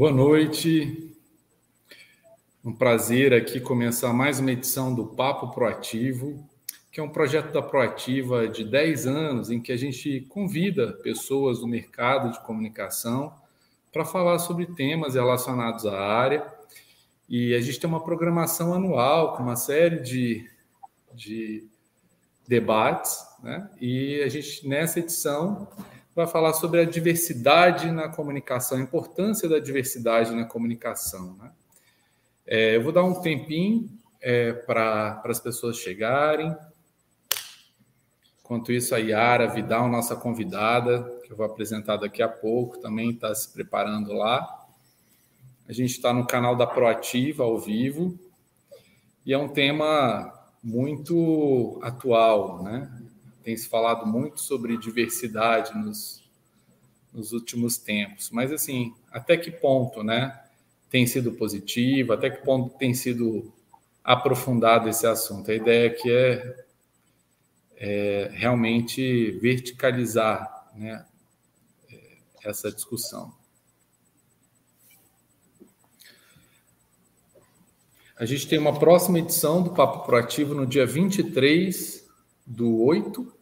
Boa 0.00 0.12
noite. 0.12 1.14
Um 2.64 2.72
prazer 2.72 3.34
aqui 3.34 3.60
começar 3.60 4.14
mais 4.14 4.40
uma 4.40 4.50
edição 4.50 4.94
do 4.94 5.08
Papo 5.08 5.50
Proativo, 5.50 6.42
que 6.90 7.00
é 7.00 7.02
um 7.02 7.10
projeto 7.10 7.52
da 7.52 7.60
Proativa 7.60 8.48
de 8.48 8.64
10 8.64 9.06
anos 9.06 9.50
em 9.50 9.60
que 9.60 9.70
a 9.70 9.76
gente 9.76 10.22
convida 10.22 10.94
pessoas 11.02 11.58
do 11.58 11.68
mercado 11.68 12.32
de 12.32 12.40
comunicação 12.46 13.34
para 13.92 14.06
falar 14.06 14.38
sobre 14.38 14.64
temas 14.68 15.16
relacionados 15.16 15.84
à 15.84 16.00
área. 16.00 16.50
E 17.28 17.54
a 17.54 17.60
gente 17.60 17.78
tem 17.78 17.90
uma 17.90 18.02
programação 18.02 18.72
anual 18.72 19.36
com 19.36 19.42
uma 19.42 19.56
série 19.56 20.00
de, 20.00 20.50
de 21.12 21.68
debates, 22.48 23.18
né? 23.42 23.68
E 23.78 24.22
a 24.22 24.30
gente, 24.30 24.66
nessa 24.66 24.98
edição, 24.98 25.68
vai 26.14 26.26
falar 26.26 26.52
sobre 26.52 26.80
a 26.80 26.84
diversidade 26.84 27.90
na 27.90 28.08
comunicação, 28.08 28.78
a 28.78 28.80
importância 28.80 29.48
da 29.48 29.58
diversidade 29.58 30.34
na 30.34 30.44
comunicação. 30.44 31.36
Né? 31.38 31.50
É, 32.46 32.76
eu 32.76 32.82
vou 32.82 32.92
dar 32.92 33.04
um 33.04 33.20
tempinho 33.20 33.88
é, 34.20 34.52
para 34.52 35.22
as 35.24 35.40
pessoas 35.40 35.76
chegarem. 35.76 36.54
Enquanto 38.42 38.72
isso, 38.72 38.94
a 38.94 38.98
Yara 38.98 39.46
Vidal, 39.46 39.88
nossa 39.88 40.16
convidada, 40.16 41.04
que 41.24 41.32
eu 41.32 41.36
vou 41.36 41.46
apresentar 41.46 41.96
daqui 41.96 42.20
a 42.20 42.28
pouco, 42.28 42.78
também 42.78 43.10
está 43.10 43.32
se 43.34 43.52
preparando 43.52 44.12
lá. 44.12 44.66
A 45.68 45.72
gente 45.72 45.92
está 45.92 46.12
no 46.12 46.26
canal 46.26 46.56
da 46.56 46.66
Proativa, 46.66 47.44
ao 47.44 47.56
vivo, 47.56 48.18
e 49.24 49.32
é 49.32 49.38
um 49.38 49.46
tema 49.46 50.32
muito 50.62 51.78
atual, 51.80 52.62
né? 52.64 52.90
Tem 53.42 53.56
se 53.56 53.68
falado 53.68 54.06
muito 54.06 54.40
sobre 54.40 54.76
diversidade 54.76 55.76
nos, 55.76 56.22
nos 57.12 57.32
últimos 57.32 57.78
tempos, 57.78 58.30
mas 58.30 58.52
assim, 58.52 58.94
até 59.10 59.36
que 59.36 59.50
ponto, 59.50 60.02
né, 60.02 60.38
tem 60.88 61.06
sido 61.06 61.32
positivo, 61.32 62.12
até 62.12 62.30
que 62.30 62.44
ponto 62.44 62.76
tem 62.76 62.92
sido 62.94 63.52
aprofundado 64.02 64.88
esse 64.88 65.06
assunto? 65.06 65.50
A 65.50 65.54
ideia 65.54 65.88
aqui 65.90 66.10
é, 66.10 66.64
é 67.76 68.30
realmente 68.32 69.30
verticalizar, 69.32 70.70
né, 70.74 71.04
essa 72.44 72.70
discussão. 72.72 73.32
A 78.16 78.26
gente 78.26 78.46
tem 78.46 78.58
uma 78.58 78.78
próxima 78.78 79.18
edição 79.18 79.62
do 79.62 79.70
Papo 79.70 80.04
Proativo 80.04 80.54
no 80.54 80.66
dia 80.66 80.84
23 80.84 81.99
do 82.50 82.82
8, 82.82 83.32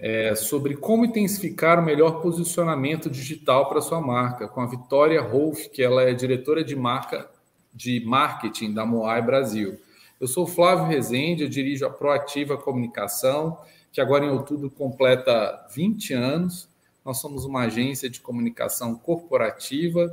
é, 0.00 0.34
sobre 0.34 0.76
como 0.76 1.04
intensificar 1.04 1.78
o 1.78 1.84
melhor 1.84 2.20
posicionamento 2.20 3.08
digital 3.08 3.68
para 3.68 3.80
sua 3.80 4.00
marca, 4.00 4.48
com 4.48 4.60
a 4.60 4.66
Vitória 4.66 5.20
Rolf, 5.22 5.68
que 5.68 5.82
ela 5.82 6.02
é 6.02 6.12
diretora 6.12 6.64
de 6.64 6.74
marca 6.74 7.30
de 7.72 8.04
marketing 8.04 8.74
da 8.74 8.84
Moai 8.84 9.22
Brasil. 9.22 9.78
Eu 10.20 10.26
sou 10.26 10.46
Flávio 10.46 10.86
Rezende, 10.86 11.44
eu 11.44 11.48
dirijo 11.48 11.86
a 11.86 11.90
Proativa 11.90 12.56
Comunicação, 12.56 13.56
que 13.92 14.00
agora 14.00 14.24
em 14.24 14.30
outubro 14.30 14.68
completa 14.68 15.66
20 15.72 16.12
anos. 16.12 16.68
Nós 17.04 17.18
somos 17.18 17.44
uma 17.44 17.62
agência 17.62 18.10
de 18.10 18.20
comunicação 18.20 18.96
corporativa 18.96 20.12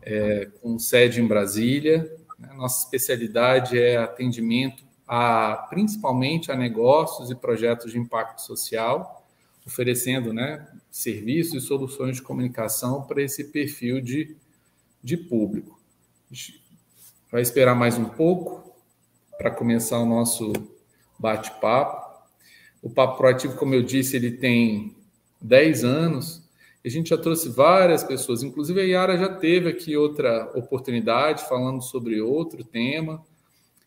é, 0.00 0.48
com 0.62 0.78
sede 0.78 1.20
em 1.20 1.26
Brasília. 1.26 2.08
Nossa 2.54 2.84
especialidade 2.84 3.78
é 3.78 3.96
atendimento 3.96 4.84
a, 5.06 5.66
principalmente 5.68 6.50
a 6.50 6.56
negócios 6.56 7.30
e 7.30 7.34
projetos 7.34 7.92
de 7.92 7.98
impacto 7.98 8.40
social, 8.40 9.26
oferecendo 9.66 10.32
né, 10.32 10.66
serviços 10.90 11.62
e 11.62 11.66
soluções 11.66 12.16
de 12.16 12.22
comunicação 12.22 13.02
para 13.02 13.22
esse 13.22 13.44
perfil 13.44 14.00
de, 14.00 14.36
de 15.02 15.16
público. 15.16 15.80
Vai 17.30 17.42
esperar 17.42 17.74
mais 17.74 17.96
um 17.96 18.04
pouco 18.04 18.74
para 19.38 19.50
começar 19.50 19.98
o 19.98 20.06
nosso 20.06 20.52
bate-papo. 21.18 22.10
O 22.82 22.90
Papo 22.90 23.16
Proativo, 23.16 23.56
como 23.56 23.74
eu 23.74 23.82
disse, 23.82 24.16
ele 24.16 24.32
tem 24.32 24.94
10 25.40 25.84
anos. 25.84 26.42
A 26.84 26.88
gente 26.88 27.10
já 27.10 27.18
trouxe 27.18 27.48
várias 27.48 28.02
pessoas, 28.02 28.42
inclusive 28.42 28.80
a 28.80 28.84
Yara 28.84 29.16
já 29.16 29.28
teve 29.28 29.68
aqui 29.68 29.96
outra 29.96 30.50
oportunidade 30.54 31.48
falando 31.48 31.80
sobre 31.80 32.20
outro 32.20 32.64
tema. 32.64 33.24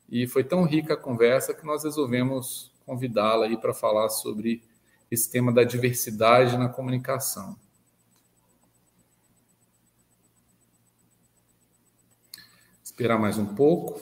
E 0.10 0.28
foi 0.28 0.44
tão 0.44 0.64
rica 0.64 0.94
a 0.94 0.98
conversa 0.98 1.54
que 1.54 1.66
nós 1.66 1.84
resolvemos 1.84 2.72
convidá-la 2.86 3.46
aí 3.46 3.58
para 3.58 3.74
falar 3.74 4.10
sobre 4.10 4.64
esse 5.10 5.30
tema 5.32 5.52
da 5.52 5.64
diversidade 5.64 6.58
na 6.58 6.70
comunicação. 6.70 7.58
Esperar 12.84 13.20
mais 13.20 13.38
um 13.38 13.54
pouco. 13.56 14.02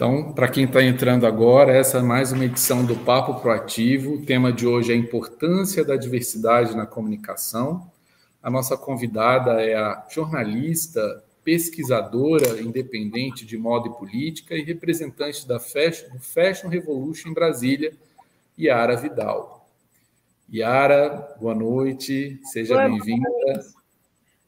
Então, 0.00 0.32
para 0.32 0.48
quem 0.48 0.64
está 0.64 0.82
entrando 0.82 1.26
agora, 1.26 1.76
essa 1.76 1.98
é 1.98 2.00
mais 2.00 2.32
uma 2.32 2.46
edição 2.46 2.82
do 2.82 2.96
Papo 2.96 3.38
Proativo. 3.38 4.14
O 4.14 4.24
tema 4.24 4.50
de 4.50 4.66
hoje 4.66 4.92
é 4.92 4.94
a 4.94 4.98
importância 4.98 5.84
da 5.84 5.94
diversidade 5.94 6.74
na 6.74 6.86
comunicação. 6.86 7.86
A 8.42 8.50
nossa 8.50 8.78
convidada 8.78 9.60
é 9.60 9.74
a 9.74 10.06
jornalista, 10.08 11.22
pesquisadora 11.44 12.62
independente 12.62 13.44
de 13.44 13.58
moda 13.58 13.88
e 13.88 13.92
política 13.92 14.56
e 14.56 14.62
representante 14.62 15.46
da 15.46 15.60
Fashion, 15.60 16.08
do 16.14 16.18
Fashion 16.18 16.68
Revolution 16.68 17.28
em 17.28 17.34
Brasília, 17.34 17.92
Yara 18.58 18.96
Vidal. 18.96 19.68
Yara, 20.50 21.36
boa 21.38 21.54
noite, 21.54 22.40
seja 22.44 22.88
bem-vinda. 22.88 23.28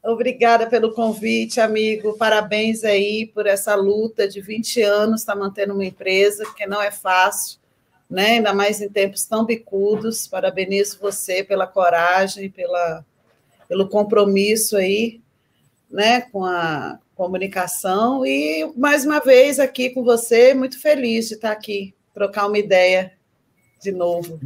Obrigada 0.05 0.67
pelo 0.67 0.93
convite, 0.93 1.61
amigo. 1.61 2.17
Parabéns 2.19 2.83
aí 2.83 3.25
por 3.25 3.47
essa 3.47 3.77
luta 3.77 4.27
de 4.27 4.41
20 4.41 4.83
anos, 4.83 5.21
está 5.21 5.37
mantendo 5.37 5.75
uma 5.75 5.85
empresa, 5.85 6.45
que 6.57 6.67
não 6.67 6.83
é 6.83 6.91
fácil, 6.91 7.61
né? 8.11 8.33
ainda 8.33 8.53
mais 8.53 8.81
em 8.81 8.89
tempos 8.89 9.25
tão 9.25 9.45
bicudos. 9.45 10.27
Parabenizo 10.27 10.99
você 11.01 11.45
pela 11.45 11.69
coragem, 11.69 12.51
pela, 12.51 13.05
pelo 13.69 13.89
compromisso 13.89 14.77
aí, 14.77 15.21
né, 15.89 16.23
com 16.23 16.45
a 16.45 16.99
comunicação. 17.15 18.27
E 18.27 18.73
mais 18.77 19.05
uma 19.07 19.21
vez 19.21 19.61
aqui 19.61 19.91
com 19.91 20.03
você, 20.03 20.53
muito 20.53 20.81
feliz 20.81 21.29
de 21.29 21.35
estar 21.35 21.53
aqui, 21.53 21.95
trocar 22.13 22.49
uma 22.49 22.59
ideia 22.59 23.13
de 23.81 23.93
novo. 23.93 24.41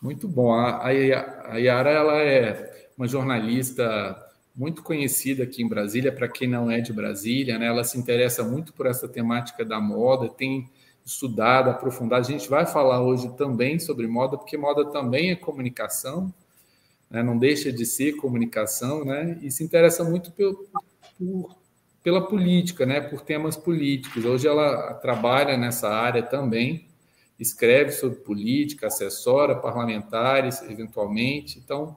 Muito 0.00 0.26
bom. 0.26 0.52
A 0.52 0.90
Yara 0.90 1.90
ela 1.90 2.20
é 2.20 2.88
uma 2.98 3.06
jornalista 3.06 4.31
muito 4.54 4.82
conhecida 4.82 5.44
aqui 5.44 5.62
em 5.62 5.68
Brasília, 5.68 6.12
para 6.12 6.28
quem 6.28 6.46
não 6.46 6.70
é 6.70 6.80
de 6.80 6.92
Brasília, 6.92 7.58
né? 7.58 7.66
ela 7.66 7.84
se 7.84 7.98
interessa 7.98 8.44
muito 8.44 8.72
por 8.72 8.86
essa 8.86 9.08
temática 9.08 9.64
da 9.64 9.80
moda, 9.80 10.28
tem 10.28 10.68
estudado, 11.04 11.70
aprofundado. 11.70 12.26
A 12.26 12.30
gente 12.30 12.48
vai 12.48 12.66
falar 12.66 13.02
hoje 13.02 13.34
também 13.36 13.78
sobre 13.78 14.06
moda, 14.06 14.36
porque 14.36 14.56
moda 14.56 14.84
também 14.84 15.30
é 15.30 15.36
comunicação, 15.36 16.32
né? 17.10 17.22
não 17.22 17.38
deixa 17.38 17.72
de 17.72 17.86
ser 17.86 18.16
comunicação, 18.16 19.04
né? 19.04 19.38
e 19.42 19.50
se 19.50 19.64
interessa 19.64 20.04
muito 20.04 20.30
por, 20.32 20.66
por, 21.18 21.56
pela 22.02 22.26
política, 22.26 22.84
né? 22.84 23.00
por 23.00 23.22
temas 23.22 23.56
políticos. 23.56 24.24
Hoje 24.24 24.46
ela 24.46 24.94
trabalha 24.94 25.56
nessa 25.56 25.88
área 25.88 26.22
também, 26.22 26.86
escreve 27.38 27.90
sobre 27.90 28.18
política, 28.18 28.86
assessora 28.86 29.56
parlamentares, 29.56 30.62
eventualmente. 30.62 31.58
Então, 31.58 31.96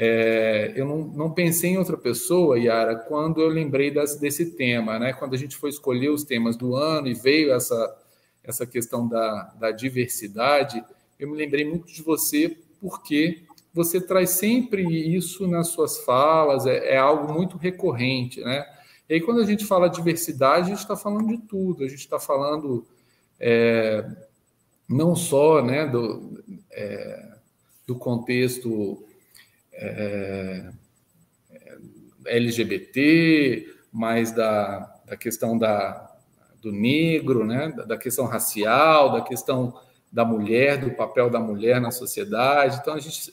é, 0.00 0.74
eu 0.76 0.86
não, 0.86 0.98
não, 0.98 1.32
pensei 1.32 1.70
em 1.70 1.76
outra 1.76 1.98
pessoa, 1.98 2.56
Yara, 2.56 2.94
quando 2.94 3.40
eu 3.40 3.48
lembrei 3.48 3.90
das, 3.90 4.14
desse 4.14 4.52
tema, 4.52 4.96
né? 4.96 5.12
Quando 5.12 5.34
a 5.34 5.36
gente 5.36 5.56
foi 5.56 5.70
escolher 5.70 6.08
os 6.10 6.22
temas 6.22 6.56
do 6.56 6.76
ano 6.76 7.08
e 7.08 7.14
veio 7.14 7.52
essa, 7.52 7.98
essa 8.44 8.64
questão 8.64 9.08
da, 9.08 9.52
da 9.58 9.72
diversidade, 9.72 10.84
eu 11.18 11.28
me 11.28 11.36
lembrei 11.36 11.64
muito 11.64 11.92
de 11.92 12.00
você, 12.00 12.56
porque 12.80 13.42
você 13.74 14.00
traz 14.00 14.30
sempre 14.30 14.84
isso 14.84 15.48
nas 15.48 15.66
suas 15.66 15.98
falas, 16.04 16.64
é, 16.64 16.94
é 16.94 16.96
algo 16.96 17.32
muito 17.32 17.56
recorrente, 17.56 18.40
né? 18.40 18.64
E 19.08 19.14
aí, 19.14 19.20
quando 19.20 19.40
a 19.40 19.44
gente 19.44 19.64
fala 19.64 19.88
diversidade, 19.88 20.66
a 20.66 20.68
gente 20.68 20.78
está 20.78 20.94
falando 20.94 21.26
de 21.26 21.38
tudo, 21.38 21.82
a 21.82 21.88
gente 21.88 21.98
está 21.98 22.20
falando 22.20 22.86
é, 23.40 24.08
não 24.88 25.16
só 25.16 25.60
né, 25.60 25.88
do, 25.88 26.40
é, 26.70 27.32
do 27.84 27.96
contexto 27.96 29.04
é, 29.80 30.70
LGBT, 32.26 33.74
mas 33.92 34.32
da, 34.32 34.80
da 35.06 35.16
questão 35.16 35.56
da, 35.56 36.14
do 36.60 36.72
negro, 36.72 37.44
né, 37.44 37.72
da 37.86 37.96
questão 37.96 38.26
racial, 38.26 39.12
da 39.12 39.22
questão 39.22 39.80
da 40.12 40.24
mulher, 40.24 40.78
do 40.78 40.90
papel 40.90 41.30
da 41.30 41.38
mulher 41.38 41.80
na 41.80 41.90
sociedade. 41.90 42.78
Então, 42.80 42.94
a 42.94 42.98
gente, 42.98 43.30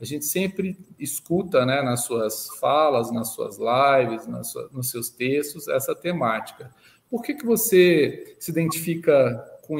a 0.00 0.04
gente 0.04 0.24
sempre 0.24 0.76
escuta 0.98 1.64
né, 1.64 1.82
nas 1.82 2.04
suas 2.04 2.48
falas, 2.58 3.12
nas 3.12 3.28
suas 3.28 3.58
lives, 3.58 4.26
nas 4.26 4.52
nos 4.72 4.90
seus 4.90 5.08
textos, 5.08 5.68
essa 5.68 5.94
temática. 5.94 6.70
Por 7.08 7.22
que, 7.22 7.34
que 7.34 7.46
você 7.46 8.36
se 8.38 8.50
identifica 8.50 9.36
com, 9.62 9.76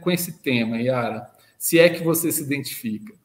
com 0.00 0.10
esse 0.10 0.40
tema, 0.40 0.80
Yara? 0.80 1.28
Se 1.58 1.78
é 1.78 1.88
que 1.88 2.02
você 2.02 2.30
se 2.30 2.42
identifica. 2.42 3.19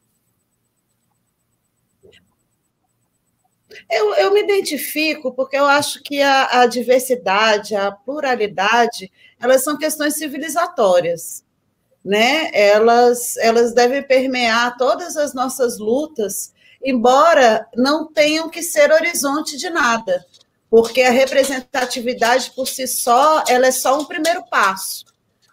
Eu, 3.90 4.14
eu 4.14 4.32
me 4.32 4.42
identifico 4.42 5.32
porque 5.32 5.56
eu 5.56 5.66
acho 5.66 6.02
que 6.02 6.22
a, 6.22 6.60
a 6.60 6.66
diversidade, 6.66 7.74
a 7.74 7.90
pluralidade, 7.90 9.10
elas 9.40 9.64
são 9.64 9.76
questões 9.76 10.14
civilizatórias 10.14 11.46
né? 12.06 12.50
Elas, 12.52 13.36
elas 13.38 13.74
devem 13.74 14.00
permear 14.00 14.76
todas 14.76 15.16
as 15.16 15.34
nossas 15.34 15.76
lutas, 15.76 16.54
embora 16.82 17.66
não 17.74 18.06
tenham 18.06 18.48
que 18.48 18.62
ser 18.62 18.92
horizonte 18.92 19.56
de 19.56 19.68
nada, 19.68 20.24
porque 20.70 21.02
a 21.02 21.10
representatividade 21.10 22.52
por 22.54 22.68
si 22.68 22.86
só, 22.86 23.42
ela 23.48 23.66
é 23.66 23.72
só 23.72 23.98
um 23.98 24.04
primeiro 24.04 24.44
passo, 24.48 25.04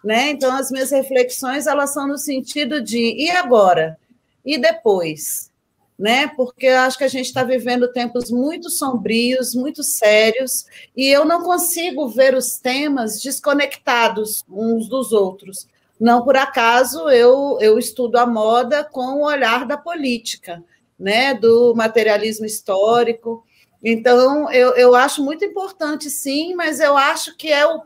né? 0.04 0.30
Então 0.30 0.54
as 0.56 0.70
minhas 0.70 0.92
reflexões 0.92 1.66
elas 1.66 1.92
são 1.92 2.06
no 2.06 2.16
sentido 2.16 2.80
de 2.80 3.00
e 3.00 3.30
agora 3.32 3.98
e 4.44 4.56
depois, 4.56 5.50
né? 5.98 6.26
Porque 6.28 6.66
eu 6.66 6.78
acho 6.78 6.98
que 6.98 7.04
a 7.04 7.08
gente 7.08 7.26
está 7.26 7.44
vivendo 7.44 7.92
tempos 7.92 8.30
muito 8.30 8.70
sombrios, 8.70 9.54
muito 9.54 9.82
sérios, 9.82 10.66
e 10.96 11.06
eu 11.06 11.24
não 11.24 11.42
consigo 11.42 12.08
ver 12.08 12.34
os 12.34 12.58
temas 12.58 13.20
desconectados 13.20 14.44
uns 14.50 14.88
dos 14.88 15.12
outros. 15.12 15.68
Não 15.98 16.24
por 16.24 16.36
acaso 16.36 17.08
eu, 17.08 17.58
eu 17.60 17.78
estudo 17.78 18.16
a 18.16 18.26
moda 18.26 18.84
com 18.84 19.20
o 19.20 19.24
olhar 19.24 19.64
da 19.64 19.76
política, 19.76 20.62
né, 20.98 21.34
do 21.34 21.74
materialismo 21.74 22.44
histórico. 22.44 23.44
Então, 23.82 24.50
eu, 24.50 24.74
eu 24.74 24.94
acho 24.94 25.22
muito 25.22 25.44
importante, 25.44 26.10
sim, 26.10 26.54
mas 26.54 26.80
eu 26.80 26.96
acho 26.96 27.36
que 27.36 27.52
é, 27.52 27.66
o, 27.66 27.82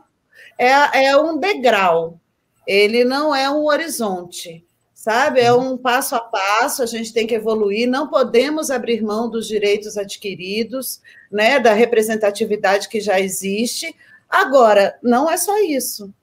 é, 0.57 1.05
é 1.05 1.17
um 1.17 1.37
degrau, 1.37 2.19
ele 2.65 3.03
não 3.03 3.35
é 3.35 3.49
um 3.49 3.65
horizonte, 3.65 4.65
sabe? 4.99 5.39
É 5.39 5.53
um 5.53 5.77
passo 5.77 6.13
a 6.13 6.19
passo, 6.19 6.83
a 6.83 6.85
gente 6.85 7.13
tem 7.13 7.25
que 7.25 7.33
evoluir, 7.33 7.87
não 7.87 8.09
podemos 8.09 8.69
abrir 8.69 9.01
mão 9.01 9.29
dos 9.29 9.47
direitos 9.47 9.97
adquiridos, 9.97 10.99
né, 11.31 11.57
da 11.57 11.71
representatividade 11.71 12.89
que 12.89 12.99
já 12.99 13.17
existe. 13.17 13.95
Agora, 14.29 14.99
não 15.01 15.31
é 15.31 15.37
só 15.37 15.57
isso 15.59 16.13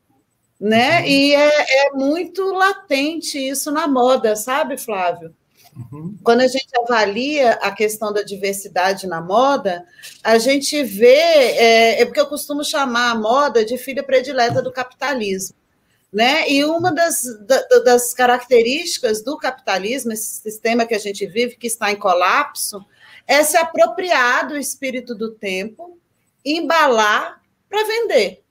né? 0.58 1.00
Uhum. 1.00 1.06
E 1.06 1.34
é, 1.34 1.86
é, 1.86 1.90
muito 1.92 2.42
latente 2.52 3.38
isso 3.38 3.70
na 3.70 3.86
moda, 3.86 4.34
sabe, 4.34 4.78
Flávio? 4.78 5.34
Uhum. 5.76 6.16
Quando 6.24 6.40
a 6.40 6.48
gente 6.48 6.70
avalia 6.78 7.52
a 7.60 7.70
questão 7.70 8.10
da 8.10 8.22
diversidade 8.22 9.06
na 9.06 9.20
moda, 9.20 9.84
a 10.24 10.38
gente 10.38 10.82
vê, 10.82 11.14
é, 11.14 12.00
é 12.00 12.04
porque 12.06 12.20
eu 12.20 12.26
costumo 12.26 12.64
chamar 12.64 13.10
a 13.10 13.14
moda 13.14 13.64
de 13.64 13.76
filha 13.76 14.02
predileta 14.02 14.62
do 14.62 14.72
capitalismo. 14.72 15.54
Né? 16.12 16.48
E 16.50 16.64
uma 16.64 16.92
das, 16.92 17.24
das 17.84 18.14
características 18.14 19.22
do 19.22 19.36
capitalismo, 19.36 20.12
esse 20.12 20.40
sistema 20.40 20.86
que 20.86 20.94
a 20.94 20.98
gente 20.98 21.26
vive, 21.26 21.56
que 21.56 21.66
está 21.66 21.90
em 21.90 21.96
colapso, 21.96 22.84
é 23.26 23.42
se 23.42 23.56
apropriar 23.56 24.48
do 24.48 24.56
espírito 24.56 25.14
do 25.14 25.32
tempo, 25.32 25.98
embalar 26.44 27.42
para 27.68 27.84
vender. 27.84 28.42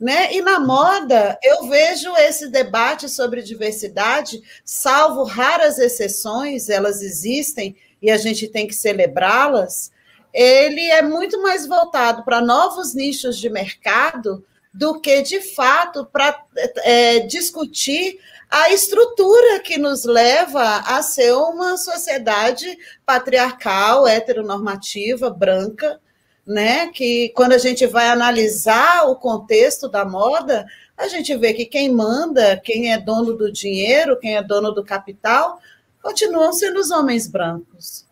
Né? 0.00 0.34
E 0.34 0.42
na 0.42 0.58
moda, 0.58 1.38
eu 1.42 1.68
vejo 1.68 2.14
esse 2.16 2.48
debate 2.48 3.08
sobre 3.08 3.42
diversidade, 3.42 4.42
salvo 4.64 5.22
raras 5.24 5.78
exceções, 5.78 6.68
elas 6.68 7.00
existem 7.00 7.76
e 8.02 8.10
a 8.10 8.16
gente 8.16 8.48
tem 8.48 8.66
que 8.66 8.74
celebrá-las. 8.74 9.92
Ele 10.32 10.90
é 10.90 11.00
muito 11.00 11.40
mais 11.40 11.66
voltado 11.66 12.24
para 12.24 12.40
novos 12.40 12.92
nichos 12.92 13.38
de 13.38 13.48
mercado 13.48 14.44
do 14.74 15.00
que, 15.00 15.22
de 15.22 15.40
fato, 15.40 16.04
para 16.04 16.36
é, 16.78 17.20
discutir 17.20 18.18
a 18.50 18.70
estrutura 18.70 19.60
que 19.60 19.78
nos 19.78 20.04
leva 20.04 20.80
a 20.80 21.00
ser 21.00 21.32
uma 21.32 21.76
sociedade 21.76 22.76
patriarcal, 23.06 24.06
heteronormativa, 24.06 25.30
branca, 25.30 26.00
né? 26.44 26.88
Que 26.88 27.30
quando 27.36 27.52
a 27.52 27.58
gente 27.58 27.86
vai 27.86 28.08
analisar 28.08 29.08
o 29.08 29.14
contexto 29.14 29.88
da 29.88 30.04
moda, 30.04 30.66
a 30.96 31.06
gente 31.06 31.36
vê 31.36 31.54
que 31.54 31.66
quem 31.66 31.88
manda, 31.92 32.56
quem 32.56 32.92
é 32.92 32.98
dono 32.98 33.32
do 33.32 33.50
dinheiro, 33.52 34.18
quem 34.18 34.36
é 34.36 34.42
dono 34.42 34.72
do 34.72 34.84
capital, 34.84 35.60
continuam 36.02 36.52
sendo 36.52 36.80
os 36.80 36.90
homens 36.90 37.28
brancos. 37.28 38.03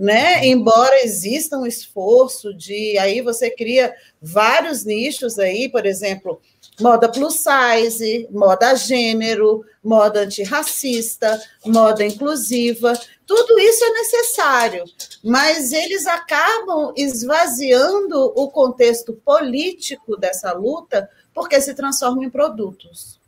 Né? 0.00 0.46
Embora 0.46 1.04
exista 1.04 1.58
um 1.58 1.66
esforço 1.66 2.54
de 2.54 2.96
aí 2.96 3.20
você 3.20 3.50
cria 3.50 3.94
vários 4.20 4.82
nichos 4.82 5.38
aí, 5.38 5.68
por 5.68 5.84
exemplo, 5.84 6.40
moda 6.80 7.06
plus 7.06 7.44
size, 7.44 8.26
moda 8.30 8.74
gênero, 8.74 9.62
moda 9.84 10.20
antirracista, 10.20 11.38
moda 11.66 12.02
inclusiva, 12.02 12.98
tudo 13.26 13.58
isso 13.58 13.84
é 13.84 13.90
necessário, 13.90 14.84
mas 15.22 15.70
eles 15.70 16.06
acabam 16.06 16.94
esvaziando 16.96 18.32
o 18.34 18.50
contexto 18.50 19.12
político 19.12 20.16
dessa 20.16 20.50
luta 20.54 21.10
porque 21.34 21.60
se 21.60 21.74
transformam 21.74 22.24
em 22.24 22.30
produtos. 22.30 23.20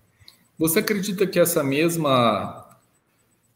Você 0.59 0.79
acredita 0.79 1.27
que 1.27 1.39
essa 1.39 1.63
mesma 1.63 2.62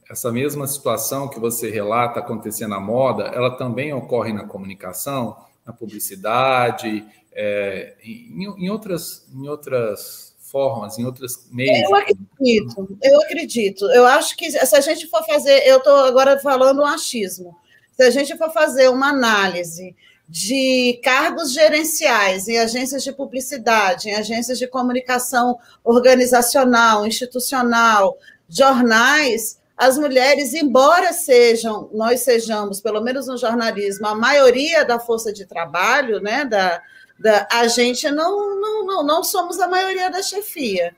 essa 0.09 0.31
mesma 0.31 0.67
situação 0.67 1.29
que 1.29 1.41
você 1.41 1.71
relata 1.71 2.21
acontecendo 2.21 2.71
na 2.71 2.81
moda, 2.81 3.25
ela 3.25 3.57
também 3.57 3.93
ocorre 3.93 4.33
na 4.33 4.45
comunicação, 4.45 5.37
na 5.65 5.73
publicidade, 5.73 7.05
é, 7.33 7.95
em, 8.03 8.45
em, 8.65 8.71
outras, 8.71 9.27
em 9.35 9.49
outras 9.49 10.35
formas, 10.39 10.99
em 10.99 11.05
outras 11.05 11.49
meios? 11.51 11.91
Eu 11.91 11.97
acredito, 11.97 12.99
eu 13.03 13.21
acredito. 13.23 13.85
Eu 13.87 14.07
acho 14.07 14.37
que 14.37 14.51
se 14.51 14.77
a 14.77 14.81
gente 14.81 15.07
for 15.09 15.25
fazer, 15.27 15.67
eu 15.67 15.79
estou 15.79 15.97
agora 16.05 16.39
falando 16.39 16.83
um 16.83 16.87
achismo, 16.87 17.57
se 17.93 18.03
a 18.03 18.11
gente 18.11 18.37
for 18.39 18.51
fazer 18.51 18.89
uma 18.89 19.09
análise 19.09 19.95
de 20.29 21.01
cargos 21.05 21.53
gerenciais 21.53 22.49
em 22.49 22.59
agências 22.59 23.05
de 23.05 23.13
publicidade, 23.13 24.09
em 24.09 24.15
agências 24.15 24.59
de 24.59 24.67
comunicação 24.67 25.59
organizacional, 25.85 27.07
institucional, 27.07 28.17
jornais, 28.49 29.59
as 29.76 29.99
mulheres, 29.99 30.54
embora 30.54 31.12
sejam, 31.12 31.90
nós 31.92 32.21
sejamos, 32.21 32.80
pelo 32.80 33.02
menos 33.02 33.26
no 33.26 33.37
jornalismo, 33.37 34.06
a 34.06 34.14
maioria 34.14 34.85
da 34.85 34.99
força 34.99 35.30
de 35.33 35.45
trabalho, 35.45 36.18
né, 36.18 36.47
da, 36.47 36.83
da, 37.18 37.47
a 37.52 37.68
gente 37.68 38.11
não, 38.11 38.59
não, 38.59 38.87
não, 38.87 39.02
não 39.04 39.23
somos 39.23 39.61
a 39.61 39.68
maioria 39.68 40.11
da 40.11 40.23
chefia. 40.23 40.97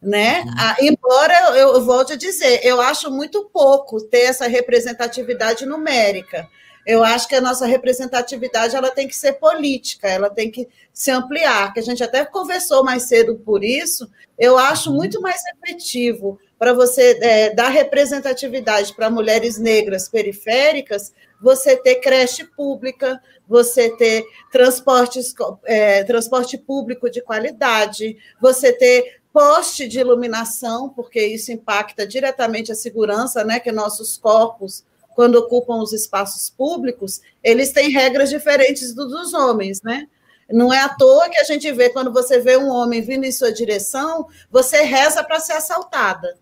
Né? 0.00 0.40
Uhum. 0.40 0.54
Ah, 0.58 0.76
embora 0.80 1.34
eu, 1.56 1.74
eu 1.74 1.84
volte 1.84 2.14
a 2.14 2.16
dizer, 2.16 2.60
eu 2.64 2.80
acho 2.80 3.08
muito 3.08 3.48
pouco 3.52 4.00
ter 4.00 4.22
essa 4.22 4.48
representatividade 4.48 5.64
numérica. 5.64 6.48
Eu 6.84 7.04
acho 7.04 7.28
que 7.28 7.36
a 7.36 7.40
nossa 7.40 7.66
representatividade 7.66 8.74
ela 8.74 8.90
tem 8.90 9.06
que 9.06 9.14
ser 9.14 9.34
política, 9.34 10.08
ela 10.08 10.28
tem 10.28 10.50
que 10.50 10.68
se 10.92 11.12
ampliar, 11.12 11.72
que 11.72 11.78
a 11.78 11.82
gente 11.82 12.02
até 12.02 12.24
conversou 12.24 12.82
mais 12.82 13.04
cedo 13.04 13.36
por 13.36 13.62
isso. 13.62 14.10
Eu 14.36 14.58
acho 14.58 14.90
uhum. 14.90 14.96
muito 14.96 15.20
mais 15.20 15.40
efetivo 15.46 16.40
para 16.62 16.72
você 16.72 17.18
é, 17.20 17.50
dar 17.52 17.70
representatividade 17.70 18.94
para 18.94 19.10
mulheres 19.10 19.58
negras 19.58 20.08
periféricas, 20.08 21.12
você 21.42 21.76
ter 21.76 21.96
creche 21.96 22.44
pública, 22.44 23.20
você 23.48 23.90
ter 23.96 24.24
transportes, 24.52 25.34
é, 25.64 26.04
transporte 26.04 26.56
público 26.56 27.10
de 27.10 27.20
qualidade, 27.20 28.16
você 28.40 28.72
ter 28.72 29.22
poste 29.32 29.88
de 29.88 29.98
iluminação, 29.98 30.88
porque 30.88 31.20
isso 31.26 31.50
impacta 31.50 32.06
diretamente 32.06 32.70
a 32.70 32.76
segurança, 32.76 33.42
né? 33.42 33.58
Que 33.58 33.72
nossos 33.72 34.16
corpos, 34.16 34.84
quando 35.16 35.34
ocupam 35.34 35.82
os 35.82 35.92
espaços 35.92 36.48
públicos, 36.48 37.22
eles 37.42 37.72
têm 37.72 37.90
regras 37.90 38.30
diferentes 38.30 38.94
dos 38.94 39.34
homens, 39.34 39.82
né? 39.82 40.06
Não 40.48 40.72
é 40.72 40.78
à 40.78 40.90
toa 40.90 41.28
que 41.28 41.38
a 41.38 41.44
gente 41.44 41.72
vê, 41.72 41.90
quando 41.90 42.12
você 42.12 42.38
vê 42.38 42.56
um 42.56 42.68
homem 42.68 43.00
vindo 43.00 43.24
em 43.24 43.32
sua 43.32 43.50
direção, 43.50 44.28
você 44.48 44.82
reza 44.82 45.24
para 45.24 45.40
ser 45.40 45.54
assaltada 45.54 46.40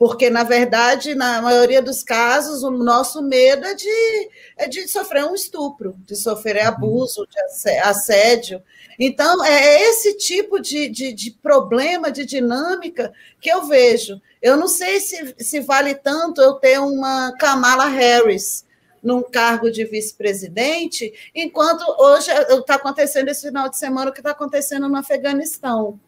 Porque, 0.00 0.30
na 0.30 0.44
verdade, 0.44 1.14
na 1.14 1.42
maioria 1.42 1.82
dos 1.82 2.02
casos, 2.02 2.62
o 2.62 2.70
nosso 2.70 3.20
medo 3.20 3.66
é 3.66 3.74
de, 3.74 4.30
é 4.56 4.66
de 4.66 4.88
sofrer 4.88 5.26
um 5.26 5.34
estupro, 5.34 5.94
de 6.06 6.16
sofrer 6.16 6.62
abuso, 6.62 7.26
de 7.26 7.70
assédio. 7.80 8.62
Então, 8.98 9.44
é 9.44 9.82
esse 9.82 10.16
tipo 10.16 10.58
de, 10.58 10.88
de, 10.88 11.12
de 11.12 11.32
problema, 11.32 12.10
de 12.10 12.24
dinâmica 12.24 13.12
que 13.42 13.50
eu 13.50 13.64
vejo. 13.66 14.18
Eu 14.40 14.56
não 14.56 14.68
sei 14.68 15.00
se, 15.00 15.34
se 15.38 15.60
vale 15.60 15.94
tanto 15.94 16.40
eu 16.40 16.54
ter 16.54 16.80
uma 16.80 17.36
Kamala 17.36 17.84
Harris 17.84 18.64
num 19.02 19.22
cargo 19.22 19.70
de 19.70 19.84
vice-presidente, 19.84 21.12
enquanto 21.34 21.84
hoje 21.98 22.30
está 22.30 22.76
acontecendo 22.76 23.28
esse 23.28 23.48
final 23.48 23.68
de 23.68 23.76
semana 23.76 24.10
o 24.10 24.14
que 24.14 24.20
está 24.20 24.30
acontecendo 24.30 24.88
no 24.88 24.96
Afeganistão, 24.96 26.00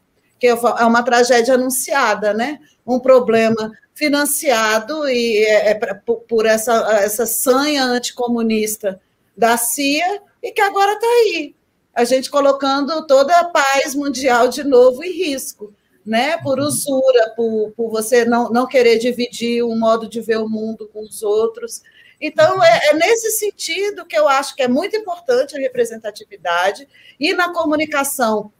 que 0.42 0.48
é 0.48 0.54
uma 0.54 1.04
tragédia 1.04 1.54
anunciada, 1.54 2.34
né? 2.34 2.58
Um 2.84 2.98
problema 2.98 3.70
financiado 3.94 5.08
e 5.08 5.44
é, 5.44 5.70
é 5.70 5.74
por 6.04 6.46
essa, 6.46 6.72
essa 6.94 7.26
sanha 7.26 7.84
anticomunista 7.84 9.00
da 9.36 9.56
CIA 9.56 10.20
e 10.42 10.50
que 10.50 10.60
agora 10.60 10.94
está 10.94 11.06
aí. 11.06 11.54
A 11.94 12.02
gente 12.02 12.28
colocando 12.28 13.06
toda 13.06 13.38
a 13.38 13.44
paz 13.44 13.94
mundial 13.94 14.48
de 14.48 14.64
novo 14.64 15.04
em 15.04 15.12
risco, 15.12 15.72
né? 16.04 16.36
Por 16.38 16.58
usura, 16.58 17.32
por, 17.36 17.70
por 17.76 17.88
você 17.88 18.24
não, 18.24 18.50
não 18.50 18.66
querer 18.66 18.98
dividir 18.98 19.62
um 19.62 19.78
modo 19.78 20.08
de 20.08 20.20
ver 20.20 20.38
o 20.38 20.48
mundo 20.48 20.90
com 20.92 21.04
os 21.04 21.22
outros. 21.22 21.82
Então, 22.20 22.60
é, 22.64 22.88
é, 22.88 22.94
nesse 22.94 23.30
sentido 23.30 24.04
que 24.04 24.18
eu 24.18 24.26
acho 24.26 24.56
que 24.56 24.62
é 24.64 24.66
muito 24.66 24.96
importante 24.96 25.56
a 25.56 25.60
representatividade 25.60 26.88
e 27.20 27.32
na 27.32 27.52
comunicação, 27.52 28.50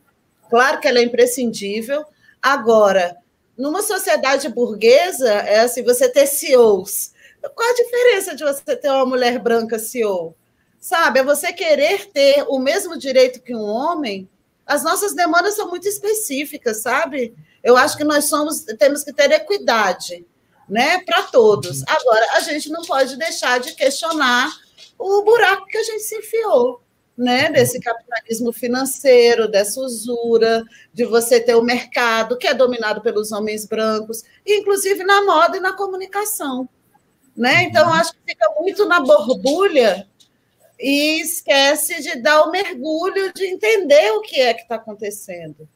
claro 0.53 0.79
que 0.81 0.87
ela 0.87 0.99
é 0.99 1.03
imprescindível. 1.03 2.05
Agora, 2.43 3.17
numa 3.57 3.81
sociedade 3.81 4.51
burguesa, 4.51 5.33
é 5.33 5.61
assim, 5.61 5.83
você 5.83 6.11
ter 6.11 6.27
CEOs. 6.27 7.13
Qual 7.55 7.71
a 7.71 7.75
diferença 7.75 8.37
de 8.37 8.45
você 8.45 8.77
ter 8.77 8.91
uma 8.91 9.07
mulher 9.07 9.39
branca 9.39 9.79
CEO? 9.79 10.37
Sabe, 10.79 11.21
é 11.21 11.25
você 11.25 11.55
querer 11.55 12.11
ter 12.11 12.45
o 12.49 12.59
mesmo 12.59 12.99
direito 12.99 13.41
que 13.41 13.57
um 13.57 13.65
homem. 13.65 14.29
As 14.67 14.85
nossas 14.85 15.15
demandas 15.15 15.55
são 15.55 15.71
muito 15.71 15.89
específicas, 15.89 16.83
sabe? 16.83 17.35
Eu 17.65 17.75
acho 17.75 17.97
que 17.97 18.05
nós 18.05 18.27
somos, 18.27 18.61
temos 18.79 19.03
que 19.03 19.13
ter 19.13 19.31
equidade, 19.33 20.27
né, 20.69 21.01
para 21.07 21.23
todos. 21.23 21.83
Agora, 21.87 22.27
a 22.35 22.41
gente 22.41 22.69
não 22.69 22.83
pode 22.83 23.17
deixar 23.17 23.59
de 23.59 23.73
questionar 23.73 24.53
o 24.99 25.23
buraco 25.23 25.65
que 25.65 25.79
a 25.79 25.83
gente 25.83 26.03
se 26.03 26.19
enfiou 26.19 26.82
né, 27.17 27.51
desse 27.51 27.79
capitalismo 27.81 28.53
financeiro, 28.53 29.49
dessa 29.49 29.81
usura, 29.81 30.65
de 30.93 31.05
você 31.05 31.41
ter 31.41 31.55
o 31.55 31.63
mercado 31.63 32.39
que 32.39 32.47
é 32.47 32.55
dominado 32.55 33.03
pelos 33.03 33.33
homens 33.33 33.67
brancos, 33.67 34.25
inclusive 34.47 35.05
na 35.05 35.25
moda 35.25 35.57
e 35.57 35.61
na 35.61 35.73
comunicação. 35.73 36.69
Né? 37.37 37.65
Então, 37.65 37.87
uhum. 37.87 37.95
acho 37.95 38.13
que 38.13 38.33
fica 38.33 38.49
muito 38.59 38.87
na 38.87 39.01
borbulha 39.01 40.07
e 40.79 41.21
esquece 41.21 42.03
de 42.03 42.21
dar 42.21 42.43
o 42.43 42.51
mergulho, 42.51 43.33
de 43.33 43.47
entender 43.47 44.11
o 44.13 44.21
que 44.21 44.41
é 44.41 44.55
que 44.55 44.63
está 44.63 44.75
acontecendo. 44.77 45.69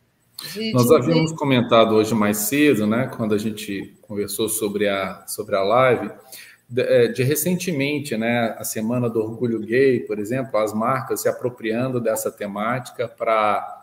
De, 0.52 0.72
Nós 0.72 0.88
de... 0.88 0.94
havíamos 0.94 1.32
comentado 1.32 1.94
hoje 1.94 2.14
mais 2.14 2.38
cedo, 2.38 2.86
né, 2.86 3.10
quando 3.16 3.34
a 3.34 3.38
gente 3.38 3.96
conversou 4.02 4.48
sobre 4.48 4.88
a, 4.88 5.24
sobre 5.26 5.56
a 5.56 5.62
live, 5.62 6.10
de, 6.68 6.82
é, 6.82 7.08
de, 7.08 7.22
recentemente, 7.22 8.16
né, 8.16 8.56
a 8.58 8.64
Semana 8.64 9.08
do 9.08 9.20
Orgulho 9.20 9.60
Gay, 9.60 10.00
por 10.00 10.18
exemplo, 10.18 10.58
as 10.58 10.72
marcas 10.72 11.22
se 11.22 11.28
apropriando 11.28 12.00
dessa 12.00 12.30
temática 12.30 13.08
para 13.08 13.74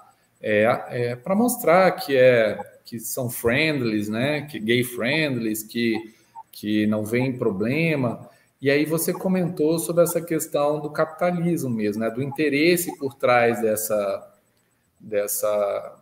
é, 0.42 0.84
é, 0.90 1.16
para 1.16 1.34
mostrar 1.34 1.92
que 1.92 2.18
é 2.18 2.60
que 2.86 3.00
são 3.00 3.30
friendlies, 3.30 4.10
né, 4.10 4.42
que 4.42 4.60
gay 4.60 4.84
friendlies, 4.84 5.64
que 5.64 6.14
que 6.52 6.86
não 6.86 7.04
vem 7.04 7.38
problema. 7.38 8.30
E 8.62 8.70
aí 8.70 8.86
você 8.86 9.12
comentou 9.12 9.80
sobre 9.80 10.04
essa 10.04 10.22
questão 10.22 10.80
do 10.80 10.90
capitalismo 10.92 11.70
mesmo, 11.70 12.04
né, 12.04 12.10
do 12.12 12.22
interesse 12.22 12.98
por 12.98 13.14
trás 13.16 13.62
dessa 13.62 14.34
dessa 15.00 16.00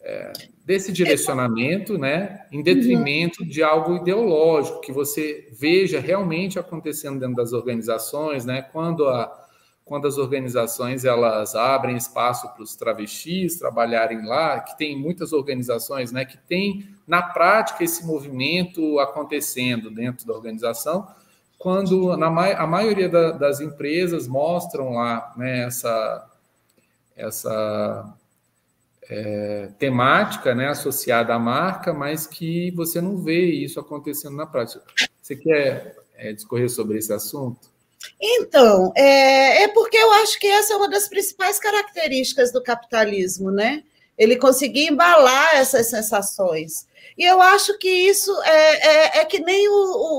é, 0.00 0.32
desse 0.68 0.92
direcionamento, 0.92 1.96
né, 1.96 2.44
em 2.52 2.62
detrimento 2.62 3.42
de 3.42 3.62
algo 3.62 3.96
ideológico 3.96 4.82
que 4.82 4.92
você 4.92 5.48
veja 5.50 5.98
realmente 5.98 6.58
acontecendo 6.58 7.18
dentro 7.18 7.36
das 7.36 7.54
organizações, 7.54 8.44
né, 8.44 8.60
quando 8.60 9.08
a 9.08 9.46
quando 9.82 10.06
as 10.06 10.18
organizações 10.18 11.06
elas 11.06 11.54
abrem 11.54 11.96
espaço 11.96 12.46
para 12.52 12.62
os 12.62 12.76
travestis 12.76 13.56
trabalharem 13.58 14.26
lá, 14.26 14.60
que 14.60 14.76
tem 14.76 14.94
muitas 14.94 15.32
organizações, 15.32 16.12
né, 16.12 16.26
que 16.26 16.36
tem 16.36 16.86
na 17.06 17.22
prática 17.22 17.82
esse 17.82 18.04
movimento 18.06 18.98
acontecendo 18.98 19.90
dentro 19.90 20.26
da 20.26 20.34
organização, 20.34 21.08
quando 21.56 22.14
na 22.18 22.26
a 22.26 22.66
maioria 22.66 23.08
da, 23.08 23.30
das 23.30 23.62
empresas 23.62 24.28
mostram 24.28 24.90
lá 24.90 25.32
né, 25.34 25.64
essa 25.64 26.30
essa 27.16 28.14
é, 29.10 29.68
temática 29.78 30.54
né, 30.54 30.68
associada 30.68 31.34
à 31.34 31.38
marca, 31.38 31.92
mas 31.92 32.26
que 32.26 32.70
você 32.72 33.00
não 33.00 33.16
vê 33.16 33.46
isso 33.46 33.80
acontecendo 33.80 34.36
na 34.36 34.46
prática. 34.46 34.82
Você 35.22 35.34
quer 35.34 35.96
é, 36.16 36.32
discorrer 36.32 36.68
sobre 36.68 36.98
esse 36.98 37.12
assunto? 37.12 37.68
Então, 38.20 38.92
é, 38.96 39.64
é, 39.64 39.68
porque 39.68 39.96
eu 39.96 40.12
acho 40.12 40.38
que 40.38 40.46
essa 40.46 40.74
é 40.74 40.76
uma 40.76 40.88
das 40.88 41.08
principais 41.08 41.58
características 41.58 42.52
do 42.52 42.62
capitalismo, 42.62 43.50
né? 43.50 43.82
Ele 44.16 44.36
conseguir 44.36 44.88
embalar 44.88 45.54
essas 45.54 45.88
sensações. 45.88 46.86
E 47.16 47.24
eu 47.24 47.40
acho 47.40 47.76
que 47.78 47.88
isso 47.88 48.30
é, 48.42 48.88
é, 48.88 49.18
é 49.20 49.24
que 49.24 49.40
nem 49.40 49.68
o, 49.68 49.72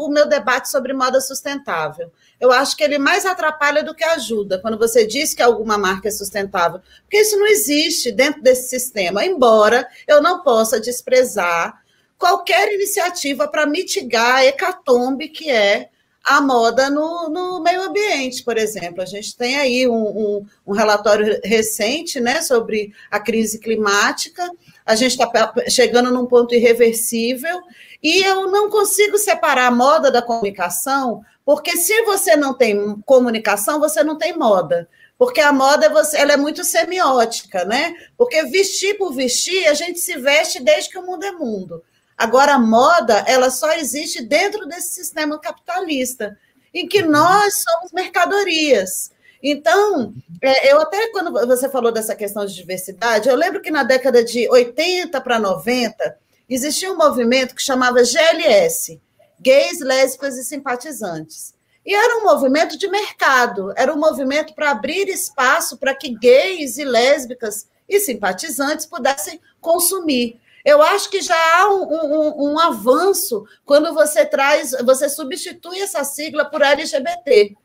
o 0.10 0.14
meu 0.14 0.28
debate 0.28 0.70
sobre 0.70 0.92
moda 0.92 1.22
sustentável. 1.22 2.12
Eu 2.40 2.52
acho 2.52 2.76
que 2.76 2.84
ele 2.84 2.98
mais 2.98 3.26
atrapalha 3.26 3.84
do 3.84 3.94
que 3.94 4.04
ajuda 4.04 4.60
quando 4.60 4.78
você 4.78 5.06
diz 5.06 5.34
que 5.34 5.42
alguma 5.42 5.78
marca 5.78 6.08
é 6.08 6.12
sustentável, 6.12 6.82
porque 7.02 7.22
isso 7.22 7.38
não 7.38 7.48
existe 7.48 8.12
dentro 8.12 8.42
desse 8.42 8.70
sistema, 8.70 9.26
embora 9.26 9.88
eu 10.08 10.22
não 10.22 10.42
possa 10.42 10.80
desprezar 10.80 11.82
qualquer 12.18 12.74
iniciativa 12.74 13.48
para 13.48 13.66
mitigar 13.66 14.38
a 14.38 14.46
hecatombe 14.46 15.30
que 15.30 15.50
é 15.50 15.90
a 16.24 16.42
moda 16.42 16.90
no, 16.90 17.30
no, 17.30 17.62
meio 17.62 17.82
ambiente, 17.82 18.44
por 18.44 18.58
exemplo. 18.58 19.02
A 19.02 19.06
gente 19.06 19.36
tem 19.36 19.58
aí 19.58 19.88
um, 19.88 19.94
um, 19.94 20.46
um 20.68 20.74
relatório 20.74 21.40
recente 21.44 22.20
né, 22.20 22.42
sobre 22.42 22.94
a 23.10 23.20
crise 23.20 23.60
climática, 23.60 24.48
a 24.86 24.96
gente 24.96 25.12
está 25.12 25.54
chegando 25.70 26.12
num 26.12 26.26
ponto 26.26 26.54
irreversível, 26.54 27.62
e 28.02 28.24
eu 28.24 28.50
não 28.50 28.70
consigo 28.70 29.18
separar 29.18 29.68
a 29.68 29.72
moda 29.72 30.10
da 30.10 30.22
comunicação, 30.22 31.22
porque 31.44 31.76
se 31.78 32.02
você 32.04 32.36
não 32.36 32.54
tem 32.54 33.02
comunicação, 33.02 33.80
você 33.80 34.04
não 34.04 34.18
tem 34.18 34.38
moda. 34.38 34.88
Porque 35.18 35.42
a 35.42 35.52
moda 35.52 35.90
você, 35.90 36.18
ela 36.18 36.32
é 36.32 36.38
muito 36.38 36.64
semiótica, 36.64 37.66
né? 37.66 37.94
Porque 38.18 38.42
vestir 38.44 38.98
por 38.98 39.14
vestir, 39.14 39.68
a 39.68 39.74
gente 39.74 40.00
se 40.00 40.16
veste 40.18 40.64
desde 40.64 40.90
que 40.90 40.98
o 40.98 41.06
mundo 41.06 41.26
é 41.26 41.32
mundo. 41.34 41.84
Agora, 42.18 42.54
a 42.54 42.60
moda, 42.60 43.26
ela 43.28 43.50
só 43.50 43.74
existe 43.74 44.22
dentro 44.22 44.66
desse 44.66 44.96
sistema 44.96 45.38
capitalista, 45.38 46.38
em 46.74 46.88
que 46.88 47.02
nós 47.02 47.64
somos 47.64 47.92
mercadorias. 47.92 49.12
Então, 49.42 50.14
é, 50.42 50.72
eu 50.72 50.80
até 50.82 51.10
quando 51.10 51.32
você 51.48 51.68
falou 51.68 51.92
dessa 51.92 52.16
questão 52.16 52.46
de 52.46 52.54
diversidade, 52.54 53.28
eu 53.28 53.36
lembro 53.36 53.62
que 53.62 53.72
na 53.72 53.84
década 53.84 54.24
de 54.24 54.50
80 54.50 55.20
para 55.22 55.40
90, 55.40 56.18
existia 56.50 56.92
um 56.92 56.98
movimento 56.98 57.54
que 57.54 57.62
chamava 57.62 58.04
GLS, 58.04 59.00
gays, 59.40 59.80
lésbicas 59.80 60.38
e 60.38 60.44
simpatizantes. 60.44 61.54
E 61.86 61.94
era 61.94 62.18
um 62.18 62.24
movimento 62.24 62.78
de 62.78 62.88
mercado, 62.88 63.74
era 63.76 63.94
um 63.94 64.00
movimento 64.00 64.54
para 64.54 64.72
abrir 64.72 65.08
espaço 65.08 65.78
para 65.78 65.96
que 65.96 66.10
gays 66.10 66.78
e 66.78 66.84
lésbicas 66.84 67.68
e 67.88 68.00
simpatizantes 68.00 68.86
pudessem 68.86 69.40
consumir. 69.62 70.40
Eu 70.64 70.82
acho 70.82 71.10
que 71.10 71.22
já 71.22 71.36
há 71.58 71.74
um, 71.74 71.84
um, 71.84 72.52
um, 72.52 72.60
avanço 72.60 73.46
quando 73.66 73.94
você 73.94 74.26
traz, 74.26 74.72
você 74.84 75.10
substitui 75.10 75.80
essa 75.80 76.04
sigla 76.04 76.46
por 76.46 76.62
LGBT, 76.62 77.56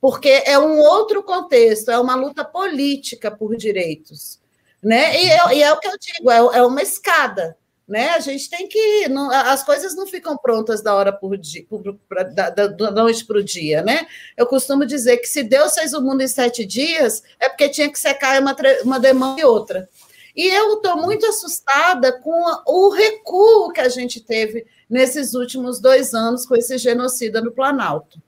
porque 0.00 0.42
é 0.46 0.58
um 0.58 0.78
outro 0.78 1.22
contexto, 1.22 1.90
é 1.90 1.98
uma 1.98 2.14
luta 2.14 2.44
política 2.44 3.30
por 3.30 3.56
direitos. 3.56 4.40
Né? 4.82 5.22
E, 5.22 5.30
é, 5.30 5.54
e 5.56 5.62
é 5.62 5.72
o 5.72 5.78
que 5.78 5.88
eu 5.88 5.98
digo, 5.98 6.30
é, 6.30 6.58
é 6.58 6.62
uma 6.62 6.82
escada 6.82 7.56
né? 7.88 8.10
A 8.10 8.20
gente 8.20 8.50
tem 8.50 8.68
que. 8.68 9.08
Não, 9.08 9.30
as 9.30 9.64
coisas 9.64 9.96
não 9.96 10.06
ficam 10.06 10.36
prontas 10.36 10.82
da 10.82 10.94
hora 10.94 11.10
por 11.10 11.38
dia, 11.38 11.64
por, 11.68 11.82
pra, 12.06 12.22
da, 12.22 12.50
da, 12.50 12.90
noite 12.90 13.24
para 13.24 13.38
o 13.38 13.42
dia, 13.42 13.82
né? 13.82 14.06
Eu 14.36 14.46
costumo 14.46 14.84
dizer 14.84 15.16
que 15.16 15.26
se 15.26 15.42
Deus 15.42 15.74
fez 15.74 15.94
o 15.94 16.02
mundo 16.02 16.22
em 16.22 16.28
sete 16.28 16.66
dias, 16.66 17.22
é 17.40 17.48
porque 17.48 17.70
tinha 17.70 17.90
que 17.90 17.98
secar 17.98 18.40
uma, 18.42 18.54
uma 18.84 19.00
demanda 19.00 19.40
e 19.40 19.44
outra. 19.44 19.88
E 20.36 20.46
eu 20.46 20.74
estou 20.74 20.98
muito 20.98 21.26
assustada 21.26 22.12
com 22.20 22.44
o 22.66 22.90
recuo 22.90 23.72
que 23.72 23.80
a 23.80 23.88
gente 23.88 24.20
teve 24.20 24.66
nesses 24.88 25.34
últimos 25.34 25.80
dois 25.80 26.12
anos 26.14 26.46
com 26.46 26.54
esse 26.54 26.76
genocida 26.76 27.40
no 27.40 27.50
Planalto. 27.50 28.22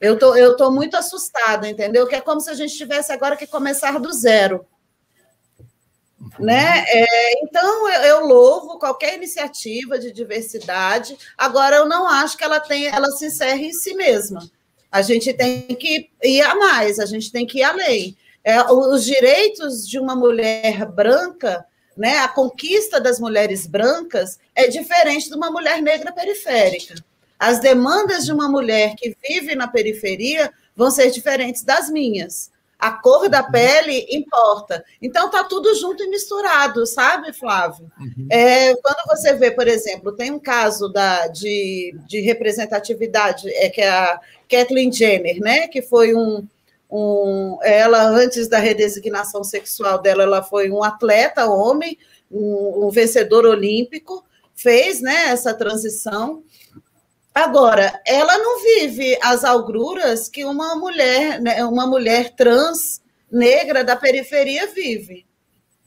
Eu 0.00 0.18
tô, 0.18 0.34
estou 0.34 0.56
tô 0.56 0.70
muito 0.72 0.96
assustada, 0.96 1.68
entendeu? 1.68 2.06
Que 2.08 2.16
é 2.16 2.20
como 2.20 2.40
se 2.40 2.50
a 2.50 2.54
gente 2.54 2.76
tivesse 2.76 3.12
agora 3.12 3.36
que 3.36 3.46
começar 3.46 4.00
do 4.00 4.12
zero. 4.12 4.66
Né? 6.38 6.84
É, 6.88 7.44
então, 7.44 7.88
eu, 7.88 8.02
eu 8.02 8.26
louvo 8.26 8.78
qualquer 8.78 9.14
iniciativa 9.14 9.98
de 9.98 10.12
diversidade. 10.12 11.16
Agora, 11.36 11.76
eu 11.76 11.86
não 11.86 12.08
acho 12.08 12.36
que 12.36 12.44
ela 12.44 12.58
tem, 12.58 12.86
ela 12.86 13.10
se 13.10 13.26
encerre 13.26 13.66
em 13.66 13.72
si 13.72 13.94
mesma. 13.94 14.48
A 14.90 15.02
gente 15.02 15.32
tem 15.32 15.62
que 15.62 16.10
ir 16.22 16.42
a 16.42 16.54
mais, 16.54 16.98
a 16.98 17.06
gente 17.06 17.30
tem 17.30 17.46
que 17.46 17.58
ir 17.58 17.62
além. 17.62 18.16
É, 18.44 18.62
os 18.70 19.04
direitos 19.04 19.88
de 19.88 19.98
uma 19.98 20.16
mulher 20.16 20.84
branca, 20.86 21.64
né, 21.96 22.18
a 22.18 22.28
conquista 22.28 23.00
das 23.00 23.20
mulheres 23.20 23.66
brancas 23.66 24.38
é 24.54 24.66
diferente 24.68 25.28
de 25.28 25.34
uma 25.34 25.50
mulher 25.50 25.80
negra 25.80 26.12
periférica. 26.12 26.94
As 27.38 27.58
demandas 27.58 28.24
de 28.24 28.32
uma 28.32 28.48
mulher 28.48 28.94
que 28.96 29.16
vive 29.26 29.54
na 29.54 29.68
periferia 29.68 30.52
vão 30.76 30.90
ser 30.90 31.10
diferentes 31.10 31.62
das 31.62 31.88
minhas. 31.90 32.50
A 32.82 32.90
cor 32.90 33.28
da 33.28 33.44
pele 33.44 34.08
importa. 34.10 34.84
Então, 35.00 35.30
tá 35.30 35.44
tudo 35.44 35.72
junto 35.76 36.02
e 36.02 36.08
misturado, 36.08 36.84
sabe, 36.84 37.32
Flávio? 37.32 37.88
Uhum. 37.96 38.26
É, 38.28 38.74
quando 38.74 39.06
você 39.06 39.34
vê, 39.34 39.52
por 39.52 39.68
exemplo, 39.68 40.10
tem 40.10 40.32
um 40.32 40.38
caso 40.40 40.88
da, 40.88 41.28
de, 41.28 41.94
de 42.08 42.20
representatividade, 42.20 43.48
é 43.50 43.70
que 43.70 43.80
é 43.80 43.88
a 43.88 44.20
Kathleen 44.50 44.90
Jenner, 44.90 45.38
né? 45.38 45.68
Que 45.68 45.80
foi 45.80 46.12
um, 46.12 46.44
um. 46.90 47.56
Ela, 47.62 48.02
antes 48.02 48.48
da 48.48 48.58
redesignação 48.58 49.44
sexual 49.44 50.02
dela, 50.02 50.24
ela 50.24 50.42
foi 50.42 50.68
um 50.68 50.82
atleta 50.82 51.46
homem, 51.46 51.96
um, 52.28 52.86
um 52.86 52.90
vencedor 52.90 53.44
olímpico, 53.46 54.24
fez 54.56 55.00
né, 55.00 55.26
essa 55.28 55.54
transição. 55.54 56.42
Agora, 57.34 58.00
ela 58.06 58.36
não 58.38 58.62
vive 58.62 59.18
as 59.22 59.42
agruras 59.42 60.28
que 60.28 60.44
uma 60.44 60.74
mulher, 60.74 61.40
né, 61.40 61.64
uma 61.64 61.86
mulher 61.86 62.34
trans 62.36 63.00
negra 63.30 63.82
da 63.82 63.96
periferia 63.96 64.66
vive. 64.66 65.26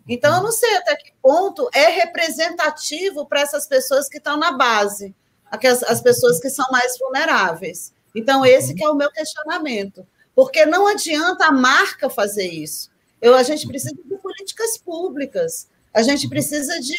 Então, 0.07 0.35
eu 0.37 0.43
não 0.43 0.51
sei 0.51 0.75
até 0.77 0.95
que 0.95 1.13
ponto 1.21 1.69
é 1.73 1.89
representativo 1.89 3.27
para 3.27 3.41
essas 3.41 3.67
pessoas 3.67 4.09
que 4.09 4.17
estão 4.17 4.37
na 4.37 4.51
base, 4.51 5.15
as 5.87 6.01
pessoas 6.01 6.39
que 6.39 6.49
são 6.49 6.65
mais 6.71 6.97
vulneráveis. 6.97 7.93
Então, 8.15 8.43
esse 8.45 8.73
que 8.73 8.83
é 8.83 8.89
o 8.89 8.95
meu 8.95 9.11
questionamento. 9.11 10.05
Porque 10.33 10.65
não 10.65 10.87
adianta 10.87 11.45
a 11.45 11.51
marca 11.51 12.09
fazer 12.09 12.47
isso. 12.47 12.89
Eu, 13.21 13.35
a 13.35 13.43
gente 13.43 13.67
precisa 13.67 13.95
de 13.95 14.17
políticas 14.17 14.77
públicas. 14.77 15.67
A 15.93 16.01
gente 16.01 16.27
precisa 16.27 16.79
de 16.79 16.97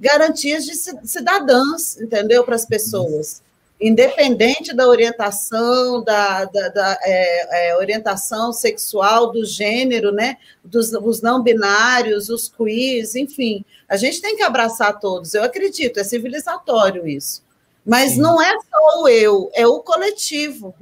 garantias 0.00 0.64
de 0.64 0.74
cidadãs, 1.06 2.00
entendeu? 2.00 2.42
Para 2.42 2.56
as 2.56 2.66
pessoas 2.66 3.42
independente 3.82 4.72
da 4.72 4.86
orientação, 4.86 6.04
da, 6.04 6.44
da, 6.44 6.68
da 6.68 6.98
é, 7.02 7.70
é, 7.70 7.76
orientação 7.76 8.52
sexual, 8.52 9.32
do 9.32 9.44
gênero, 9.44 10.12
né? 10.12 10.36
Dos, 10.64 10.92
os 10.92 11.20
não 11.20 11.42
binários, 11.42 12.28
os 12.28 12.48
queers, 12.48 13.16
enfim. 13.16 13.64
A 13.88 13.96
gente 13.96 14.22
tem 14.22 14.36
que 14.36 14.42
abraçar 14.42 15.00
todos, 15.00 15.34
eu 15.34 15.42
acredito, 15.42 15.98
é 15.98 16.04
civilizatório 16.04 17.06
isso. 17.06 17.42
Mas 17.84 18.12
Sim. 18.12 18.20
não 18.20 18.40
é 18.40 18.52
só 18.52 19.02
o 19.02 19.08
eu, 19.08 19.50
é 19.52 19.66
o 19.66 19.80
coletivo. 19.80 20.72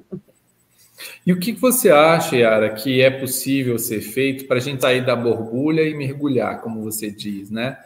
E 1.26 1.32
o 1.32 1.40
que 1.40 1.52
você 1.52 1.90
acha, 1.90 2.36
Yara, 2.36 2.74
que 2.74 3.00
é 3.00 3.10
possível 3.10 3.78
ser 3.78 4.02
feito 4.02 4.46
para 4.46 4.58
a 4.58 4.60
gente 4.60 4.82
sair 4.82 5.04
da 5.04 5.16
borbulha 5.16 5.82
e 5.82 5.94
mergulhar, 5.94 6.60
como 6.60 6.82
você 6.82 7.10
diz, 7.10 7.50
né? 7.50 7.78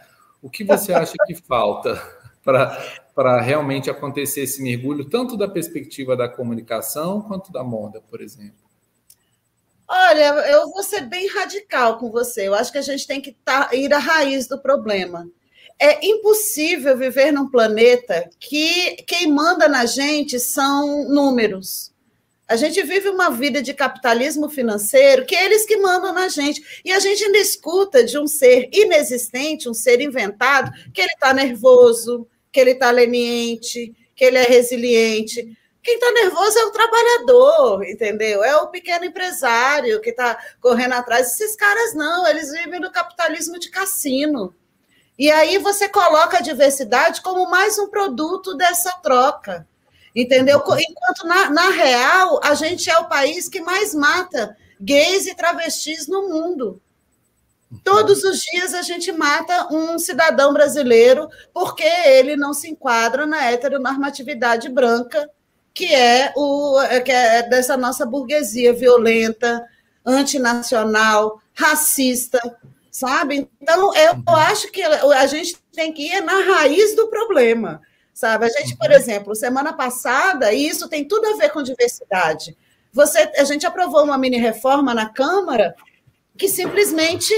O 0.42 0.50
que 0.50 0.64
você 0.64 0.92
acha 0.92 1.14
que 1.26 1.34
falta 1.34 2.02
para 2.42 3.03
realmente 3.16 3.88
acontecer 3.88 4.42
esse 4.42 4.62
mergulho, 4.62 5.04
tanto 5.04 5.36
da 5.36 5.48
perspectiva 5.48 6.16
da 6.16 6.28
comunicação 6.28 7.22
quanto 7.22 7.52
da 7.52 7.62
moda, 7.62 8.00
por 8.00 8.20
exemplo? 8.20 8.64
Olha, 9.86 10.34
eu 10.50 10.70
vou 10.70 10.82
ser 10.82 11.02
bem 11.02 11.28
radical 11.28 11.98
com 11.98 12.10
você. 12.10 12.48
Eu 12.48 12.54
acho 12.54 12.72
que 12.72 12.78
a 12.78 12.82
gente 12.82 13.06
tem 13.06 13.20
que 13.20 13.32
tá, 13.44 13.70
ir 13.72 13.92
à 13.92 13.98
raiz 13.98 14.48
do 14.48 14.58
problema. 14.58 15.28
É 15.78 16.04
impossível 16.06 16.96
viver 16.96 17.32
num 17.32 17.50
planeta 17.50 18.28
que 18.40 18.96
quem 19.06 19.30
manda 19.30 19.68
na 19.68 19.84
gente 19.84 20.40
são 20.40 21.08
números. 21.08 21.92
A 22.46 22.56
gente 22.56 22.82
vive 22.82 23.08
uma 23.08 23.30
vida 23.30 23.62
de 23.62 23.72
capitalismo 23.72 24.48
financeiro 24.48 25.24
que 25.24 25.34
é 25.34 25.44
eles 25.44 25.64
que 25.64 25.76
mandam 25.76 26.12
na 26.12 26.28
gente. 26.28 26.62
E 26.84 26.92
a 26.92 26.98
gente 26.98 27.24
ainda 27.24 27.38
escuta 27.38 28.04
de 28.04 28.18
um 28.18 28.26
ser 28.26 28.68
inexistente, 28.72 29.68
um 29.68 29.74
ser 29.74 30.00
inventado, 30.00 30.70
que 30.92 31.00
ele 31.00 31.12
está 31.12 31.32
nervoso, 31.32 32.26
que 32.54 32.60
ele 32.60 32.70
está 32.70 32.92
leniente, 32.92 33.92
que 34.14 34.24
ele 34.24 34.38
é 34.38 34.44
resiliente. 34.44 35.58
Quem 35.82 35.94
está 35.96 36.12
nervoso 36.12 36.56
é 36.56 36.64
o 36.66 36.70
trabalhador, 36.70 37.84
entendeu? 37.84 38.44
É 38.44 38.56
o 38.58 38.68
pequeno 38.68 39.04
empresário 39.04 40.00
que 40.00 40.10
está 40.10 40.38
correndo 40.60 40.92
atrás. 40.92 41.32
Esses 41.32 41.56
caras 41.56 41.94
não, 41.94 42.24
eles 42.28 42.52
vivem 42.52 42.78
no 42.78 42.92
capitalismo 42.92 43.58
de 43.58 43.70
cassino. 43.70 44.54
E 45.18 45.32
aí 45.32 45.58
você 45.58 45.88
coloca 45.88 46.38
a 46.38 46.42
diversidade 46.42 47.22
como 47.22 47.50
mais 47.50 47.76
um 47.76 47.88
produto 47.88 48.54
dessa 48.56 48.92
troca, 49.02 49.66
entendeu? 50.14 50.58
Enquanto 50.58 51.26
na, 51.26 51.50
na 51.50 51.70
real 51.70 52.38
a 52.40 52.54
gente 52.54 52.88
é 52.88 52.96
o 52.98 53.08
país 53.08 53.48
que 53.48 53.60
mais 53.60 53.92
mata 53.92 54.56
gays 54.80 55.26
e 55.26 55.34
travestis 55.34 56.06
no 56.06 56.28
mundo. 56.28 56.80
Todos 57.82 58.22
os 58.24 58.40
dias 58.40 58.74
a 58.74 58.82
gente 58.82 59.10
mata 59.10 59.68
um 59.72 59.98
cidadão 59.98 60.52
brasileiro 60.52 61.28
porque 61.52 61.82
ele 61.82 62.36
não 62.36 62.52
se 62.52 62.68
enquadra 62.68 63.26
na 63.26 63.50
heteronormatividade 63.50 64.68
branca, 64.68 65.28
que 65.72 65.92
é, 65.92 66.32
o, 66.36 66.78
que 67.04 67.10
é 67.10 67.42
dessa 67.48 67.76
nossa 67.76 68.06
burguesia 68.06 68.72
violenta, 68.72 69.64
antinacional, 70.04 71.40
racista, 71.52 72.40
sabe? 72.90 73.48
Então, 73.60 73.94
eu 73.96 74.12
uhum. 74.14 74.36
acho 74.36 74.70
que 74.70 74.82
a 74.82 75.26
gente 75.26 75.56
tem 75.72 75.92
que 75.92 76.06
ir 76.06 76.20
na 76.20 76.38
raiz 76.40 76.94
do 76.94 77.08
problema, 77.08 77.80
sabe? 78.12 78.46
A 78.46 78.48
gente, 78.48 78.76
por 78.76 78.88
uhum. 78.88 78.96
exemplo, 78.96 79.34
semana 79.34 79.72
passada, 79.72 80.52
e 80.52 80.68
isso 80.68 80.88
tem 80.88 81.04
tudo 81.04 81.26
a 81.26 81.36
ver 81.36 81.50
com 81.50 81.62
diversidade, 81.62 82.56
você, 82.92 83.18
a 83.36 83.42
gente 83.42 83.66
aprovou 83.66 84.04
uma 84.04 84.16
mini 84.16 84.36
reforma 84.36 84.94
na 84.94 85.08
Câmara 85.08 85.74
que 86.38 86.48
simplesmente 86.48 87.34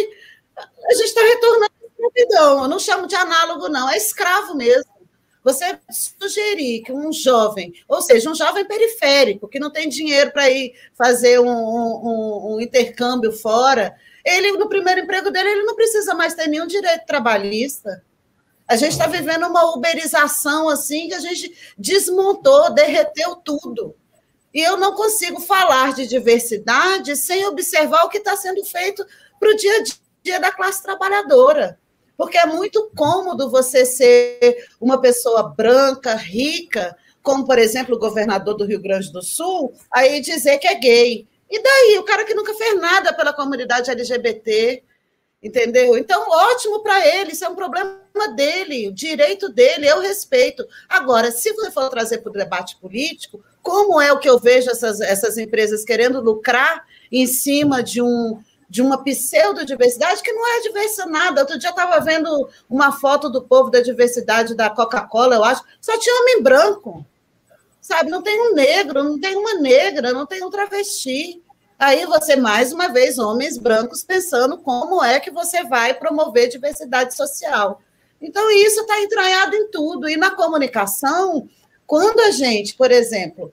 a 0.56 0.94
gente 0.94 1.06
está 1.06 1.20
retornando 1.20 1.72
à 1.82 1.86
escravidão. 1.86 2.62
Eu 2.62 2.68
não 2.68 2.78
chamo 2.78 3.06
de 3.06 3.14
análogo, 3.14 3.68
não, 3.68 3.88
é 3.88 3.96
escravo 3.96 4.54
mesmo. 4.54 4.96
Você 5.42 5.78
sugerir 5.88 6.82
que 6.82 6.92
um 6.92 7.12
jovem, 7.12 7.72
ou 7.86 8.02
seja, 8.02 8.28
um 8.28 8.34
jovem 8.34 8.64
periférico, 8.64 9.46
que 9.46 9.60
não 9.60 9.70
tem 9.70 9.88
dinheiro 9.88 10.32
para 10.32 10.50
ir 10.50 10.74
fazer 10.94 11.38
um, 11.38 11.48
um, 11.48 12.54
um, 12.54 12.60
intercâmbio 12.60 13.30
fora, 13.30 13.94
ele, 14.24 14.52
no 14.52 14.68
primeiro 14.68 15.02
emprego 15.02 15.30
dele, 15.30 15.50
ele 15.50 15.62
não 15.62 15.76
precisa 15.76 16.14
mais 16.14 16.34
ter 16.34 16.48
nenhum 16.48 16.66
direito 16.66 17.06
trabalhista. 17.06 18.04
A 18.66 18.74
gente 18.74 18.92
está 18.92 19.06
vivendo 19.06 19.46
uma 19.46 19.72
uberização 19.72 20.68
assim 20.68 21.06
que 21.06 21.14
a 21.14 21.20
gente 21.20 21.56
desmontou, 21.78 22.74
derreteu 22.74 23.36
tudo. 23.36 23.94
E 24.52 24.60
eu 24.60 24.76
não 24.76 24.96
consigo 24.96 25.40
falar 25.40 25.94
de 25.94 26.08
diversidade 26.08 27.14
sem 27.14 27.46
observar 27.46 28.02
o 28.02 28.08
que 28.08 28.18
está 28.18 28.36
sendo 28.36 28.64
feito 28.64 29.06
para 29.38 29.50
o 29.50 29.56
dia 29.56 29.76
a 29.76 29.82
dia 29.84 30.05
da 30.40 30.52
classe 30.52 30.82
trabalhadora. 30.82 31.78
Porque 32.16 32.38
é 32.38 32.46
muito 32.46 32.90
cômodo 32.96 33.50
você 33.50 33.84
ser 33.84 34.66
uma 34.80 35.00
pessoa 35.00 35.54
branca, 35.54 36.14
rica, 36.14 36.96
como, 37.22 37.44
por 37.44 37.58
exemplo, 37.58 37.96
o 37.96 37.98
governador 37.98 38.56
do 38.56 38.64
Rio 38.64 38.80
Grande 38.80 39.12
do 39.12 39.20
Sul, 39.20 39.74
aí 39.90 40.20
dizer 40.20 40.58
que 40.58 40.66
é 40.66 40.74
gay. 40.76 41.26
E 41.50 41.62
daí? 41.62 41.98
O 41.98 42.04
cara 42.04 42.24
que 42.24 42.34
nunca 42.34 42.54
fez 42.54 42.80
nada 42.80 43.12
pela 43.12 43.32
comunidade 43.32 43.90
LGBT, 43.90 44.82
entendeu? 45.42 45.96
Então, 45.96 46.28
ótimo 46.28 46.82
para 46.82 47.06
ele, 47.06 47.32
isso 47.32 47.44
é 47.44 47.48
um 47.48 47.54
problema 47.54 47.98
dele, 48.34 48.88
o 48.88 48.92
direito 48.92 49.48
dele, 49.48 49.88
eu 49.88 50.00
respeito. 50.00 50.66
Agora, 50.88 51.30
se 51.30 51.52
você 51.52 51.70
for 51.70 51.88
trazer 51.88 52.18
para 52.18 52.30
o 52.30 52.32
debate 52.32 52.76
político, 52.76 53.42
como 53.62 54.00
é 54.00 54.12
o 54.12 54.18
que 54.18 54.28
eu 54.28 54.38
vejo 54.38 54.70
essas, 54.70 55.00
essas 55.00 55.36
empresas 55.36 55.84
querendo 55.84 56.20
lucrar 56.20 56.84
em 57.10 57.26
cima 57.26 57.82
de 57.82 58.00
um, 58.00 58.40
de 58.68 58.82
uma 58.82 59.02
pseudo-diversidade 59.02 60.22
que 60.22 60.32
não 60.32 60.46
é 60.46 60.60
diversa 60.60 61.06
nada. 61.06 61.42
Outro 61.42 61.58
dia 61.58 61.70
estava 61.70 62.00
vendo 62.00 62.48
uma 62.68 62.92
foto 62.92 63.28
do 63.28 63.42
povo 63.42 63.70
da 63.70 63.80
diversidade 63.80 64.54
da 64.54 64.68
Coca-Cola, 64.68 65.36
eu 65.36 65.44
acho, 65.44 65.62
só 65.80 65.98
tinha 65.98 66.20
homem 66.20 66.42
branco, 66.42 67.06
sabe? 67.80 68.10
Não 68.10 68.22
tem 68.22 68.40
um 68.40 68.54
negro, 68.54 69.04
não 69.04 69.20
tem 69.20 69.36
uma 69.36 69.54
negra, 69.54 70.12
não 70.12 70.26
tem 70.26 70.42
um 70.42 70.50
travesti. 70.50 71.42
Aí 71.78 72.06
você, 72.06 72.36
mais 72.36 72.72
uma 72.72 72.88
vez, 72.88 73.18
homens 73.18 73.58
brancos 73.58 74.02
pensando 74.02 74.58
como 74.58 75.04
é 75.04 75.20
que 75.20 75.30
você 75.30 75.62
vai 75.64 75.94
promover 75.94 76.48
diversidade 76.48 77.14
social. 77.14 77.80
Então, 78.20 78.50
isso 78.50 78.80
está 78.80 79.00
entranhado 79.02 79.54
em 79.54 79.70
tudo. 79.70 80.08
E 80.08 80.16
na 80.16 80.30
comunicação, 80.30 81.48
quando 81.86 82.20
a 82.20 82.30
gente, 82.30 82.74
por 82.74 82.90
exemplo, 82.90 83.52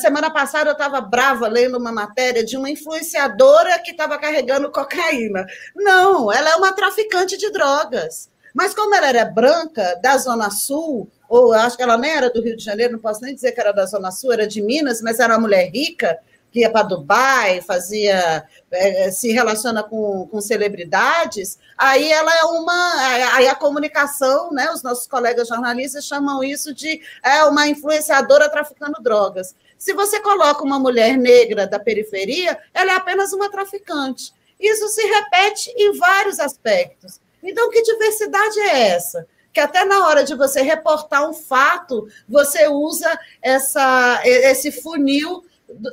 semana 0.00 0.30
passada 0.30 0.70
eu 0.70 0.72
estava 0.72 1.00
brava 1.00 1.46
lendo 1.46 1.76
uma 1.78 1.92
matéria 1.92 2.44
de 2.44 2.56
uma 2.56 2.70
influenciadora 2.70 3.78
que 3.78 3.90
estava 3.90 4.18
carregando 4.18 4.70
cocaína. 4.70 5.46
Não, 5.74 6.32
ela 6.32 6.50
é 6.50 6.56
uma 6.56 6.72
traficante 6.72 7.36
de 7.36 7.50
drogas. 7.50 8.30
Mas 8.54 8.74
como 8.74 8.94
ela 8.94 9.08
era 9.08 9.24
branca, 9.24 9.98
da 10.02 10.16
Zona 10.18 10.50
Sul, 10.50 11.08
ou 11.28 11.52
acho 11.52 11.76
que 11.76 11.82
ela 11.82 11.96
nem 11.96 12.10
era 12.10 12.30
do 12.30 12.42
Rio 12.42 12.56
de 12.56 12.64
Janeiro, 12.64 12.92
não 12.92 13.00
posso 13.00 13.22
nem 13.22 13.34
dizer 13.34 13.52
que 13.52 13.60
era 13.60 13.72
da 13.72 13.86
Zona 13.86 14.10
Sul, 14.10 14.32
era 14.32 14.46
de 14.46 14.60
Minas, 14.60 15.00
mas 15.00 15.18
era 15.18 15.34
uma 15.34 15.40
mulher 15.40 15.70
rica, 15.70 16.18
que 16.52 16.60
ia 16.60 16.70
para 16.70 16.82
Dubai, 16.82 17.62
fazia, 17.62 18.46
é, 18.70 19.10
se 19.10 19.32
relaciona 19.32 19.82
com, 19.82 20.28
com 20.30 20.40
celebridades, 20.40 21.58
aí 21.78 22.12
ela 22.12 22.32
é 22.38 22.44
uma. 22.44 22.94
aí 23.34 23.48
a 23.48 23.54
comunicação, 23.54 24.52
né, 24.52 24.70
os 24.70 24.82
nossos 24.82 25.06
colegas 25.06 25.48
jornalistas 25.48 26.04
chamam 26.04 26.44
isso 26.44 26.74
de 26.74 27.00
é, 27.22 27.42
uma 27.44 27.66
influenciadora 27.66 28.50
traficando 28.50 29.02
drogas. 29.02 29.56
Se 29.78 29.94
você 29.94 30.20
coloca 30.20 30.62
uma 30.62 30.78
mulher 30.78 31.16
negra 31.16 31.66
da 31.66 31.80
periferia, 31.80 32.56
ela 32.74 32.92
é 32.92 32.96
apenas 32.96 33.32
uma 33.32 33.50
traficante. 33.50 34.32
Isso 34.60 34.86
se 34.88 35.02
repete 35.02 35.74
em 35.76 35.96
vários 35.98 36.38
aspectos. 36.38 37.18
Então, 37.42 37.70
que 37.70 37.82
diversidade 37.82 38.60
é 38.60 38.90
essa? 38.90 39.26
Que 39.52 39.58
até 39.58 39.84
na 39.84 40.06
hora 40.06 40.22
de 40.22 40.36
você 40.36 40.62
reportar 40.62 41.28
um 41.28 41.32
fato, 41.32 42.06
você 42.28 42.68
usa 42.68 43.18
essa, 43.42 44.20
esse 44.24 44.70
funil 44.70 45.44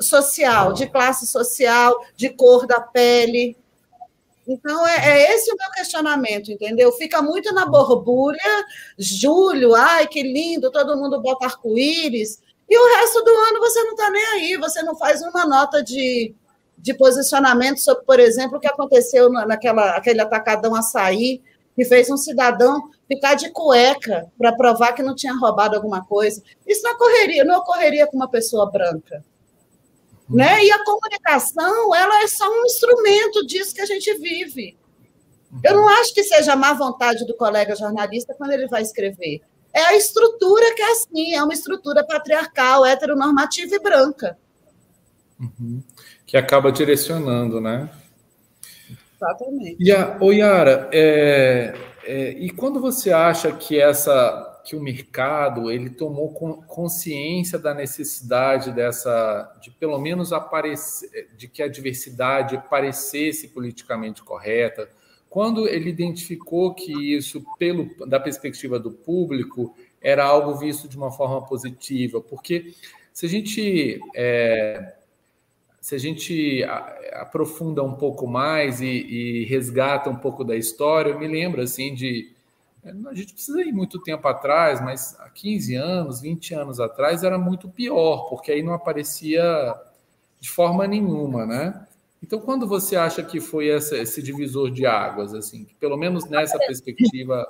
social, 0.01 0.73
de 0.73 0.87
classe 0.87 1.25
social, 1.27 1.95
de 2.15 2.29
cor 2.29 2.65
da 2.65 2.79
pele. 2.79 3.57
Então, 4.47 4.87
é, 4.87 4.95
é, 4.95 5.35
esse 5.35 5.51
o 5.51 5.55
meu 5.55 5.69
questionamento, 5.71 6.51
entendeu? 6.51 6.91
Fica 6.93 7.21
muito 7.21 7.53
na 7.53 7.65
borbulha, 7.65 8.65
julho, 8.97 9.75
ai, 9.75 10.07
que 10.07 10.23
lindo, 10.23 10.71
todo 10.71 10.97
mundo 10.97 11.21
bota 11.21 11.45
arco-íris, 11.45 12.39
e 12.69 12.77
o 12.77 12.99
resto 12.99 13.23
do 13.23 13.31
ano 13.31 13.59
você 13.59 13.83
não 13.83 13.91
está 13.91 14.09
nem 14.11 14.25
aí, 14.25 14.57
você 14.57 14.83
não 14.83 14.95
faz 14.95 15.21
uma 15.21 15.45
nota 15.45 15.83
de, 15.83 16.35
de 16.77 16.93
posicionamento 16.93 17.79
sobre, 17.79 18.03
por 18.05 18.19
exemplo, 18.19 18.57
o 18.57 18.59
que 18.59 18.67
aconteceu 18.67 19.29
naquela 19.29 19.97
aquele 19.97 20.21
atacadão 20.21 20.75
açaí, 20.75 21.41
que 21.75 21.83
fez 21.85 22.09
um 22.11 22.17
cidadão 22.17 22.89
ficar 23.07 23.33
de 23.33 23.49
cueca 23.51 24.27
para 24.37 24.55
provar 24.55 24.93
que 24.93 25.01
não 25.01 25.15
tinha 25.15 25.33
roubado 25.33 25.75
alguma 25.75 26.05
coisa. 26.05 26.43
Isso 26.67 26.83
não 26.83 26.91
ocorreria, 26.91 27.43
não 27.43 27.57
ocorreria 27.57 28.05
com 28.05 28.17
uma 28.17 28.29
pessoa 28.29 28.69
branca. 28.69 29.23
Né? 30.29 30.63
E 30.65 30.71
a 30.71 30.83
comunicação, 30.83 31.95
ela 31.95 32.23
é 32.23 32.27
só 32.27 32.47
um 32.49 32.65
instrumento 32.65 33.45
disso 33.47 33.73
que 33.73 33.81
a 33.81 33.85
gente 33.85 34.13
vive. 34.19 34.77
Eu 35.63 35.75
não 35.75 35.87
acho 35.89 36.13
que 36.13 36.23
seja 36.23 36.53
a 36.53 36.55
má 36.55 36.73
vontade 36.73 37.25
do 37.25 37.35
colega 37.35 37.75
jornalista 37.75 38.35
quando 38.37 38.51
ele 38.51 38.67
vai 38.67 38.83
escrever. 38.83 39.41
É 39.73 39.81
a 39.81 39.95
estrutura 39.95 40.73
que 40.75 40.81
é 40.81 40.91
assim, 40.91 41.33
é 41.33 41.43
uma 41.43 41.53
estrutura 41.53 42.05
patriarcal, 42.05 42.85
heteronormativa 42.85 43.75
e 43.75 43.79
branca. 43.79 44.37
Uhum. 45.39 45.81
Que 46.25 46.37
acaba 46.37 46.71
direcionando, 46.71 47.59
né? 47.59 47.89
Exatamente. 49.15 49.77
E 49.79 49.91
a, 49.91 50.17
ô 50.19 50.31
Yara, 50.31 50.89
é, 50.93 51.75
é, 52.03 52.29
e 52.31 52.49
quando 52.51 52.79
você 52.79 53.11
acha 53.11 53.51
que 53.51 53.79
essa 53.79 54.48
que 54.69 54.75
o 54.75 54.79
mercado 54.79 55.71
ele 55.71 55.89
tomou 55.89 56.31
consciência 56.31 57.57
da 57.57 57.73
necessidade 57.73 58.71
dessa 58.71 59.51
de 59.59 59.71
pelo 59.71 59.97
menos 59.97 60.31
aparecer 60.31 61.27
de 61.35 61.47
que 61.47 61.63
a 61.63 61.67
diversidade 61.67 62.61
parecesse 62.69 63.47
politicamente 63.47 64.21
correta. 64.21 64.87
Quando 65.27 65.67
ele 65.67 65.89
identificou 65.89 66.75
que 66.75 67.15
isso 67.15 67.43
pelo 67.57 67.89
da 68.05 68.19
perspectiva 68.19 68.77
do 68.77 68.91
público 68.91 69.75
era 69.99 70.23
algo 70.23 70.53
visto 70.53 70.87
de 70.87 70.95
uma 70.95 71.09
forma 71.09 71.43
positiva 71.47 72.21
porque 72.21 72.71
se 73.11 73.25
a 73.25 73.29
gente 73.29 73.99
é, 74.15 74.93
se 75.81 75.95
a 75.95 75.97
gente 75.97 76.63
aprofunda 77.13 77.81
um 77.81 77.95
pouco 77.95 78.27
mais 78.27 78.81
e, 78.81 78.85
e 78.85 79.45
resgata 79.45 80.11
um 80.11 80.15
pouco 80.15 80.43
da 80.43 80.55
história 80.55 81.09
eu 81.09 81.19
me 81.19 81.27
lembro 81.27 81.59
assim 81.59 81.95
de 81.95 82.37
a 82.83 83.13
gente 83.13 83.33
precisa 83.33 83.61
ir 83.61 83.73
muito 83.73 84.01
tempo 84.01 84.27
atrás, 84.27 84.81
mas 84.81 85.15
há 85.19 85.29
15 85.29 85.75
anos, 85.75 86.21
20 86.21 86.53
anos 86.53 86.79
atrás 86.79 87.23
era 87.23 87.37
muito 87.37 87.69
pior, 87.69 88.29
porque 88.29 88.51
aí 88.51 88.63
não 88.63 88.73
aparecia 88.73 89.75
de 90.39 90.49
forma 90.49 90.87
nenhuma, 90.87 91.45
né? 91.45 91.85
Então, 92.21 92.39
quando 92.39 92.67
você 92.67 92.95
acha 92.95 93.23
que 93.23 93.39
foi 93.39 93.69
essa, 93.69 93.97
esse 93.97 94.21
divisor 94.21 94.71
de 94.71 94.85
águas, 94.85 95.33
assim, 95.33 95.65
que 95.65 95.73
pelo 95.75 95.97
menos 95.97 96.25
nessa 96.25 96.57
perspectiva 96.57 97.47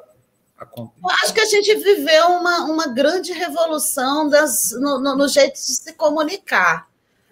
aconteceu? 0.57 1.01
Eu 1.03 1.09
acho 1.23 1.33
que 1.33 1.41
a 1.41 1.45
gente 1.45 1.75
viveu 1.75 2.27
uma, 2.27 2.65
uma 2.65 2.87
grande 2.87 3.31
revolução 3.31 4.29
das, 4.29 4.71
no, 4.71 4.99
no, 4.99 5.15
no 5.15 5.27
jeito 5.27 5.53
de 5.53 5.59
se 5.59 5.93
comunicar. 5.93 6.87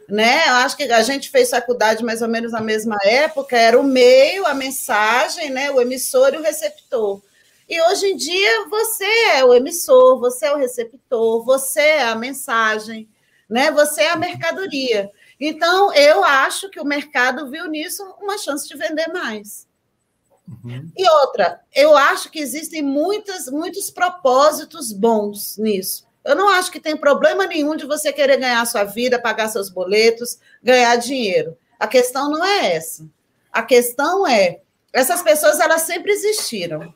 Né? 0.10 0.48
Eu 0.48 0.54
acho 0.56 0.78
que 0.78 0.84
a 0.84 1.04
gente 1.04 1.30
fez 1.30 1.50
faculdade 1.50 2.04
mais 2.04 2.22
ou 2.22 2.30
menos 2.30 2.54
na 2.54 2.62
mesma 2.62 2.98
época, 3.04 3.58
era 3.58 3.80
o 3.80 3.84
meio, 3.84 4.46
a 4.46 4.54
mensagem, 4.54 5.50
né? 5.50 5.70
o 5.70 5.82
emissor 5.82 6.34
e 6.34 6.38
o 6.38 6.42
receptor. 6.42 7.22
E 7.68 7.82
hoje 7.82 8.08
em 8.08 8.16
dia 8.16 8.66
você 8.70 9.06
é 9.36 9.44
o 9.44 9.54
emissor, 9.54 10.20
você 10.20 10.46
é 10.46 10.54
o 10.54 10.58
receptor, 10.58 11.44
você 11.44 11.82
é 11.82 12.04
a 12.04 12.16
mensagem, 12.16 13.10
né? 13.50 13.70
Você 13.72 14.04
é 14.04 14.12
a 14.12 14.16
mercadoria. 14.16 15.12
Então, 15.40 15.94
eu 15.94 16.24
acho 16.24 16.70
que 16.70 16.80
o 16.80 16.86
mercado 16.86 17.50
viu 17.50 17.68
nisso 17.68 18.04
uma 18.22 18.38
chance 18.38 18.68
de 18.68 18.76
vender 18.76 19.08
mais. 19.10 19.68
Uhum. 20.48 20.90
E 20.98 21.10
outra, 21.10 21.60
eu 21.76 21.96
acho 21.96 22.32
que 22.32 22.40
existem 22.40 22.82
muitas, 22.82 23.48
muitos 23.50 23.92
propósitos 23.92 24.94
bons 24.94 25.58
nisso. 25.58 26.08
Eu 26.24 26.36
não 26.36 26.50
acho 26.50 26.72
que 26.72 26.80
tem 26.80 26.96
problema 26.96 27.46
nenhum 27.46 27.76
de 27.76 27.86
você 27.86 28.12
querer 28.14 28.38
ganhar 28.38 28.66
sua 28.66 28.86
vida, 28.86 29.20
pagar 29.20 29.50
seus 29.50 29.70
boletos, 29.70 30.40
ganhar 30.64 30.96
dinheiro. 30.96 31.58
A 31.78 31.88
questão 31.88 32.32
não 32.32 32.44
é 32.44 32.76
essa. 32.76 33.06
A 33.52 33.62
questão 33.62 34.26
é, 34.26 34.62
essas 34.92 35.22
pessoas 35.22 35.60
elas 35.60 35.84
sempre 35.84 36.12
existiram 36.12 36.94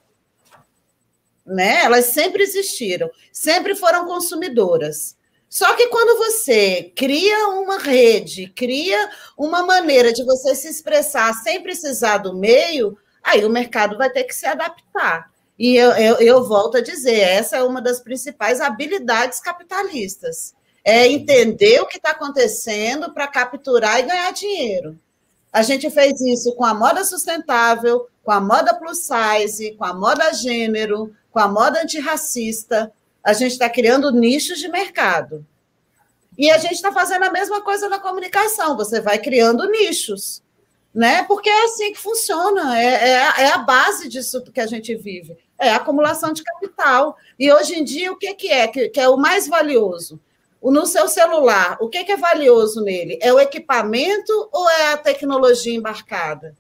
né? 1.51 1.83
Elas 1.83 2.05
sempre 2.05 2.43
existiram, 2.43 3.09
sempre 3.31 3.75
foram 3.75 4.05
consumidoras. 4.05 5.15
Só 5.49 5.75
que 5.75 5.87
quando 5.87 6.17
você 6.17 6.91
cria 6.95 7.49
uma 7.49 7.77
rede, 7.77 8.47
cria 8.55 9.09
uma 9.37 9.63
maneira 9.63 10.13
de 10.13 10.23
você 10.23 10.55
se 10.55 10.69
expressar 10.69 11.33
sem 11.33 11.61
precisar 11.61 12.19
do 12.19 12.33
meio, 12.33 12.97
aí 13.21 13.43
o 13.43 13.49
mercado 13.49 13.97
vai 13.97 14.09
ter 14.09 14.23
que 14.23 14.33
se 14.33 14.45
adaptar. 14.45 15.29
E 15.59 15.75
eu, 15.75 15.91
eu, 15.91 16.15
eu 16.19 16.47
volto 16.47 16.77
a 16.77 16.81
dizer, 16.81 17.19
essa 17.19 17.57
é 17.57 17.63
uma 17.63 17.81
das 17.81 17.99
principais 17.99 18.61
habilidades 18.61 19.41
capitalistas. 19.41 20.55
É 20.83 21.05
entender 21.05 21.81
o 21.81 21.85
que 21.85 21.97
está 21.97 22.11
acontecendo 22.11 23.13
para 23.13 23.27
capturar 23.27 23.99
e 23.99 24.03
ganhar 24.03 24.31
dinheiro. 24.31 24.97
A 25.51 25.61
gente 25.63 25.89
fez 25.89 26.19
isso 26.21 26.55
com 26.55 26.63
a 26.63 26.73
moda 26.73 27.03
sustentável, 27.03 28.07
com 28.23 28.31
a 28.31 28.39
moda 28.39 28.73
plus 28.73 29.05
size, 29.05 29.75
com 29.75 29.83
a 29.83 29.93
moda 29.93 30.31
gênero, 30.31 31.13
com 31.31 31.39
a 31.39 31.47
moda 31.47 31.81
antirracista, 31.81 32.91
a 33.23 33.33
gente 33.33 33.53
está 33.53 33.69
criando 33.69 34.11
nichos 34.11 34.59
de 34.59 34.67
mercado. 34.67 35.45
E 36.37 36.49
a 36.49 36.57
gente 36.57 36.73
está 36.73 36.91
fazendo 36.91 37.23
a 37.23 37.31
mesma 37.31 37.61
coisa 37.61 37.89
na 37.89 37.99
comunicação, 37.99 38.75
você 38.75 38.99
vai 38.99 39.19
criando 39.19 39.69
nichos, 39.69 40.41
né? 40.93 41.23
Porque 41.23 41.49
é 41.49 41.65
assim 41.65 41.93
que 41.93 41.99
funciona, 41.99 42.79
é, 42.79 42.85
é, 42.85 43.13
é 43.43 43.51
a 43.51 43.59
base 43.59 44.09
disso 44.09 44.41
que 44.43 44.59
a 44.59 44.67
gente 44.67 44.95
vive, 44.95 45.37
é 45.57 45.69
a 45.69 45.77
acumulação 45.77 46.33
de 46.33 46.43
capital. 46.43 47.17
E 47.37 47.51
hoje 47.51 47.75
em 47.75 47.83
dia, 47.83 48.11
o 48.11 48.17
que, 48.17 48.33
que 48.33 48.49
é? 48.49 48.67
Que, 48.67 48.89
que 48.89 48.99
é 48.99 49.07
o 49.07 49.17
mais 49.17 49.47
valioso? 49.47 50.19
No 50.61 50.85
seu 50.85 51.07
celular, 51.07 51.77
o 51.81 51.89
que, 51.89 52.03
que 52.03 52.11
é 52.11 52.17
valioso 52.17 52.81
nele? 52.81 53.17
É 53.21 53.33
o 53.33 53.39
equipamento 53.39 54.49
ou 54.51 54.69
é 54.69 54.93
a 54.93 54.97
tecnologia 54.97 55.73
embarcada? 55.73 56.55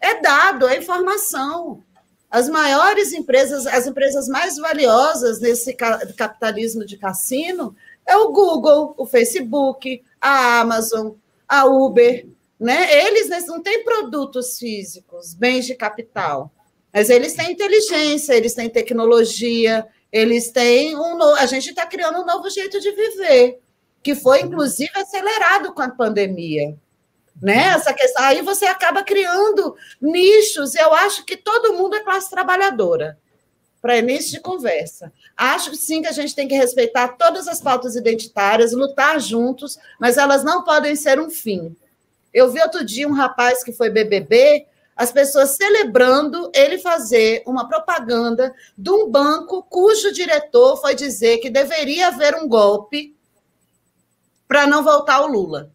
É 0.00 0.20
dado, 0.20 0.66
é 0.66 0.76
informação. 0.76 1.82
As 2.30 2.48
maiores 2.48 3.12
empresas, 3.12 3.66
as 3.66 3.86
empresas 3.86 4.28
mais 4.28 4.56
valiosas 4.58 5.40
nesse 5.40 5.72
capitalismo 5.72 6.84
de 6.84 6.98
cassino 6.98 7.74
é 8.06 8.16
o 8.16 8.30
Google, 8.32 8.94
o 8.98 9.06
Facebook, 9.06 10.02
a 10.20 10.60
Amazon, 10.60 11.12
a 11.48 11.64
Uber, 11.64 12.26
né? 12.60 13.06
Eles 13.06 13.28
não 13.46 13.62
têm 13.62 13.82
produtos 13.82 14.58
físicos, 14.58 15.32
bens 15.32 15.64
de 15.64 15.74
capital, 15.74 16.50
mas 16.92 17.08
eles 17.08 17.32
têm 17.34 17.52
inteligência, 17.52 18.34
eles 18.34 18.54
têm 18.54 18.68
tecnologia, 18.68 19.86
eles 20.12 20.50
têm 20.50 20.96
um 20.96 21.22
a 21.34 21.46
gente 21.46 21.70
está 21.70 21.86
criando 21.86 22.20
um 22.20 22.26
novo 22.26 22.50
jeito 22.50 22.78
de 22.78 22.90
viver, 22.90 23.58
que 24.02 24.14
foi 24.14 24.42
inclusive 24.42 24.90
acelerado 24.94 25.72
com 25.72 25.80
a 25.80 25.88
pandemia 25.88 26.76
né? 27.40 27.68
Essa 27.74 27.92
questão. 27.92 28.24
Aí 28.24 28.42
você 28.42 28.66
acaba 28.66 29.02
criando 29.02 29.76
nichos. 30.00 30.74
Eu 30.74 30.92
acho 30.92 31.24
que 31.24 31.36
todo 31.36 31.74
mundo 31.74 31.96
é 31.96 32.00
classe 32.00 32.30
trabalhadora, 32.30 33.18
para 33.80 33.98
início 33.98 34.32
de 34.32 34.40
conversa. 34.40 35.12
Acho 35.36 35.74
sim 35.74 36.02
que 36.02 36.08
a 36.08 36.12
gente 36.12 36.34
tem 36.34 36.48
que 36.48 36.56
respeitar 36.56 37.08
todas 37.08 37.46
as 37.46 37.60
pautas 37.60 37.96
identitárias, 37.96 38.72
lutar 38.72 39.20
juntos, 39.20 39.78
mas 40.00 40.16
elas 40.16 40.42
não 40.42 40.64
podem 40.64 40.96
ser 40.96 41.20
um 41.20 41.30
fim. 41.30 41.76
Eu 42.32 42.50
vi 42.50 42.60
outro 42.60 42.84
dia 42.84 43.08
um 43.08 43.12
rapaz 43.12 43.62
que 43.62 43.72
foi 43.72 43.88
BBB, 43.88 44.66
as 44.98 45.12
pessoas 45.12 45.50
celebrando 45.50 46.50
ele 46.52 46.76
fazer 46.78 47.44
uma 47.46 47.68
propaganda 47.68 48.52
de 48.76 48.90
um 48.90 49.08
banco 49.08 49.62
cujo 49.62 50.12
diretor 50.12 50.76
foi 50.76 50.94
dizer 50.96 51.38
que 51.38 51.48
deveria 51.48 52.08
haver 52.08 52.34
um 52.34 52.48
golpe 52.48 53.16
para 54.48 54.66
não 54.66 54.82
voltar 54.82 55.20
o 55.20 55.28
Lula. 55.28 55.70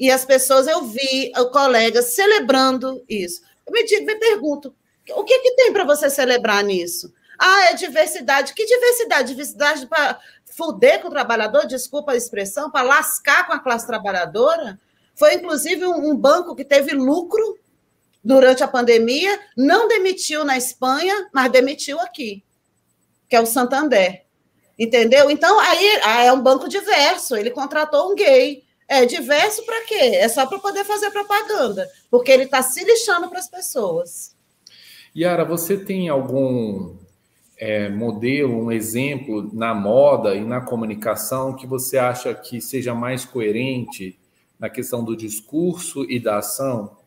E 0.00 0.10
as 0.10 0.24
pessoas, 0.24 0.66
eu 0.66 0.82
vi 0.82 1.30
o 1.36 1.50
colega 1.50 2.00
celebrando 2.00 3.04
isso. 3.06 3.42
Eu 3.66 3.72
me, 3.74 3.84
digo, 3.84 4.06
me 4.06 4.16
pergunto, 4.16 4.74
o 5.10 5.24
que, 5.24 5.38
que 5.40 5.56
tem 5.56 5.74
para 5.74 5.84
você 5.84 6.08
celebrar 6.08 6.64
nisso? 6.64 7.12
Ah, 7.38 7.66
é 7.66 7.74
diversidade. 7.74 8.54
Que 8.54 8.64
diversidade? 8.64 9.28
Diversidade 9.28 9.86
para 9.86 10.18
fuder 10.56 11.02
com 11.02 11.08
o 11.08 11.10
trabalhador, 11.10 11.66
desculpa 11.66 12.12
a 12.12 12.16
expressão, 12.16 12.70
para 12.70 12.88
lascar 12.88 13.46
com 13.46 13.52
a 13.52 13.58
classe 13.58 13.86
trabalhadora? 13.86 14.80
Foi, 15.14 15.34
inclusive, 15.34 15.86
um, 15.86 16.10
um 16.10 16.16
banco 16.16 16.56
que 16.56 16.64
teve 16.64 16.94
lucro 16.94 17.58
durante 18.24 18.64
a 18.64 18.68
pandemia, 18.68 19.38
não 19.54 19.86
demitiu 19.86 20.44
na 20.44 20.56
Espanha, 20.56 21.28
mas 21.30 21.52
demitiu 21.52 22.00
aqui, 22.00 22.42
que 23.28 23.36
é 23.36 23.40
o 23.40 23.46
Santander. 23.46 24.24
Entendeu? 24.78 25.30
Então, 25.30 25.60
aí 25.60 26.00
ah, 26.04 26.24
é 26.24 26.32
um 26.32 26.40
banco 26.40 26.66
diverso. 26.68 27.36
Ele 27.36 27.50
contratou 27.50 28.10
um 28.10 28.14
gay. 28.14 28.64
É 28.90 29.06
diverso 29.06 29.64
para 29.64 29.84
quê? 29.84 29.94
É 29.94 30.28
só 30.28 30.44
para 30.46 30.58
poder 30.58 30.84
fazer 30.84 31.12
propaganda, 31.12 31.88
porque 32.10 32.32
ele 32.32 32.42
está 32.42 32.60
se 32.60 32.82
lixando 32.82 33.28
para 33.28 33.38
as 33.38 33.48
pessoas. 33.48 34.34
Yara, 35.16 35.44
você 35.44 35.76
tem 35.76 36.08
algum 36.08 36.96
é, 37.56 37.88
modelo, 37.88 38.52
um 38.52 38.72
exemplo 38.72 39.48
na 39.52 39.72
moda 39.72 40.34
e 40.34 40.40
na 40.40 40.60
comunicação 40.60 41.54
que 41.54 41.68
você 41.68 41.98
acha 41.98 42.34
que 42.34 42.60
seja 42.60 42.92
mais 42.92 43.24
coerente 43.24 44.18
na 44.58 44.68
questão 44.68 45.04
do 45.04 45.16
discurso 45.16 46.04
e 46.10 46.18
da 46.18 46.38
ação? 46.38 46.98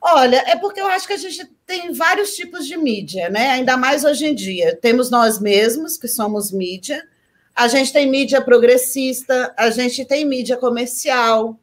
Olha, 0.00 0.42
é 0.46 0.56
porque 0.56 0.80
eu 0.80 0.86
acho 0.86 1.06
que 1.06 1.12
a 1.12 1.18
gente 1.18 1.44
tem 1.66 1.92
vários 1.92 2.34
tipos 2.34 2.66
de 2.66 2.78
mídia, 2.78 3.28
né? 3.28 3.50
Ainda 3.50 3.76
mais 3.76 4.02
hoje 4.02 4.24
em 4.24 4.34
dia. 4.34 4.74
Temos 4.80 5.10
nós 5.10 5.38
mesmos, 5.38 5.98
que 5.98 6.08
somos 6.08 6.50
mídia, 6.50 7.06
a 7.54 7.68
gente 7.68 7.92
tem 7.92 8.08
mídia 8.08 8.40
progressista, 8.40 9.54
a 9.56 9.70
gente 9.70 10.04
tem 10.04 10.24
mídia 10.24 10.56
comercial, 10.56 11.58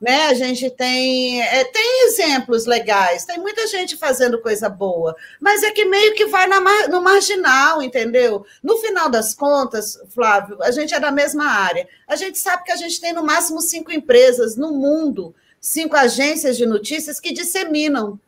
né? 0.00 0.26
A 0.26 0.34
gente 0.34 0.68
tem, 0.70 1.40
é, 1.40 1.64
tem 1.64 2.06
exemplos 2.06 2.66
legais, 2.66 3.24
tem 3.24 3.38
muita 3.38 3.66
gente 3.68 3.96
fazendo 3.96 4.40
coisa 4.40 4.68
boa, 4.68 5.14
mas 5.40 5.62
é 5.62 5.70
que 5.70 5.84
meio 5.84 6.14
que 6.14 6.26
vai 6.26 6.46
na, 6.46 6.88
no 6.88 7.00
marginal, 7.00 7.82
entendeu? 7.82 8.44
No 8.62 8.78
final 8.78 9.08
das 9.08 9.34
contas, 9.34 9.98
Flávio, 10.08 10.60
a 10.62 10.70
gente 10.70 10.92
é 10.92 10.98
da 10.98 11.12
mesma 11.12 11.44
área. 11.44 11.88
A 12.08 12.16
gente 12.16 12.38
sabe 12.38 12.64
que 12.64 12.72
a 12.72 12.76
gente 12.76 13.00
tem 13.00 13.12
no 13.12 13.24
máximo 13.24 13.60
cinco 13.60 13.92
empresas 13.92 14.56
no 14.56 14.72
mundo 14.72 15.34
cinco 15.62 15.94
agências 15.94 16.56
de 16.56 16.66
notícias 16.66 17.20
que 17.20 17.32
disseminam, 17.32 18.18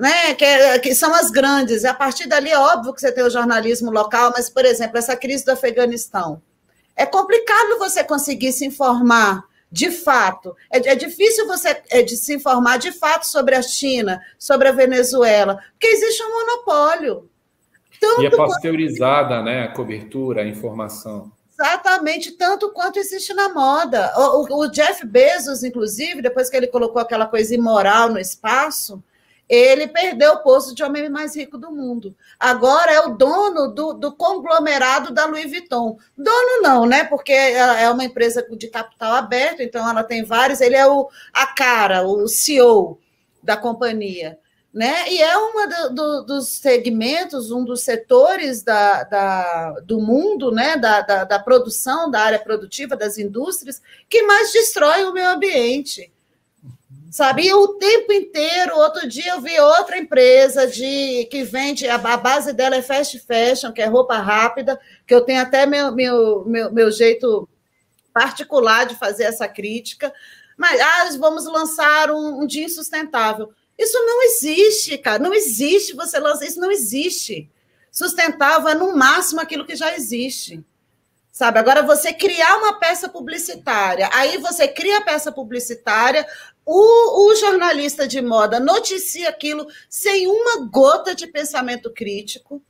né? 0.00 0.34
que, 0.34 0.44
é, 0.44 0.78
que 0.78 0.94
são 0.94 1.14
as 1.14 1.30
grandes. 1.30 1.84
A 1.84 1.94
partir 1.94 2.26
dali, 2.26 2.50
é 2.50 2.58
óbvio 2.58 2.92
que 2.94 3.00
você 3.00 3.12
tem 3.12 3.24
o 3.24 3.30
jornalismo 3.30 3.90
local, 3.90 4.32
mas, 4.34 4.48
por 4.48 4.64
exemplo, 4.64 4.98
essa 4.98 5.16
crise 5.16 5.44
do 5.44 5.52
Afeganistão. 5.52 6.42
É 6.96 7.06
complicado 7.06 7.78
você 7.78 8.02
conseguir 8.02 8.52
se 8.52 8.66
informar 8.66 9.44
de 9.70 9.90
fato. 9.90 10.56
É, 10.70 10.78
é 10.90 10.94
difícil 10.94 11.46
você 11.46 11.80
é, 11.90 12.02
de 12.02 12.16
se 12.16 12.34
informar 12.34 12.78
de 12.78 12.92
fato 12.92 13.26
sobre 13.26 13.54
a 13.54 13.62
China, 13.62 14.20
sobre 14.38 14.68
a 14.68 14.72
Venezuela, 14.72 15.62
porque 15.72 15.86
existe 15.86 16.22
um 16.22 16.30
monopólio. 16.30 17.30
Tanto 18.00 18.22
e 18.22 18.26
é 18.26 18.30
pasteurizada 18.30 19.36
quanto... 19.36 19.44
né, 19.44 19.64
a 19.64 19.68
cobertura, 19.68 20.42
a 20.42 20.46
informação. 20.46 21.30
Exatamente, 21.52 22.32
tanto 22.32 22.70
quanto 22.72 22.98
existe 22.98 23.34
na 23.34 23.50
moda. 23.50 24.10
O, 24.16 24.62
o, 24.62 24.68
Jeff 24.68 25.06
Bezos, 25.06 25.62
inclusive, 25.62 26.22
depois 26.22 26.48
que 26.48 26.56
ele 26.56 26.66
colocou 26.66 27.02
aquela 27.02 27.26
coisa 27.26 27.54
imoral 27.54 28.08
no 28.08 28.18
espaço, 28.18 29.02
ele 29.54 29.88
perdeu 29.88 30.34
o 30.34 30.42
posto 30.42 30.74
de 30.74 30.82
homem 30.84 31.08
mais 31.08 31.34
rico 31.34 31.58
do 31.58 31.70
mundo. 31.72 32.14
Agora 32.38 32.92
é 32.92 33.00
o 33.00 33.16
dono 33.16 33.68
do, 33.68 33.92
do 33.92 34.12
conglomerado 34.12 35.12
da 35.12 35.26
Louis 35.26 35.50
Vuitton. 35.50 35.98
Dono 36.16 36.62
não, 36.62 36.86
né? 36.86 37.04
Porque 37.04 37.32
é 37.32 37.90
uma 37.90 38.04
empresa 38.04 38.46
de 38.50 38.68
capital 38.68 39.14
aberto, 39.14 39.60
então 39.60 39.88
ela 39.88 40.04
tem 40.04 40.24
vários. 40.24 40.60
Ele 40.60 40.76
é 40.76 40.86
o, 40.86 41.08
a 41.32 41.46
cara, 41.48 42.06
o 42.06 42.28
CEO 42.28 43.00
da 43.42 43.56
companhia 43.56 44.38
né? 44.72 45.10
E 45.10 45.20
é 45.20 45.36
um 45.36 45.52
do, 45.92 46.22
dos 46.22 46.48
segmentos, 46.48 47.50
um 47.50 47.64
dos 47.64 47.82
setores 47.82 48.62
da, 48.62 49.02
da 49.02 49.80
do 49.80 50.00
mundo, 50.00 50.52
né? 50.52 50.76
Da, 50.76 51.00
da, 51.00 51.24
da, 51.24 51.38
produção, 51.38 52.10
da 52.10 52.20
área 52.20 52.38
produtiva, 52.38 52.96
das 52.96 53.18
indústrias, 53.18 53.82
que 54.08 54.22
mais 54.22 54.52
destrói 54.52 55.04
o 55.04 55.12
meio 55.12 55.28
ambiente. 55.28 56.12
Sabe? 57.10 57.46
E 57.48 57.52
o 57.52 57.74
tempo 57.74 58.12
inteiro, 58.12 58.76
outro 58.76 59.08
dia 59.08 59.32
eu 59.32 59.40
vi 59.40 59.58
outra 59.58 59.98
empresa 59.98 60.68
de 60.68 61.26
que 61.28 61.42
vende, 61.42 61.88
a, 61.88 61.96
a 61.96 62.16
base 62.16 62.52
dela 62.52 62.76
é 62.76 62.82
fast 62.82 63.18
fashion, 63.18 63.72
que 63.72 63.82
é 63.82 63.86
roupa 63.86 64.16
rápida, 64.18 64.80
que 65.04 65.12
eu 65.12 65.20
tenho 65.22 65.42
até 65.42 65.66
meu, 65.66 65.92
meu, 65.92 66.44
meu, 66.46 66.72
meu 66.72 66.90
jeito 66.92 67.48
particular 68.14 68.86
de 68.86 68.94
fazer 68.94 69.24
essa 69.24 69.48
crítica. 69.48 70.12
Mas 70.56 70.80
ah, 70.80 71.16
vamos 71.18 71.46
lançar 71.46 72.12
um, 72.12 72.42
um 72.42 72.46
dia 72.46 72.66
insustentável. 72.66 73.52
Isso 73.76 73.98
não 74.06 74.22
existe, 74.22 74.96
cara. 74.96 75.18
Não 75.18 75.34
existe 75.34 75.94
você 75.94 76.18
lançar. 76.20 76.44
Isso 76.44 76.60
não 76.60 76.70
existe. 76.70 77.50
Sustentável 77.90 78.68
é 78.68 78.74
no 78.74 78.94
máximo 78.94 79.40
aquilo 79.40 79.66
que 79.66 79.74
já 79.74 79.96
existe. 79.96 80.64
Sabe? 81.32 81.58
Agora, 81.58 81.82
você 81.82 82.12
criar 82.12 82.58
uma 82.58 82.78
peça 82.78 83.08
publicitária, 83.08 84.10
aí 84.12 84.36
você 84.38 84.68
cria 84.68 84.98
a 84.98 85.00
peça 85.00 85.32
publicitária, 85.32 86.26
o, 86.72 87.26
o 87.26 87.34
jornalista 87.34 88.06
de 88.06 88.22
moda 88.22 88.60
noticia 88.60 89.28
aquilo 89.28 89.66
sem 89.88 90.28
uma 90.28 90.64
gota 90.66 91.16
de 91.16 91.26
pensamento 91.26 91.92
crítico. 91.92 92.62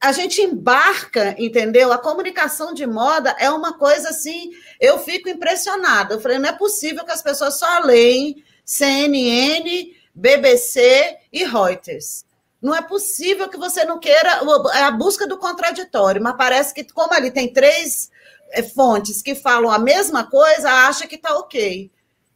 A 0.00 0.12
gente 0.12 0.40
embarca, 0.40 1.34
entendeu? 1.36 1.92
A 1.92 1.98
comunicação 1.98 2.72
de 2.72 2.86
moda 2.86 3.34
é 3.40 3.50
uma 3.50 3.76
coisa 3.76 4.10
assim, 4.10 4.52
eu 4.80 4.96
fico 5.00 5.28
impressionada. 5.28 6.14
Eu 6.14 6.20
falei, 6.20 6.38
não 6.38 6.50
é 6.50 6.52
possível 6.52 7.04
que 7.04 7.10
as 7.10 7.20
pessoas 7.20 7.58
só 7.58 7.80
leem 7.80 8.44
CNN 8.64 9.92
BBC 10.14 11.18
e 11.32 11.44
Reuters. 11.44 12.24
Não 12.62 12.74
é 12.74 12.80
possível 12.80 13.48
que 13.48 13.56
você 13.56 13.84
não 13.84 13.98
queira 13.98 14.40
é 14.74 14.82
a 14.84 14.90
busca 14.92 15.26
do 15.26 15.36
contraditório, 15.36 16.22
mas 16.22 16.36
parece 16.36 16.72
que, 16.72 16.84
como 16.84 17.12
ali 17.12 17.32
tem 17.32 17.52
três 17.52 18.08
é, 18.52 18.62
fontes 18.62 19.20
que 19.20 19.34
falam 19.34 19.68
a 19.68 19.80
mesma 19.80 20.30
coisa, 20.30 20.70
acha 20.70 21.08
que 21.08 21.16
está 21.16 21.36
ok. 21.36 21.90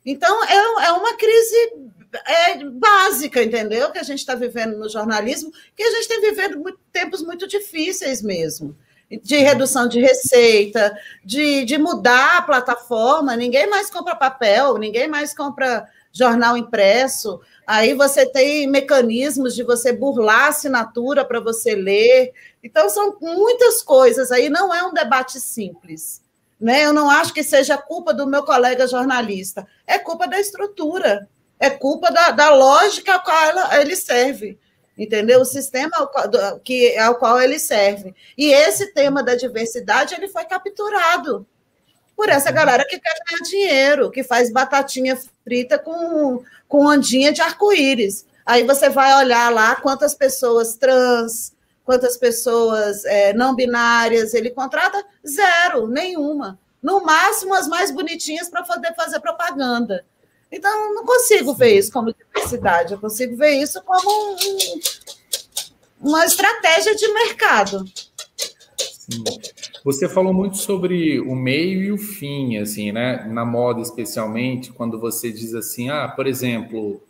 Então, 0.04 0.44
é, 0.44 0.86
é 0.86 0.92
uma 0.92 1.16
crise 1.16 1.72
é, 2.26 2.64
básica, 2.64 3.42
entendeu? 3.42 3.90
Que 3.90 3.98
a 3.98 4.02
gente 4.02 4.18
está 4.18 4.34
vivendo 4.34 4.76
no 4.76 4.88
jornalismo, 4.88 5.52
que 5.76 5.82
a 5.82 5.90
gente 5.90 6.08
tem 6.08 6.20
vivendo 6.20 6.58
muito, 6.58 6.78
tempos 6.92 7.22
muito 7.22 7.46
difíceis 7.46 8.22
mesmo. 8.22 8.76
De 9.22 9.36
redução 9.36 9.86
de 9.86 10.00
receita, 10.00 10.96
de, 11.24 11.64
de 11.64 11.78
mudar 11.78 12.38
a 12.38 12.42
plataforma, 12.42 13.36
ninguém 13.36 13.68
mais 13.68 13.90
compra 13.90 14.16
papel, 14.16 14.78
ninguém 14.78 15.08
mais 15.08 15.34
compra 15.34 15.88
jornal 16.12 16.56
impresso. 16.56 17.40
Aí 17.66 17.92
você 17.94 18.24
tem 18.24 18.66
mecanismos 18.66 19.54
de 19.54 19.62
você 19.62 19.92
burlar 19.92 20.46
a 20.46 20.48
assinatura 20.48 21.24
para 21.24 21.40
você 21.40 21.74
ler. 21.74 22.32
Então, 22.62 22.88
são 22.88 23.16
muitas 23.20 23.82
coisas 23.82 24.30
aí, 24.32 24.48
não 24.48 24.74
é 24.74 24.82
um 24.82 24.92
debate 24.92 25.38
simples. 25.40 26.23
Né? 26.60 26.84
Eu 26.84 26.92
não 26.92 27.10
acho 27.10 27.34
que 27.34 27.42
seja 27.42 27.76
culpa 27.76 28.14
do 28.14 28.26
meu 28.26 28.44
colega 28.44 28.86
jornalista, 28.86 29.66
é 29.86 29.98
culpa 29.98 30.26
da 30.26 30.38
estrutura, 30.38 31.28
é 31.58 31.70
culpa 31.70 32.10
da, 32.10 32.30
da 32.30 32.50
lógica 32.54 33.14
a 33.14 33.18
qual 33.18 33.44
ela, 33.44 33.80
ele 33.80 33.96
serve, 33.96 34.58
entendeu? 34.96 35.40
O 35.40 35.44
sistema 35.44 35.90
ao 35.94 36.08
qual, 36.08 36.60
que, 36.60 36.96
ao 36.98 37.16
qual 37.16 37.40
ele 37.40 37.58
serve. 37.58 38.14
E 38.36 38.52
esse 38.52 38.92
tema 38.92 39.22
da 39.22 39.34
diversidade 39.34 40.14
ele 40.14 40.28
foi 40.28 40.44
capturado 40.44 41.46
por 42.16 42.28
essa 42.28 42.50
galera 42.50 42.84
que 42.84 42.98
quer 42.98 43.14
ganhar 43.26 43.42
dinheiro, 43.42 44.10
que 44.10 44.22
faz 44.22 44.52
batatinha 44.52 45.18
frita 45.42 45.78
com, 45.78 46.42
com 46.68 46.86
ondinha 46.86 47.32
de 47.32 47.40
arco-íris. 47.40 48.26
Aí 48.46 48.62
você 48.62 48.88
vai 48.88 49.14
olhar 49.24 49.52
lá 49.52 49.74
quantas 49.76 50.14
pessoas 50.14 50.76
trans, 50.76 51.53
quantas 51.84 52.16
pessoas 52.16 53.04
é, 53.04 53.32
não 53.32 53.54
binárias 53.54 54.34
ele 54.34 54.50
contrata? 54.50 55.04
Zero, 55.26 55.86
nenhuma. 55.86 56.58
No 56.82 57.04
máximo, 57.04 57.54
as 57.54 57.68
mais 57.68 57.90
bonitinhas 57.90 58.48
para 58.48 58.62
poder 58.62 58.94
fazer 58.94 59.20
propaganda. 59.20 60.04
Então, 60.50 60.94
não 60.94 61.04
consigo 61.04 61.54
ver 61.54 61.78
isso 61.78 61.90
como 61.90 62.14
diversidade, 62.14 62.92
eu 62.92 63.00
consigo 63.00 63.36
ver 63.36 63.52
isso 63.56 63.82
como 63.82 64.08
um, 64.10 64.80
uma 66.00 66.24
estratégia 66.24 66.94
de 66.94 67.12
mercado. 67.12 67.84
Sim. 68.76 69.24
Você 69.84 70.08
falou 70.08 70.32
muito 70.32 70.56
sobre 70.56 71.20
o 71.20 71.34
meio 71.34 71.82
e 71.82 71.92
o 71.92 71.98
fim, 71.98 72.56
assim, 72.56 72.92
né? 72.92 73.24
Na 73.28 73.44
moda, 73.44 73.80
especialmente, 73.80 74.72
quando 74.72 74.98
você 74.98 75.30
diz 75.30 75.54
assim, 75.54 75.90
ah, 75.90 76.08
por 76.08 76.26
exemplo, 76.26 77.02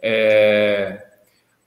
é, 0.00 1.04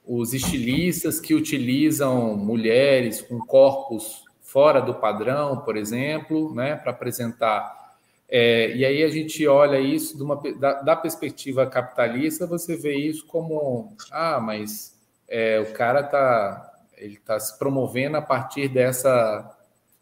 os 0.07 0.33
estilistas 0.33 1.19
que 1.19 1.35
utilizam 1.35 2.37
mulheres 2.37 3.21
com 3.21 3.39
corpos 3.39 4.23
fora 4.41 4.79
do 4.81 4.95
padrão, 4.95 5.59
por 5.59 5.75
exemplo, 5.75 6.55
né, 6.55 6.77
para 6.77 6.91
apresentar. 6.91 7.97
É, 8.29 8.73
e 8.73 8.85
aí 8.85 9.03
a 9.03 9.09
gente 9.09 9.45
olha 9.45 9.79
isso 9.79 10.23
uma, 10.23 10.41
da, 10.57 10.81
da, 10.81 10.95
perspectiva 10.95 11.67
capitalista, 11.67 12.47
você 12.47 12.75
vê 12.75 12.95
isso 12.95 13.25
como, 13.25 13.95
ah, 14.11 14.39
mas 14.39 14.97
é, 15.27 15.59
o 15.59 15.73
cara 15.73 16.01
está 16.01 16.63
ele 16.97 17.13
está 17.13 17.39
se 17.39 17.57
promovendo 17.59 18.17
a 18.17 18.21
partir 18.21 18.67
dessa 18.69 19.55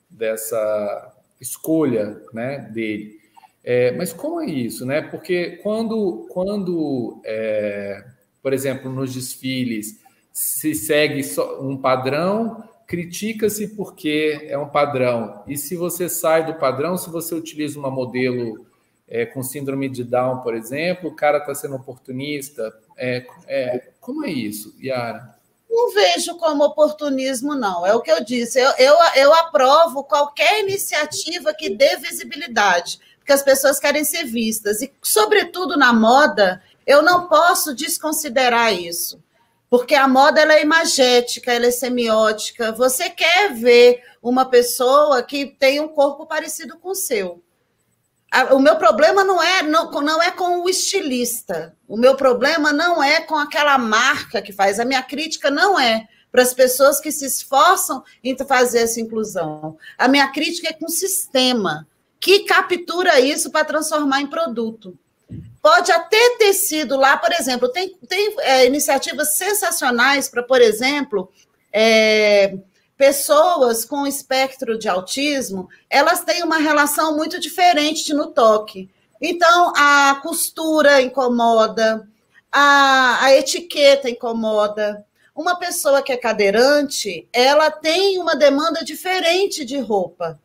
dessa 0.09 1.13
escolha 1.41 2.21
né, 2.33 2.69
dele. 2.71 3.19
É, 3.63 3.91
mas 3.91 4.13
como 4.13 4.41
é 4.41 4.45
isso, 4.45 4.85
né? 4.85 5.01
Porque 5.01 5.57
quando, 5.63 6.27
quando 6.29 7.19
é, 7.25 8.05
por 8.45 8.53
exemplo, 8.53 8.91
nos 8.91 9.11
desfiles 9.11 9.99
se 10.31 10.75
segue 10.75 11.23
um 11.59 11.75
padrão, 11.75 12.63
critica-se 12.85 13.69
porque 13.69 14.45
é 14.47 14.55
um 14.55 14.69
padrão. 14.69 15.41
E 15.47 15.57
se 15.57 15.75
você 15.75 16.07
sai 16.07 16.45
do 16.45 16.53
padrão, 16.53 16.95
se 16.95 17.09
você 17.09 17.33
utiliza 17.33 17.79
uma 17.79 17.89
modelo 17.89 18.63
é, 19.07 19.25
com 19.25 19.41
síndrome 19.41 19.89
de 19.89 20.03
Down, 20.03 20.41
por 20.41 20.53
exemplo, 20.53 21.09
o 21.09 21.15
cara 21.15 21.39
está 21.39 21.55
sendo 21.55 21.75
oportunista, 21.75 22.71
É, 22.95 23.25
é, 23.47 23.89
como 23.99 24.23
é 24.23 24.29
isso, 24.29 24.75
Yara? 24.79 25.35
Não 25.67 25.91
vejo 25.91 26.35
como 26.37 26.65
oportunismo, 26.65 27.55
não. 27.55 27.83
É 27.83 27.95
o 27.95 28.01
que 28.01 28.11
eu 28.11 28.23
disse. 28.23 28.59
Eu, 28.59 28.71
eu, 28.77 28.95
eu 29.15 29.33
aprovo 29.33 30.03
qualquer 30.03 30.61
iniciativa 30.61 31.51
que 31.51 31.71
dê 31.71 31.97
visibilidade, 31.97 32.99
porque 33.17 33.33
as 33.33 33.41
pessoas 33.41 33.79
querem 33.79 34.03
ser 34.03 34.25
vistas. 34.25 34.83
E, 34.83 34.93
sobretudo 35.01 35.75
na 35.75 35.91
moda, 35.91 36.61
eu 36.85 37.01
não 37.01 37.27
posso 37.27 37.73
desconsiderar 37.73 38.73
isso. 38.73 39.23
Porque 39.69 39.95
a 39.95 40.07
moda 40.07 40.39
ela 40.39 40.53
é 40.53 40.61
imagética, 40.61 41.51
ela 41.51 41.65
é 41.65 41.71
semiótica. 41.71 42.71
Você 42.71 43.09
quer 43.09 43.53
ver 43.53 44.01
uma 44.21 44.45
pessoa 44.45 45.21
que 45.23 45.45
tem 45.45 45.79
um 45.79 45.87
corpo 45.87 46.25
parecido 46.25 46.77
com 46.77 46.89
o 46.89 46.95
seu. 46.95 47.43
O 48.51 48.59
meu 48.59 48.75
problema 48.77 49.23
não 49.23 49.41
é 49.41 49.63
não, 49.63 49.89
não 49.89 50.21
é 50.21 50.29
com 50.31 50.61
o 50.61 50.69
estilista. 50.69 51.75
O 51.87 51.97
meu 51.97 52.15
problema 52.15 52.71
não 52.71 53.03
é 53.03 53.21
com 53.21 53.35
aquela 53.35 53.77
marca 53.77 54.41
que 54.41 54.53
faz. 54.53 54.79
A 54.79 54.85
minha 54.85 55.01
crítica 55.01 55.49
não 55.49 55.79
é 55.79 56.07
para 56.31 56.41
as 56.41 56.53
pessoas 56.53 56.99
que 56.99 57.11
se 57.11 57.25
esforçam 57.25 58.03
em 58.23 58.37
fazer 58.37 58.79
essa 58.79 58.99
inclusão. 58.99 59.77
A 59.97 60.07
minha 60.07 60.27
crítica 60.31 60.69
é 60.69 60.73
com 60.73 60.85
o 60.85 60.89
sistema 60.89 61.87
que 62.19 62.39
captura 62.39 63.19
isso 63.19 63.51
para 63.51 63.65
transformar 63.65 64.19
em 64.21 64.27
produto. 64.27 64.97
Pode 65.65 65.91
até 65.91 66.37
ter 66.37 66.53
sido 66.53 66.95
lá, 66.95 67.17
por 67.17 67.33
exemplo, 67.33 67.67
tem, 67.67 67.97
tem 68.07 68.35
é, 68.41 68.67
iniciativas 68.67 69.35
sensacionais 69.35 70.29
para, 70.29 70.43
por 70.43 70.61
exemplo, 70.61 71.27
é, 71.73 72.55
pessoas 72.95 73.83
com 73.83 74.05
espectro 74.05 74.77
de 74.77 74.87
autismo, 74.87 75.67
elas 75.89 76.23
têm 76.23 76.43
uma 76.43 76.59
relação 76.59 77.17
muito 77.17 77.39
diferente 77.39 78.13
no 78.13 78.27
toque. 78.27 78.91
Então, 79.19 79.73
a 79.75 80.19
costura 80.21 81.01
incomoda, 81.01 82.07
a, 82.51 83.25
a 83.25 83.33
etiqueta 83.33 84.07
incomoda. 84.07 85.03
Uma 85.35 85.57
pessoa 85.57 86.03
que 86.03 86.11
é 86.11 86.17
cadeirante, 86.17 87.27
ela 87.33 87.71
tem 87.71 88.19
uma 88.19 88.35
demanda 88.35 88.83
diferente 88.83 89.65
de 89.65 89.79
roupa 89.79 90.39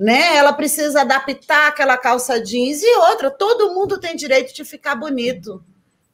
né? 0.00 0.34
Ela 0.34 0.54
precisa 0.54 1.02
adaptar 1.02 1.68
aquela 1.68 1.98
calça 1.98 2.42
jeans 2.42 2.82
e 2.82 2.96
outra. 2.96 3.30
Todo 3.30 3.74
mundo 3.74 4.00
tem 4.00 4.16
direito 4.16 4.54
de 4.54 4.64
ficar 4.64 4.94
bonito, 4.94 5.62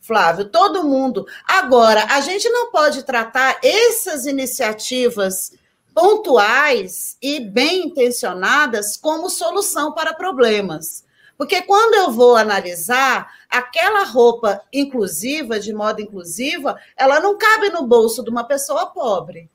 Flávio. 0.00 0.46
Todo 0.46 0.82
mundo. 0.82 1.24
Agora, 1.46 2.04
a 2.10 2.20
gente 2.20 2.48
não 2.48 2.72
pode 2.72 3.04
tratar 3.04 3.60
essas 3.62 4.26
iniciativas 4.26 5.52
pontuais 5.94 7.16
e 7.22 7.38
bem 7.38 7.86
intencionadas 7.86 8.96
como 8.96 9.30
solução 9.30 9.92
para 9.92 10.12
problemas. 10.12 11.04
Porque 11.38 11.62
quando 11.62 11.94
eu 11.94 12.10
vou 12.10 12.34
analisar, 12.34 13.30
aquela 13.48 14.04
roupa 14.04 14.62
inclusiva, 14.72 15.60
de 15.60 15.72
moda 15.72 16.02
inclusiva, 16.02 16.76
ela 16.96 17.20
não 17.20 17.38
cabe 17.38 17.68
no 17.68 17.86
bolso 17.86 18.24
de 18.24 18.30
uma 18.30 18.42
pessoa 18.42 18.86
pobre. 18.86 19.48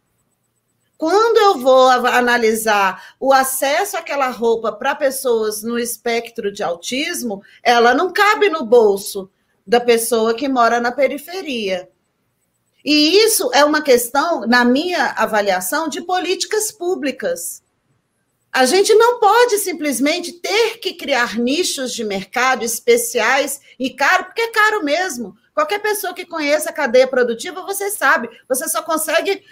Quando 1.01 1.37
eu 1.37 1.57
vou 1.57 1.89
analisar 1.89 3.15
o 3.19 3.33
acesso 3.33 3.97
àquela 3.97 4.29
roupa 4.29 4.71
para 4.71 4.93
pessoas 4.93 5.63
no 5.63 5.79
espectro 5.79 6.51
de 6.51 6.61
autismo, 6.61 7.41
ela 7.63 7.95
não 7.95 8.13
cabe 8.13 8.49
no 8.49 8.63
bolso 8.63 9.27
da 9.65 9.79
pessoa 9.79 10.35
que 10.35 10.47
mora 10.47 10.79
na 10.79 10.91
periferia. 10.91 11.89
E 12.85 13.17
isso 13.17 13.49
é 13.51 13.65
uma 13.65 13.81
questão, 13.81 14.41
na 14.41 14.63
minha 14.63 15.07
avaliação, 15.13 15.89
de 15.89 16.01
políticas 16.01 16.71
públicas. 16.71 17.63
A 18.51 18.65
gente 18.65 18.93
não 18.93 19.19
pode 19.19 19.57
simplesmente 19.57 20.33
ter 20.33 20.77
que 20.77 20.93
criar 20.93 21.35
nichos 21.35 21.95
de 21.95 22.03
mercado 22.03 22.63
especiais 22.63 23.59
e 23.79 23.89
caro, 23.89 24.25
porque 24.25 24.41
é 24.41 24.51
caro 24.51 24.83
mesmo. 24.83 25.35
Qualquer 25.53 25.79
pessoa 25.79 26.13
que 26.13 26.25
conheça 26.25 26.69
a 26.69 26.73
cadeia 26.73 27.07
produtiva, 27.07 27.61
você 27.63 27.89
sabe, 27.91 28.29
você 28.47 28.67
só 28.69 28.81
consegue 28.81 29.43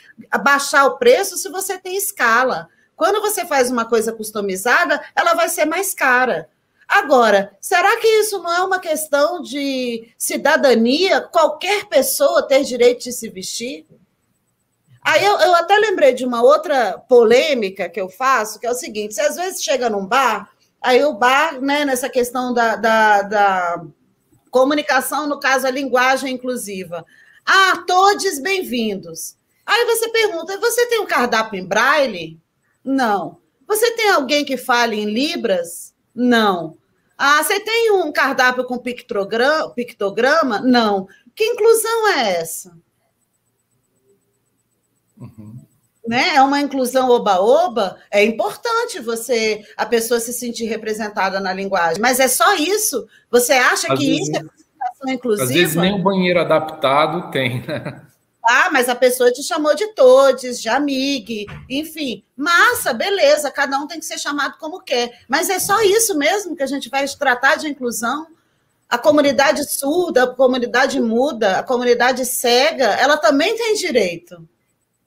baixar 0.42 0.86
o 0.86 0.98
preço 0.98 1.38
se 1.38 1.50
você 1.50 1.78
tem 1.78 1.98
escala. 1.98 2.70
Quando 2.96 3.22
você 3.22 3.46
faz 3.46 3.70
uma 3.70 3.86
coisa 3.86 4.14
customizada, 4.14 5.02
ela 5.16 5.34
vai 5.34 5.50
ser 5.50 5.66
mais 5.66 5.94
cara. 5.94 6.50
Agora, 6.88 7.56
será 7.62 7.98
que 7.98 8.08
isso 8.08 8.42
não 8.42 8.52
é 8.52 8.62
uma 8.62 8.80
questão 8.80 9.42
de 9.42 10.12
cidadania? 10.18 11.22
Qualquer 11.22 11.86
pessoa 11.86 12.48
ter 12.48 12.64
direito 12.64 13.04
de 13.04 13.12
se 13.12 13.30
vestir? 13.30 13.86
Aí 15.02 15.24
eu, 15.24 15.40
eu 15.40 15.56
até 15.56 15.78
lembrei 15.78 16.14
de 16.14 16.26
uma 16.26 16.42
outra 16.42 16.98
polêmica 16.98 17.88
que 17.88 18.02
eu 18.02 18.10
faço, 18.10 18.60
que 18.60 18.66
é 18.66 18.72
o 18.72 18.76
seguinte: 18.76 19.14
você 19.14 19.22
às 19.22 19.36
vezes 19.36 19.64
chega 19.64 19.90
num 19.90 20.06
bar, 20.06 20.50
aí 20.82 21.04
o 21.04 21.14
bar, 21.14 21.62
né, 21.62 21.86
nessa 21.86 22.10
questão 22.10 22.54
da, 22.54 22.76
da, 22.76 23.22
da 23.22 23.86
Comunicação, 24.50 25.28
no 25.28 25.40
caso, 25.40 25.68
a 25.68 25.72
linguagem 25.72 26.34
inclusiva. 26.34 27.06
Ah, 27.46 27.84
todos 27.86 28.40
bem-vindos. 28.40 29.38
Aí 29.66 29.86
você 29.86 30.10
pergunta: 30.10 30.60
você 30.60 30.88
tem 30.88 31.00
um 31.00 31.06
cardápio 31.06 31.60
em 31.60 31.66
braille? 31.66 32.40
Não. 32.84 33.40
Você 33.68 33.92
tem 33.96 34.10
alguém 34.10 34.44
que 34.44 34.58
fale 34.58 35.00
em 35.00 35.06
Libras? 35.06 35.94
Não. 36.14 36.78
Ah, 37.18 37.44
você 37.44 37.60
tem 37.60 37.92
um 37.92 38.12
cardápio 38.12 38.64
com 38.64 38.78
pictograma? 38.78 39.70
pictograma? 39.72 40.60
Não. 40.62 41.08
Que 41.36 41.44
inclusão 41.44 42.08
é 42.08 42.38
essa? 42.38 42.78
Uhum 45.18 45.59
né? 46.10 46.34
É 46.34 46.42
uma 46.42 46.60
inclusão 46.60 47.08
oba-oba, 47.08 47.96
é 48.10 48.26
importante 48.26 49.00
você 49.00 49.64
a 49.78 49.86
pessoa 49.86 50.20
se 50.20 50.34
sentir 50.34 50.66
representada 50.66 51.40
na 51.40 51.54
linguagem, 51.54 52.02
mas 52.02 52.20
é 52.20 52.28
só 52.28 52.56
isso? 52.56 53.08
Você 53.30 53.54
acha 53.54 53.94
às 53.94 54.00
que 54.00 54.08
vezes, 54.08 54.28
isso 54.28 54.32
é 54.32 54.40
comunicação 54.40 55.10
inclusiva? 55.10 55.44
Às 55.48 55.54
vezes 55.54 55.76
nem 55.76 55.94
o 55.94 56.02
banheiro 56.02 56.40
adaptado 56.40 57.30
tem, 57.30 57.62
né? 57.62 58.02
Ah, 58.44 58.72
mas 58.72 58.90
a 58.90 58.96
pessoa 58.96 59.32
te 59.32 59.44
chamou 59.44 59.76
de 59.76 59.94
todes, 59.94 60.60
de 60.60 60.68
amigue, 60.68 61.46
enfim. 61.70 62.24
Massa, 62.36 62.92
beleza, 62.92 63.52
cada 63.52 63.78
um 63.78 63.86
tem 63.86 64.00
que 64.00 64.06
ser 64.08 64.18
chamado 64.18 64.58
como 64.58 64.82
quer. 64.82 65.20
Mas 65.28 65.48
é 65.48 65.60
só 65.60 65.80
isso 65.84 66.18
mesmo 66.18 66.56
que 66.56 66.64
a 66.64 66.68
gente 66.68 66.90
vai 66.90 67.08
tratar 67.08 67.58
de 67.58 67.68
inclusão? 67.68 68.26
A 68.90 68.98
comunidade 68.98 69.64
surda, 69.72 70.24
a 70.24 70.28
comunidade 70.36 71.00
muda, 71.00 71.60
a 71.60 71.64
comunidade 71.64 72.26
cega, 72.26 72.86
ela 72.96 73.18
também 73.18 73.56
tem 73.56 73.76
direito. 73.76 74.50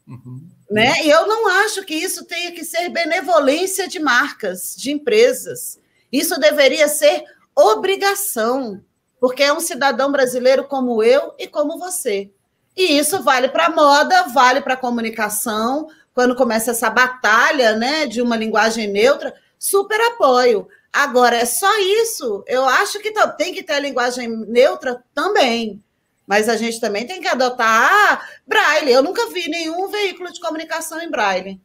Uhum. 0.06 0.51
Né? 0.72 1.04
E 1.04 1.10
eu 1.10 1.26
não 1.26 1.46
acho 1.48 1.84
que 1.84 1.94
isso 1.94 2.24
tenha 2.24 2.50
que 2.50 2.64
ser 2.64 2.88
benevolência 2.88 3.86
de 3.86 3.98
marcas, 3.98 4.74
de 4.74 4.90
empresas. 4.90 5.78
Isso 6.10 6.40
deveria 6.40 6.88
ser 6.88 7.24
obrigação, 7.54 8.82
porque 9.20 9.42
é 9.42 9.52
um 9.52 9.60
cidadão 9.60 10.10
brasileiro 10.10 10.64
como 10.64 11.02
eu 11.02 11.34
e 11.38 11.46
como 11.46 11.78
você. 11.78 12.30
E 12.74 12.98
isso 12.98 13.22
vale 13.22 13.50
para 13.50 13.66
a 13.66 13.70
moda, 13.70 14.28
vale 14.28 14.62
para 14.62 14.72
a 14.72 14.78
comunicação. 14.78 15.88
Quando 16.14 16.34
começa 16.34 16.70
essa 16.70 16.88
batalha 16.88 17.76
né, 17.76 18.06
de 18.06 18.22
uma 18.22 18.34
linguagem 18.34 18.90
neutra, 18.90 19.34
super 19.58 20.00
apoio. 20.12 20.66
Agora, 20.90 21.36
é 21.36 21.44
só 21.44 21.70
isso. 21.80 22.42
Eu 22.46 22.66
acho 22.66 22.98
que 22.98 23.12
tem 23.36 23.52
que 23.52 23.62
ter 23.62 23.74
a 23.74 23.78
linguagem 23.78 24.26
neutra 24.48 25.04
também. 25.14 25.84
Mas 26.32 26.48
a 26.48 26.56
gente 26.56 26.80
também 26.80 27.06
tem 27.06 27.20
que 27.20 27.28
adotar 27.28 27.90
ah, 27.92 28.26
braille. 28.46 28.90
Eu 28.90 29.02
nunca 29.02 29.28
vi 29.28 29.50
nenhum 29.50 29.88
veículo 29.88 30.32
de 30.32 30.40
comunicação 30.40 30.98
em 30.98 31.10
braille. 31.10 31.60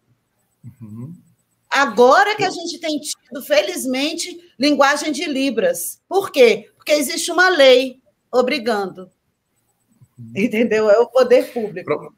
Uhum. 0.81 1.15
Agora 1.69 2.35
que 2.35 2.43
a 2.43 2.49
gente 2.49 2.77
tem 2.77 2.99
tido, 2.99 3.41
felizmente, 3.43 4.37
linguagem 4.59 5.13
de 5.13 5.23
Libras. 5.23 6.01
Por 6.05 6.33
quê? 6.33 6.69
Porque 6.75 6.91
existe 6.91 7.31
uma 7.31 7.47
lei 7.47 8.01
obrigando. 8.29 9.09
Uhum. 10.19 10.33
Entendeu? 10.35 10.89
É 10.89 10.99
o 10.99 11.07
poder 11.07 11.53
público. 11.53 12.13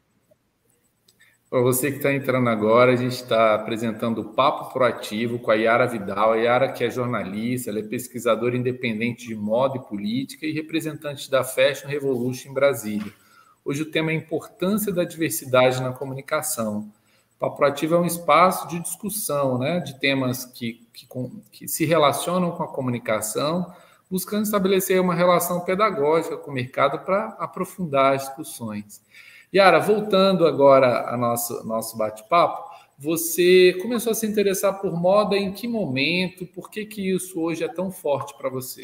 Para 1.50 1.62
você 1.62 1.90
que 1.90 1.96
está 1.96 2.12
entrando 2.12 2.48
agora, 2.48 2.92
a 2.92 2.96
gente 2.96 3.16
está 3.16 3.56
apresentando 3.56 4.20
o 4.20 4.24
Papo 4.34 4.72
Proativo 4.72 5.36
com 5.40 5.50
a 5.50 5.56
Yara 5.56 5.84
Vidal. 5.84 6.34
A 6.34 6.36
Yara, 6.36 6.70
que 6.70 6.84
é 6.84 6.88
jornalista, 6.88 7.70
ela 7.70 7.80
é 7.80 7.82
pesquisadora 7.82 8.56
independente 8.56 9.26
de 9.26 9.34
moda 9.34 9.76
e 9.76 9.80
política 9.80 10.46
e 10.46 10.52
representante 10.52 11.28
da 11.28 11.42
Fashion 11.42 11.88
Revolution 11.88 12.50
em 12.50 12.54
Brasília. 12.54 13.12
Hoje 13.64 13.82
o 13.82 13.90
tema 13.90 14.12
é 14.12 14.14
a 14.14 14.18
importância 14.18 14.92
da 14.92 15.02
diversidade 15.02 15.82
na 15.82 15.90
comunicação. 15.92 16.88
O 17.34 17.40
Papo 17.40 17.56
Proativo 17.56 17.96
é 17.96 17.98
um 17.98 18.06
espaço 18.06 18.68
de 18.68 18.78
discussão 18.78 19.58
né, 19.58 19.80
de 19.80 19.98
temas 19.98 20.44
que, 20.44 20.86
que, 20.92 21.08
que 21.50 21.66
se 21.66 21.84
relacionam 21.84 22.52
com 22.52 22.62
a 22.62 22.68
comunicação, 22.68 23.74
buscando 24.08 24.44
estabelecer 24.44 25.00
uma 25.00 25.16
relação 25.16 25.62
pedagógica 25.62 26.36
com 26.36 26.52
o 26.52 26.54
mercado 26.54 27.04
para 27.04 27.30
aprofundar 27.40 28.14
as 28.14 28.22
discussões. 28.22 29.02
Yara, 29.52 29.80
voltando 29.80 30.46
agora 30.46 31.10
ao 31.10 31.18
nosso, 31.18 31.66
nosso 31.66 31.96
bate-papo, 31.96 32.70
você 32.96 33.76
começou 33.82 34.12
a 34.12 34.14
se 34.14 34.24
interessar 34.24 34.80
por 34.80 34.92
moda 34.92 35.36
em 35.36 35.52
que 35.52 35.66
momento? 35.66 36.46
Por 36.46 36.70
que, 36.70 36.84
que 36.86 37.10
isso 37.12 37.40
hoje 37.40 37.64
é 37.64 37.68
tão 37.68 37.90
forte 37.90 38.32
para 38.38 38.48
você? 38.48 38.82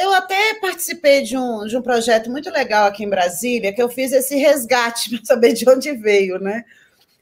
Eu 0.00 0.12
até 0.12 0.54
participei 0.54 1.22
de 1.22 1.36
um, 1.36 1.66
de 1.66 1.76
um 1.76 1.82
projeto 1.82 2.30
muito 2.30 2.50
legal 2.50 2.86
aqui 2.86 3.04
em 3.04 3.08
Brasília, 3.08 3.72
que 3.72 3.82
eu 3.82 3.88
fiz 3.88 4.12
esse 4.12 4.36
resgate 4.36 5.10
para 5.16 5.24
saber 5.24 5.52
de 5.52 5.68
onde 5.68 5.92
veio, 5.92 6.38
né? 6.40 6.64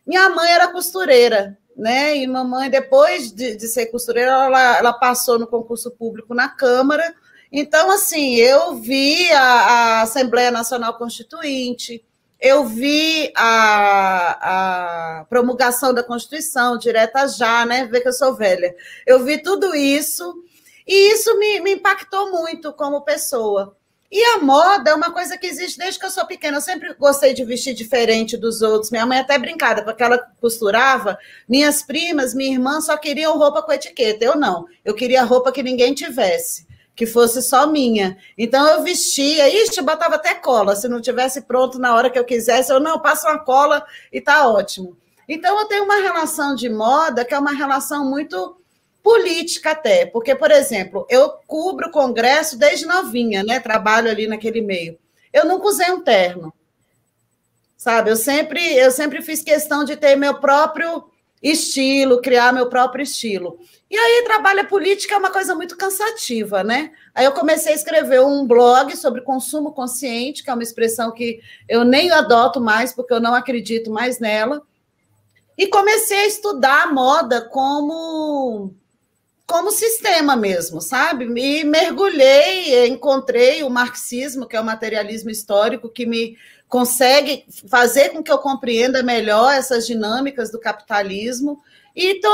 Minha 0.07 0.31
mãe 0.31 0.51
era 0.51 0.73
costureira, 0.73 1.59
né? 1.77 2.17
E 2.17 2.27
mamãe, 2.27 2.71
depois 2.71 3.31
de, 3.31 3.57
de 3.57 3.69
ser 3.69 3.87
costureira, 3.87 4.31
ela, 4.31 4.79
ela 4.79 4.93
passou 4.95 5.39
no 5.39 5.47
concurso 5.47 5.91
público 5.91 6.35
na 6.35 6.49
Câmara 6.49 7.15
Então, 7.53 7.91
assim, 7.91 8.37
eu 8.37 8.77
vi 8.77 9.31
a, 9.33 9.43
a 9.43 10.03
Assembleia 10.03 10.51
Nacional 10.51 10.97
Constituinte, 10.97 12.03
eu 12.41 12.65
vi 12.65 13.31
a, 13.37 15.21
a, 15.21 15.25
promulgação 15.27 15.95
da 15.95 16.03
Constituição, 16.03 16.79
direta 16.79 17.29
já, 17.29 17.65
né? 17.65 17.85
Ver 17.87 18.01
que 18.01 18.09
eu 18.09 18.13
sou 18.13 18.35
velha. 18.35 18.75
Eu 19.07 19.23
vi 19.25 19.41
tudo 19.41 19.77
isso, 19.77 20.43
e 20.87 21.13
isso 21.13 21.39
me, 21.39 21.61
me 21.61 21.75
impactou 21.75 22.33
muito 22.33 22.73
como 22.73 23.03
pessoa. 23.03 23.77
E 24.11 24.23
a 24.25 24.39
moda 24.41 24.91
é 24.91 24.95
uma 24.95 25.11
coisa 25.11 25.39
que 25.39 25.47
existe 25.47 25.79
desde 25.79 25.99
que 25.99 26.05
eu 26.05 26.11
sou 26.11 26.27
pequena. 26.27 26.59
Eu 26.59 26.61
sempre 26.61 26.93
gostei 26.95 27.33
de 27.33 27.45
vestir 27.45 27.73
diferente 27.75 28.37
dos 28.37 28.61
outros. 28.61 28.91
Minha 28.91 29.07
mãe 29.07 29.21
até 29.21 29.39
brincava, 29.39 29.81
porque 29.83 30.03
ela 30.03 30.19
costurava. 30.39 31.17
Minhas 31.49 31.83
primas, 31.83 32.35
minha 32.35 32.53
irmã 32.53 32.81
só 32.83 32.95
queriam 32.99 33.39
roupa 33.39 33.63
com 33.63 33.73
etiqueta. 33.73 34.23
Eu 34.23 34.37
não. 34.37 34.67
Eu 34.85 34.95
queria 34.95 35.23
roupa 35.23 35.51
que 35.51 35.63
ninguém 35.63 35.95
tivesse, 35.95 36.67
que 37.03 37.07
fosse 37.07 37.43
só 37.43 37.67
minha. 37.67 38.17
Então 38.39 38.65
eu 38.65 38.85
vestia, 38.85 39.49
ixi, 39.49 39.83
botava 39.83 40.15
até 40.15 40.35
cola. 40.35 40.77
Se 40.77 40.87
não 40.87 41.01
tivesse 41.01 41.41
pronto 41.41 41.77
na 41.77 41.97
hora 41.97 42.09
que 42.09 42.17
eu 42.17 42.25
quisesse, 42.25 42.73
eu 42.73 42.79
não, 42.79 43.01
passo 43.01 43.27
uma 43.27 43.41
cola 43.41 43.85
e 44.13 44.21
tá 44.21 44.49
ótimo. 44.49 44.97
Então 45.29 45.59
eu 45.59 45.67
tenho 45.67 45.83
uma 45.83 45.97
relação 45.97 46.55
de 46.55 46.69
moda 46.69 47.25
que 47.25 47.35
é 47.35 47.39
uma 47.41 47.51
relação 47.51 48.09
muito 48.09 48.57
política 49.03 49.73
até, 49.73 50.07
porque, 50.07 50.33
por 50.33 50.53
exemplo, 50.53 51.05
eu 51.11 51.29
cubro 51.45 51.89
o 51.89 51.91
Congresso 51.91 52.57
desde 52.57 52.87
novinha, 52.87 53.43
né? 53.43 53.59
Trabalho 53.59 54.09
ali 54.09 54.29
naquele 54.29 54.61
meio. 54.61 54.97
Eu 55.33 55.45
nunca 55.45 55.67
usei 55.67 55.91
um 55.91 56.03
terno, 56.03 56.55
sabe? 57.77 58.11
Eu 58.11 58.17
sempre, 58.17 58.77
eu 58.77 58.93
sempre 58.93 59.23
fiz 59.23 59.43
questão 59.43 59.83
de 59.83 59.97
ter 59.97 60.15
meu 60.15 60.35
próprio 60.39 61.03
estilo, 61.43 62.21
criar 62.21 62.53
meu 62.53 62.69
próprio 62.69 63.03
estilo. 63.03 63.59
E 63.91 63.97
aí, 63.97 64.25
trabalho 64.25 64.67
política 64.69 65.15
é 65.15 65.19
uma 65.19 65.31
coisa 65.31 65.55
muito 65.55 65.77
cansativa, 65.77 66.63
né? 66.63 66.93
Aí 67.15 67.25
eu 67.25 67.33
comecei 67.33 67.73
a 67.73 67.77
escrever 67.77 68.23
um 68.23 68.47
blog 68.47 68.97
sobre 68.97 69.21
consumo 69.21 69.73
consciente, 69.73 70.43
que 70.43 70.49
é 70.49 70.55
uma 70.55 70.63
expressão 70.63 71.13
que 71.13 71.41
eu 71.69 71.85
nem 71.85 72.11
adoto 72.11 72.61
mais, 72.61 72.95
porque 72.95 73.13
eu 73.13 73.21
não 73.21 73.35
acredito 73.35 73.91
mais 73.91 74.19
nela. 74.19 74.63
E 75.59 75.67
comecei 75.67 76.19
a 76.19 76.27
estudar 76.27 76.85
a 76.85 76.93
moda 76.93 77.43
como 77.43 78.75
como 79.47 79.71
sistema 79.71 80.35
mesmo, 80.35 80.81
sabe? 80.81 81.27
Me 81.27 81.63
mergulhei, 81.63 82.87
encontrei 82.87 83.63
o 83.63 83.69
marxismo, 83.69 84.47
que 84.47 84.57
é 84.57 84.61
o 84.61 84.65
materialismo 84.65 85.29
histórico, 85.29 85.91
que 85.91 86.07
me 86.07 86.39
consegue 86.73 87.45
fazer 87.69 88.09
com 88.09 88.23
que 88.23 88.33
eu 88.33 88.39
compreenda 88.39 89.03
melhor 89.03 89.53
essas 89.53 89.87
dinâmicas 89.87 90.51
do 90.51 90.59
capitalismo 90.59 91.61
e 91.95 92.15
tô, 92.15 92.31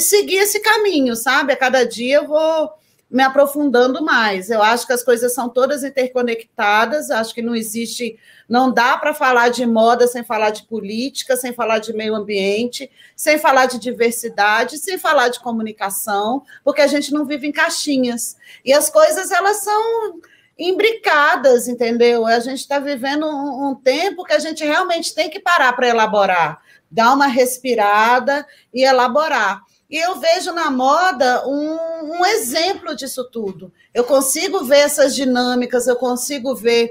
seguir 0.00 0.36
esse 0.36 0.60
caminho, 0.60 1.16
sabe? 1.16 1.52
A 1.52 1.56
cada 1.56 1.84
dia 1.84 2.18
eu 2.18 2.28
vou 2.28 2.70
me 3.10 3.24
aprofundando 3.24 4.00
mais. 4.00 4.50
Eu 4.50 4.62
acho 4.62 4.86
que 4.86 4.92
as 4.92 5.02
coisas 5.02 5.34
são 5.34 5.48
todas 5.48 5.82
interconectadas, 5.82 7.10
acho 7.10 7.34
que 7.34 7.42
não 7.42 7.56
existe, 7.56 8.16
não 8.48 8.72
dá 8.72 8.96
para 8.96 9.12
falar 9.12 9.48
de 9.48 9.66
moda 9.66 10.06
sem 10.06 10.22
falar 10.22 10.50
de 10.50 10.62
política, 10.62 11.36
sem 11.36 11.52
falar 11.52 11.80
de 11.80 11.92
meio 11.92 12.14
ambiente, 12.14 12.88
sem 13.16 13.36
falar 13.36 13.66
de 13.66 13.80
diversidade, 13.80 14.78
sem 14.78 14.96
falar 14.96 15.28
de 15.28 15.40
comunicação, 15.40 16.44
porque 16.62 16.82
a 16.82 16.86
gente 16.86 17.12
não 17.12 17.24
vive 17.24 17.48
em 17.48 17.52
caixinhas. 17.52 18.36
E 18.64 18.72
as 18.72 18.88
coisas 18.88 19.32
elas 19.32 19.56
são 19.56 20.20
imbricadas, 20.68 21.66
entendeu? 21.66 22.24
A 22.24 22.38
gente 22.38 22.60
está 22.60 22.78
vivendo 22.78 23.26
um, 23.26 23.70
um 23.70 23.74
tempo 23.74 24.24
que 24.24 24.32
a 24.32 24.38
gente 24.38 24.64
realmente 24.64 25.14
tem 25.14 25.28
que 25.28 25.40
parar 25.40 25.72
para 25.72 25.88
elaborar, 25.88 26.62
dar 26.90 27.12
uma 27.12 27.26
respirada 27.26 28.46
e 28.72 28.84
elaborar. 28.84 29.62
E 29.90 29.96
eu 29.98 30.18
vejo 30.18 30.52
na 30.52 30.70
moda 30.70 31.46
um, 31.46 32.18
um 32.18 32.24
exemplo 32.24 32.94
disso 32.94 33.24
tudo. 33.24 33.72
Eu 33.92 34.04
consigo 34.04 34.64
ver 34.64 34.78
essas 34.78 35.14
dinâmicas, 35.14 35.86
eu 35.86 35.96
consigo 35.96 36.54
ver 36.54 36.90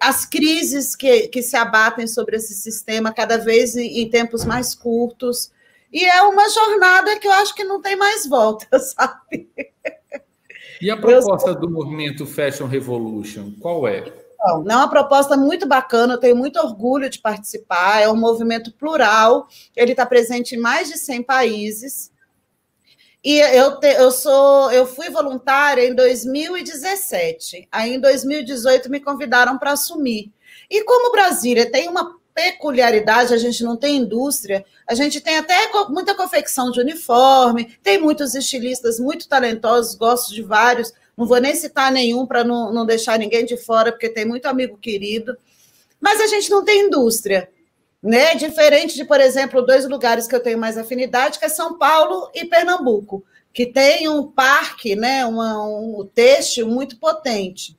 as 0.00 0.24
crises 0.26 0.94
que, 0.94 1.28
que 1.28 1.42
se 1.42 1.56
abatem 1.56 2.06
sobre 2.06 2.36
esse 2.36 2.54
sistema 2.54 3.12
cada 3.12 3.38
vez 3.38 3.76
em, 3.76 4.00
em 4.00 4.10
tempos 4.10 4.44
mais 4.44 4.74
curtos. 4.74 5.50
E 5.92 6.04
é 6.04 6.22
uma 6.22 6.48
jornada 6.50 7.18
que 7.18 7.26
eu 7.26 7.32
acho 7.32 7.54
que 7.54 7.64
não 7.64 7.80
tem 7.80 7.96
mais 7.96 8.26
volta, 8.26 8.66
sabe? 8.78 9.48
E 10.80 10.90
a 10.90 10.96
proposta 10.96 11.54
do 11.54 11.70
movimento 11.70 12.26
Fashion 12.26 12.66
Revolution, 12.66 13.52
qual 13.60 13.86
é? 13.86 14.04
Não, 14.64 14.70
é 14.70 14.76
uma 14.76 14.90
proposta 14.90 15.36
muito 15.36 15.66
bacana, 15.66 16.14
eu 16.14 16.20
tenho 16.20 16.36
muito 16.36 16.58
orgulho 16.58 17.10
de 17.10 17.18
participar. 17.18 18.02
É 18.02 18.08
um 18.08 18.16
movimento 18.16 18.72
plural, 18.72 19.48
ele 19.74 19.92
está 19.92 20.06
presente 20.06 20.54
em 20.54 20.58
mais 20.58 20.88
de 20.88 20.98
100 20.98 21.22
países. 21.22 22.12
E 23.24 23.40
eu, 23.40 23.80
te, 23.80 23.88
eu 23.88 24.12
sou, 24.12 24.70
eu 24.70 24.86
fui 24.86 25.10
voluntária 25.10 25.82
em 25.84 25.94
2017. 25.94 27.66
Aí 27.72 27.94
em 27.94 28.00
2018 28.00 28.88
me 28.88 29.00
convidaram 29.00 29.58
para 29.58 29.72
assumir. 29.72 30.32
E 30.70 30.84
como 30.84 31.10
Brasília 31.10 31.68
tem 31.68 31.88
uma 31.88 32.16
peculiaridade, 32.32 33.34
a 33.34 33.38
gente 33.38 33.64
não 33.64 33.76
tem 33.76 33.96
indústria, 33.96 34.64
a 34.88 34.94
gente 34.94 35.20
tem 35.20 35.36
até 35.36 35.70
muita 35.88 36.14
confecção 36.14 36.70
de 36.70 36.80
uniforme, 36.80 37.76
tem 37.82 37.98
muitos 37.98 38.34
estilistas 38.34 39.00
muito 39.00 39.28
talentosos, 39.28 39.94
gosto 39.94 40.32
de 40.32 40.42
vários, 40.42 40.92
não 41.16 41.26
vou 41.26 41.40
nem 41.40 41.54
citar 41.54 41.90
nenhum 41.90 42.26
para 42.26 42.44
não, 42.44 42.72
não 42.72 42.86
deixar 42.86 43.18
ninguém 43.18 43.44
de 43.44 43.56
fora, 43.56 43.90
porque 43.90 44.08
tem 44.08 44.24
muito 44.24 44.46
amigo 44.46 44.76
querido, 44.76 45.36
mas 46.00 46.20
a 46.20 46.26
gente 46.26 46.50
não 46.50 46.64
tem 46.64 46.86
indústria 46.86 47.48
né? 48.06 48.36
Diferente 48.36 48.94
de, 48.94 49.04
por 49.04 49.20
exemplo, 49.20 49.62
dois 49.62 49.88
lugares 49.88 50.28
que 50.28 50.34
eu 50.34 50.42
tenho 50.42 50.58
mais 50.58 50.78
afinidade, 50.78 51.40
que 51.40 51.44
é 51.44 51.48
São 51.48 51.76
Paulo 51.76 52.30
e 52.32 52.44
Pernambuco, 52.44 53.24
que 53.52 53.66
tem 53.66 54.08
um 54.08 54.30
parque, 54.30 54.94
né? 54.94 55.26
Uma, 55.26 55.60
um 55.64 56.08
têxtil 56.14 56.68
muito 56.68 56.98
potente. 56.98 57.76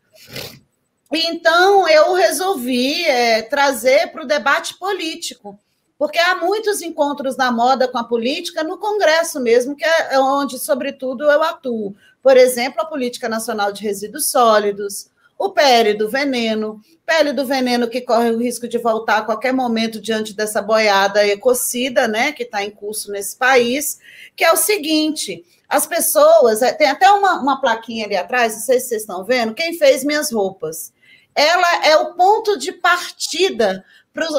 Então, 1.12 1.88
eu 1.88 2.14
resolvi 2.14 3.06
é, 3.06 3.42
trazer 3.42 4.12
para 4.12 4.24
o 4.24 4.28
debate 4.28 4.78
político, 4.78 5.58
porque 5.98 6.20
há 6.20 6.36
muitos 6.36 6.82
encontros 6.82 7.36
na 7.36 7.52
moda 7.52 7.88
com 7.88 7.98
a 7.98 8.04
política 8.04 8.64
no 8.64 8.78
Congresso 8.78 9.40
mesmo, 9.40 9.76
que 9.76 9.84
é 9.84 10.20
onde, 10.20 10.60
sobretudo, 10.60 11.24
eu 11.24 11.42
atuo. 11.42 11.96
Por 12.22 12.38
exemplo, 12.38 12.82
a 12.82 12.86
Política 12.86 13.28
Nacional 13.28 13.72
de 13.72 13.82
Resíduos 13.82 14.30
Sólidos, 14.30 15.10
o 15.38 15.50
PL 15.52 15.94
do 15.94 16.10
veneno, 16.10 16.82
pele 17.06 17.32
do 17.32 17.46
veneno 17.46 17.88
que 17.88 18.02
corre 18.02 18.32
o 18.32 18.38
risco 18.38 18.68
de 18.68 18.78
voltar 18.78 19.18
a 19.18 19.22
qualquer 19.22 19.54
momento 19.54 20.02
diante 20.02 20.34
dessa 20.34 20.62
boiada 20.62 21.26
ecocida, 21.26 22.08
né, 22.08 22.32
que 22.32 22.44
está 22.44 22.64
em 22.64 22.72
curso 22.72 23.12
nesse 23.12 23.38
país, 23.38 24.00
que 24.36 24.44
é 24.44 24.52
o 24.52 24.58
seguinte: 24.58 25.46
as 25.70 25.86
pessoas, 25.86 26.62
é, 26.62 26.74
tem 26.74 26.90
até 26.90 27.10
uma, 27.12 27.40
uma 27.40 27.62
plaquinha 27.62 28.06
ali 28.06 28.16
atrás, 28.16 28.54
não 28.54 28.62
sei 28.62 28.80
se 28.80 28.90
vocês 28.90 29.02
estão 29.02 29.24
vendo, 29.24 29.54
quem 29.54 29.78
fez 29.78 30.04
minhas 30.04 30.32
roupas. 30.32 30.94
Ela 31.36 31.86
é 31.86 31.96
o 31.98 32.16
ponto 32.16 32.58
de 32.58 32.72
partida 32.72 33.86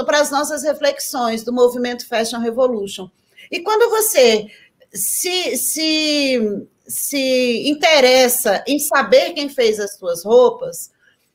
para 0.05 0.20
as 0.20 0.31
nossas 0.31 0.62
reflexões 0.62 1.45
do 1.45 1.53
movimento 1.53 2.07
Fashion 2.07 2.41
Revolution. 2.41 3.09
E 3.51 3.61
quando 3.61 3.91
você 3.91 4.47
se, 4.93 5.57
se 5.57 6.66
se 6.89 7.68
interessa 7.68 8.64
em 8.66 8.79
saber 8.79 9.35
quem 9.35 9.51
fez 9.51 9.79
as 9.79 9.97
suas 9.97 10.24
roupas, 10.24 10.91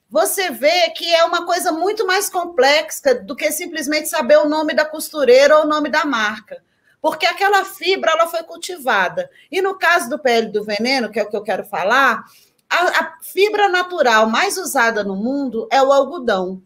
você 0.10 0.50
vê 0.50 0.90
que 0.90 1.14
é 1.14 1.24
uma 1.24 1.46
coisa 1.46 1.72
muito 1.72 2.06
mais 2.08 2.28
complexa 2.28 3.16
do 3.16 3.36
que 3.36 3.52
simplesmente 3.52 4.10
saber 4.10 4.38
o 4.38 4.50
nome 4.50 4.74
da 4.74 4.84
costureira 4.84 5.58
ou 5.58 5.66
o 5.66 5.68
nome 5.68 5.90
da 5.90 6.04
marca. 6.06 6.64
Porque 7.00 7.26
aquela 7.26 7.66
fibra 7.66 8.12
ela 8.12 8.28
foi 8.28 8.42
cultivada. 8.44 9.30
E 9.52 9.62
no 9.62 9.78
caso 9.78 10.10
do 10.10 10.18
pele 10.18 10.48
do 10.48 10.64
veneno, 10.64 11.12
que 11.12 11.20
é 11.20 11.24
o 11.24 11.30
que 11.30 11.38
eu 11.38 11.44
quero 11.44 11.66
falar, 11.66 12.24
a, 12.70 13.00
a 13.00 13.18
fibra 13.22 13.70
natural 13.70 14.28
mais 14.28 14.58
usada 14.58 15.04
no 15.04 15.16
mundo 15.16 15.68
é 15.72 15.82
o 15.82 15.92
algodão. 15.92 16.62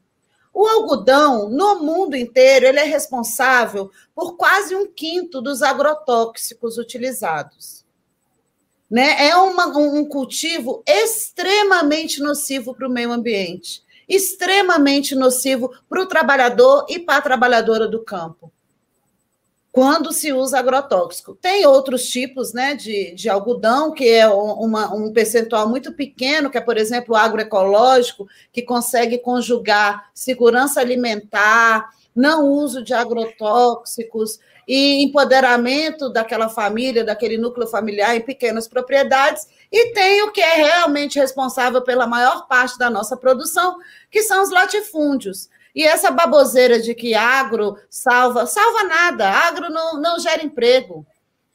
O 0.60 0.66
algodão, 0.66 1.50
no 1.50 1.84
mundo 1.84 2.16
inteiro, 2.16 2.66
ele 2.66 2.80
é 2.80 2.84
responsável 2.84 3.92
por 4.16 4.38
quase 4.38 4.76
um 4.76 4.88
quinto 4.92 5.40
dos 5.40 5.62
agrotóxicos 5.62 6.80
utilizados. 6.80 7.86
Né? 8.90 9.28
É 9.28 9.36
uma, 9.36 9.68
um 9.78 10.04
cultivo 10.04 10.82
extremamente 10.84 12.20
nocivo 12.20 12.74
para 12.74 12.88
o 12.88 12.92
meio 12.92 13.12
ambiente, 13.12 13.84
extremamente 14.10 15.14
nocivo 15.14 15.72
para 15.88 16.02
o 16.02 16.08
trabalhador 16.08 16.88
e 16.90 16.98
para 16.98 17.18
a 17.18 17.22
trabalhadora 17.22 17.88
do 17.88 18.04
campo, 18.04 18.52
quando 19.78 20.12
se 20.12 20.34
usa 20.34 20.58
agrotóxico. 20.58 21.36
Tem 21.36 21.64
outros 21.68 22.10
tipos 22.10 22.52
né, 22.52 22.74
de, 22.74 23.14
de 23.14 23.30
algodão, 23.30 23.92
que 23.94 24.10
é 24.10 24.28
uma, 24.28 24.92
um 24.92 25.14
percentual 25.14 25.70
muito 25.70 25.94
pequeno, 25.94 26.50
que 26.50 26.58
é, 26.58 26.62
por 26.62 26.78
exemplo, 26.78 27.14
o 27.14 27.16
agroecológico, 27.16 28.28
que 28.52 28.64
consegue 28.64 29.20
conjugar 29.20 30.10
segurança 30.16 30.82
alimentar, 30.82 31.92
não 32.16 32.48
uso 32.48 32.84
de 32.84 32.92
agrotóxicos, 32.92 34.40
e 34.68 35.04
empoderamento 35.04 36.10
daquela 36.10 36.50
família, 36.50 37.04
daquele 37.04 37.38
núcleo 37.38 37.68
familiar 37.68 38.16
em 38.18 38.22
pequenas 38.22 38.68
propriedades, 38.68 39.48
e 39.72 39.94
tem 39.94 40.24
o 40.24 40.32
que 40.32 40.42
é 40.42 40.56
realmente 40.56 41.20
responsável 41.20 41.84
pela 41.84 42.08
maior 42.08 42.48
parte 42.48 42.80
da 42.80 42.90
nossa 42.90 43.16
produção, 43.16 43.78
que 44.10 44.24
são 44.24 44.42
os 44.42 44.50
latifúndios. 44.50 45.50
E 45.78 45.84
essa 45.84 46.10
baboseira 46.10 46.82
de 46.82 46.96
que 46.96 47.14
agro 47.14 47.78
salva, 47.88 48.48
salva 48.48 48.86
nada, 48.86 49.30
agro 49.30 49.70
não, 49.70 50.02
não 50.02 50.18
gera 50.18 50.44
emprego, 50.44 51.06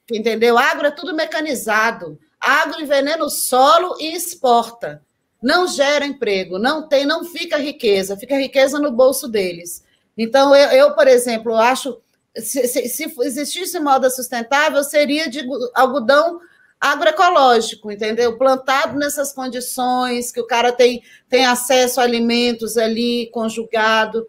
entendeu? 0.08 0.56
Agro 0.56 0.86
é 0.86 0.92
tudo 0.92 1.12
mecanizado, 1.12 2.16
agro 2.40 2.80
envenena 2.80 3.24
o 3.24 3.28
solo 3.28 3.96
e 3.98 4.14
exporta. 4.14 5.02
não 5.42 5.66
gera 5.66 6.06
emprego, 6.06 6.56
não 6.56 6.86
tem, 6.88 7.04
não 7.04 7.24
fica 7.24 7.56
riqueza, 7.56 8.16
fica 8.16 8.36
riqueza 8.36 8.78
no 8.78 8.92
bolso 8.92 9.26
deles. 9.26 9.84
Então, 10.16 10.54
eu, 10.54 10.68
eu 10.70 10.94
por 10.94 11.08
exemplo, 11.08 11.56
acho 11.56 12.00
se, 12.36 12.68
se, 12.68 12.88
se 12.88 13.12
existisse 13.22 13.80
moda 13.80 14.08
sustentável, 14.08 14.84
seria 14.84 15.28
de 15.28 15.44
algodão 15.74 16.38
agroecológico, 16.82 17.92
entendeu? 17.92 18.36
Plantado 18.36 18.98
nessas 18.98 19.32
condições, 19.32 20.32
que 20.32 20.40
o 20.40 20.46
cara 20.46 20.72
tem, 20.72 21.00
tem 21.28 21.46
acesso 21.46 22.00
a 22.00 22.02
alimentos 22.02 22.76
ali, 22.76 23.30
conjugado. 23.32 24.28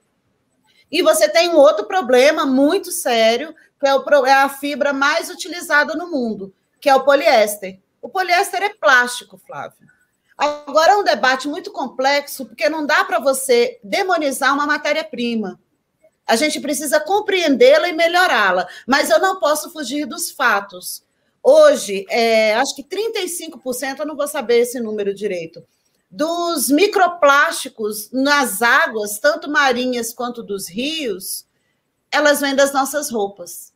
E 0.91 1.01
você 1.01 1.27
tem 1.27 1.49
um 1.49 1.57
outro 1.57 1.85
problema 1.85 2.45
muito 2.45 2.91
sério, 2.91 3.55
que 3.79 3.87
é, 3.87 3.95
o, 3.95 4.25
é 4.27 4.33
a 4.33 4.49
fibra 4.49 4.93
mais 4.93 5.31
utilizada 5.31 5.95
no 5.95 6.11
mundo, 6.11 6.53
que 6.79 6.87
é 6.87 6.93
o 6.93 7.03
poliéster. 7.03 7.79
O 7.99 8.07
poliéster 8.07 8.61
é 8.61 8.69
plástico, 8.69 9.41
Flávio. 9.47 9.87
Agora 10.37 10.91
é 10.91 10.97
um 10.97 11.03
debate 11.03 11.47
muito 11.47 11.71
complexo, 11.71 12.45
porque 12.45 12.69
não 12.69 12.85
dá 12.85 13.03
para 13.03 13.17
você 13.17 13.79
demonizar 13.83 14.53
uma 14.53 14.67
matéria-prima. 14.67 15.59
A 16.27 16.35
gente 16.35 16.59
precisa 16.59 16.99
compreendê-la 16.99 17.89
e 17.89 17.93
melhorá-la, 17.93 18.67
mas 18.87 19.09
eu 19.09 19.19
não 19.19 19.39
posso 19.39 19.71
fugir 19.71 20.05
dos 20.05 20.29
fatos. 20.29 21.02
Hoje, 21.43 22.05
é, 22.09 22.55
acho 22.55 22.73
que 22.73 22.83
35%, 22.83 23.99
eu 23.99 24.05
não 24.05 24.15
vou 24.15 24.27
saber 24.27 24.59
esse 24.59 24.79
número 24.79 25.13
direito, 25.13 25.61
dos 26.09 26.69
microplásticos 26.69 28.09
nas 28.11 28.61
águas, 28.61 29.19
tanto 29.19 29.49
marinhas 29.49 30.13
quanto 30.13 30.41
dos 30.41 30.69
rios, 30.69 31.45
elas 32.09 32.39
vêm 32.39 32.55
das 32.55 32.71
nossas 32.71 33.09
roupas. 33.09 33.73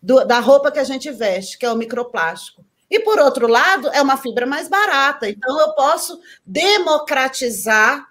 Do, 0.00 0.24
da 0.24 0.38
roupa 0.38 0.70
que 0.70 0.78
a 0.78 0.84
gente 0.84 1.10
veste, 1.10 1.58
que 1.58 1.66
é 1.66 1.72
o 1.72 1.76
microplástico. 1.76 2.64
E, 2.88 3.00
por 3.00 3.18
outro 3.18 3.48
lado, 3.48 3.88
é 3.88 4.00
uma 4.00 4.16
fibra 4.16 4.46
mais 4.46 4.68
barata. 4.68 5.28
Então, 5.28 5.58
eu 5.58 5.72
posso 5.72 6.20
democratizar 6.44 8.06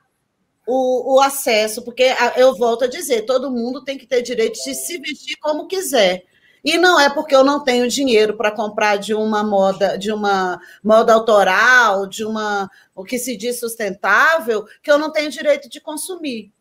o, 0.67 1.15
o, 1.15 1.21
acesso, 1.21 1.83
porque 1.83 2.13
eu 2.35 2.55
volto 2.55 2.83
a 2.83 2.87
dizer, 2.87 3.21
todo 3.21 3.51
mundo 3.51 3.83
tem 3.83 3.97
que 3.97 4.07
ter 4.07 4.21
direito 4.21 4.55
de 4.55 4.73
se 4.73 4.97
vestir 4.97 5.37
como 5.39 5.67
quiser. 5.67 6.25
E 6.65 6.79
não 6.79 6.99
é 6.99 7.11
porque 7.11 7.35
eu 7.35 7.43
não 7.43 7.63
tenho 7.63 7.87
dinheiro 7.87 8.35
para 8.35 8.49
comprar 8.49 8.97
de 8.97 9.13
uma 9.13 9.43
moda, 9.43 9.97
de 9.99 10.11
uma 10.11 10.59
moda 10.83 11.13
autoral, 11.13 12.07
de 12.07 12.25
uma 12.25 12.67
o 12.95 13.03
que 13.03 13.19
se 13.19 13.37
diz 13.37 13.59
sustentável, 13.59 14.65
que 14.81 14.89
eu 14.89 14.97
não 14.97 15.11
tenho 15.11 15.29
direito 15.29 15.69
de 15.69 15.79
consumir. 15.79 16.51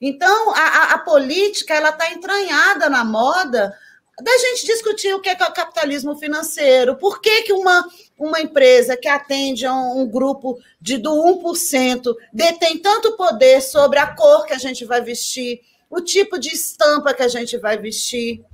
Então, 0.00 0.54
a, 0.54 0.60
a, 0.60 0.92
a 0.92 0.98
política 0.98 1.74
ela 1.74 1.88
está 1.88 2.12
entranhada 2.12 2.88
na 2.88 3.04
moda 3.04 3.76
da 4.20 4.38
gente 4.38 4.64
discutir 4.66 5.12
o 5.14 5.20
que 5.20 5.30
é, 5.30 5.34
que 5.34 5.42
é 5.42 5.46
o 5.46 5.52
capitalismo 5.52 6.16
financeiro, 6.16 6.96
por 6.96 7.20
que, 7.20 7.42
que 7.42 7.52
uma, 7.52 7.84
uma 8.16 8.40
empresa 8.40 8.96
que 8.96 9.08
atende 9.08 9.66
a 9.66 9.74
um, 9.74 10.02
um 10.02 10.06
grupo 10.08 10.58
de 10.80 10.98
do 10.98 11.10
1% 11.10 12.14
detém 12.32 12.78
tanto 12.78 13.16
poder 13.16 13.60
sobre 13.60 13.98
a 13.98 14.06
cor 14.06 14.44
que 14.44 14.52
a 14.52 14.58
gente 14.58 14.84
vai 14.84 15.00
vestir, 15.00 15.60
o 15.90 16.00
tipo 16.00 16.38
de 16.38 16.50
estampa 16.50 17.12
que 17.12 17.22
a 17.22 17.28
gente 17.28 17.56
vai 17.56 17.76
vestir. 17.76 18.44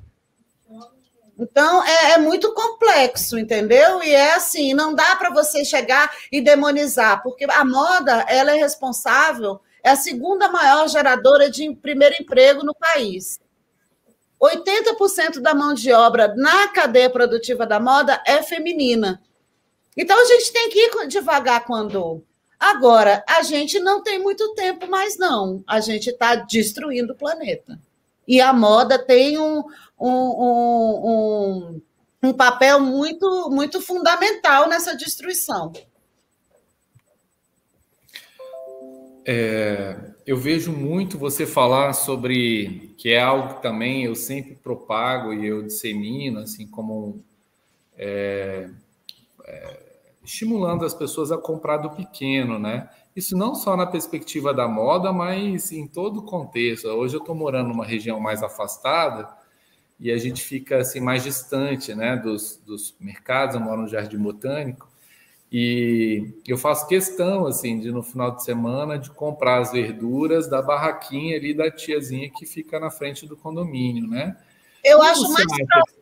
Então, 1.39 1.85
é, 1.85 2.13
é, 2.13 2.19
muito 2.19 2.53
complexo, 2.53 3.39
entendeu? 3.39 4.03
E 4.03 4.11
é 4.11 4.35
assim, 4.35 4.75
não 4.75 4.93
dá 4.93 5.15
para 5.15 5.31
você 5.31 5.65
chegar 5.65 6.13
e 6.33 6.41
demonizar, 6.41 7.23
porque 7.23 7.45
a 7.49 7.65
moda, 7.65 8.25
ela 8.29 8.53
é 8.53 8.57
responsável, 8.57 9.61
é 9.83 9.91
a 9.91 9.97
segunda 9.97 10.49
maior 10.49 10.89
geradora 10.89 11.49
de 11.49 11.73
primeiro 11.77 12.17
emprego 12.21 12.65
no 12.65 12.75
país. 12.75 13.41
80% 14.43 15.41
da 15.41 15.55
mão 15.55 15.75
de 15.75 15.93
obra 15.93 16.35
na 16.37 16.69
cadeia 16.69 17.11
produtiva 17.11 17.65
da 17.67 17.79
moda 17.79 18.21
é 18.27 18.43
feminina. 18.43 19.23
Então 19.97 20.21
a 20.21 20.25
gente 20.27 20.53
tem 20.53 20.69
que 20.71 20.79
ir 20.79 21.09
devagar 21.09 21.65
com 21.65 21.75
andou. 21.75 22.25
Agora, 22.59 23.25
a 23.29 23.43
gente 23.43 23.79
não 23.79 24.03
tem 24.03 24.19
muito 24.19 24.55
tempo 24.55 24.89
mais, 24.89 25.17
não. 25.17 25.63
A 25.67 25.81
gente 25.81 26.11
está 26.11 26.35
destruindo 26.35 27.13
o 27.13 27.17
planeta. 27.17 27.79
E 28.29 28.43
a 28.43 28.53
moda 28.53 28.99
tem 28.99 29.39
um, 29.39 29.65
um, 29.99 30.13
um, 30.13 31.83
um, 32.23 32.33
papel 32.35 32.79
muito, 32.79 33.49
muito 33.51 33.81
fundamental 33.81 34.69
nessa 34.69 34.95
destruição. 34.95 35.73
É, 39.27 39.97
eu 40.27 40.37
vejo 40.37 40.73
muito 40.73 41.17
você 41.19 41.47
falar 41.47 41.95
sobre 41.95 42.95
que 42.99 43.11
é 43.11 43.21
algo 43.21 43.55
que 43.55 43.63
também 43.63 44.05
eu 44.05 44.15
sempre 44.15 44.55
propago 44.55 45.33
e 45.33 45.47
eu 45.47 45.63
dissemino, 45.63 46.41
assim 46.41 46.67
como 46.67 47.25
é, 47.97 48.69
é, 49.45 49.81
estimulando 50.23 50.85
as 50.85 50.93
pessoas 50.93 51.33
a 51.33 51.39
comprar 51.39 51.79
do 51.79 51.91
pequeno, 51.91 52.59
né? 52.59 52.91
Isso 53.19 53.37
não 53.37 53.53
só 53.53 53.77
na 53.77 53.85
perspectiva 53.85 54.55
da 54.55 54.69
moda, 54.69 55.13
mas 55.13 55.73
em 55.73 55.89
todo 55.89 56.21
o 56.21 56.23
contexto. 56.23 56.87
Hoje 56.87 57.17
eu 57.17 57.21
estou 57.21 57.35
morando 57.35 57.71
numa 57.71 57.85
região 57.85 58.21
mais 58.21 58.45
afastada 58.45 59.29
e 59.99 60.13
a 60.13 60.17
gente 60.17 60.41
fica 60.41 60.79
assim 60.79 61.01
mais 61.01 61.25
distante, 61.25 61.97
né, 61.97 62.17
dos, 62.17 62.63
dos 62.65 62.95
mercados. 63.01 63.57
Eu 63.57 63.61
moro 63.61 63.83
no 63.83 63.89
Jardim 63.89 64.19
Botânico 64.19 64.89
e 65.51 66.33
eu 66.47 66.57
faço 66.57 66.87
questão, 66.87 67.45
assim, 67.45 67.81
de 67.81 67.91
no 67.91 68.05
final 68.05 68.37
de 68.37 68.45
semana, 68.45 68.97
de 68.97 69.11
comprar 69.11 69.63
as 69.63 69.73
verduras 69.73 70.47
da 70.49 70.63
barraquinha 70.63 71.37
ali 71.37 71.53
da 71.53 71.69
tiazinha 71.73 72.31
que 72.31 72.47
fica 72.47 72.79
na 72.79 72.89
frente 72.89 73.27
do 73.27 73.37
condomínio, 73.37 74.07
né? 74.07 74.37
Eu 74.85 75.03
acho 75.03 75.29
mais 75.33 75.45
próximo, 75.67 75.98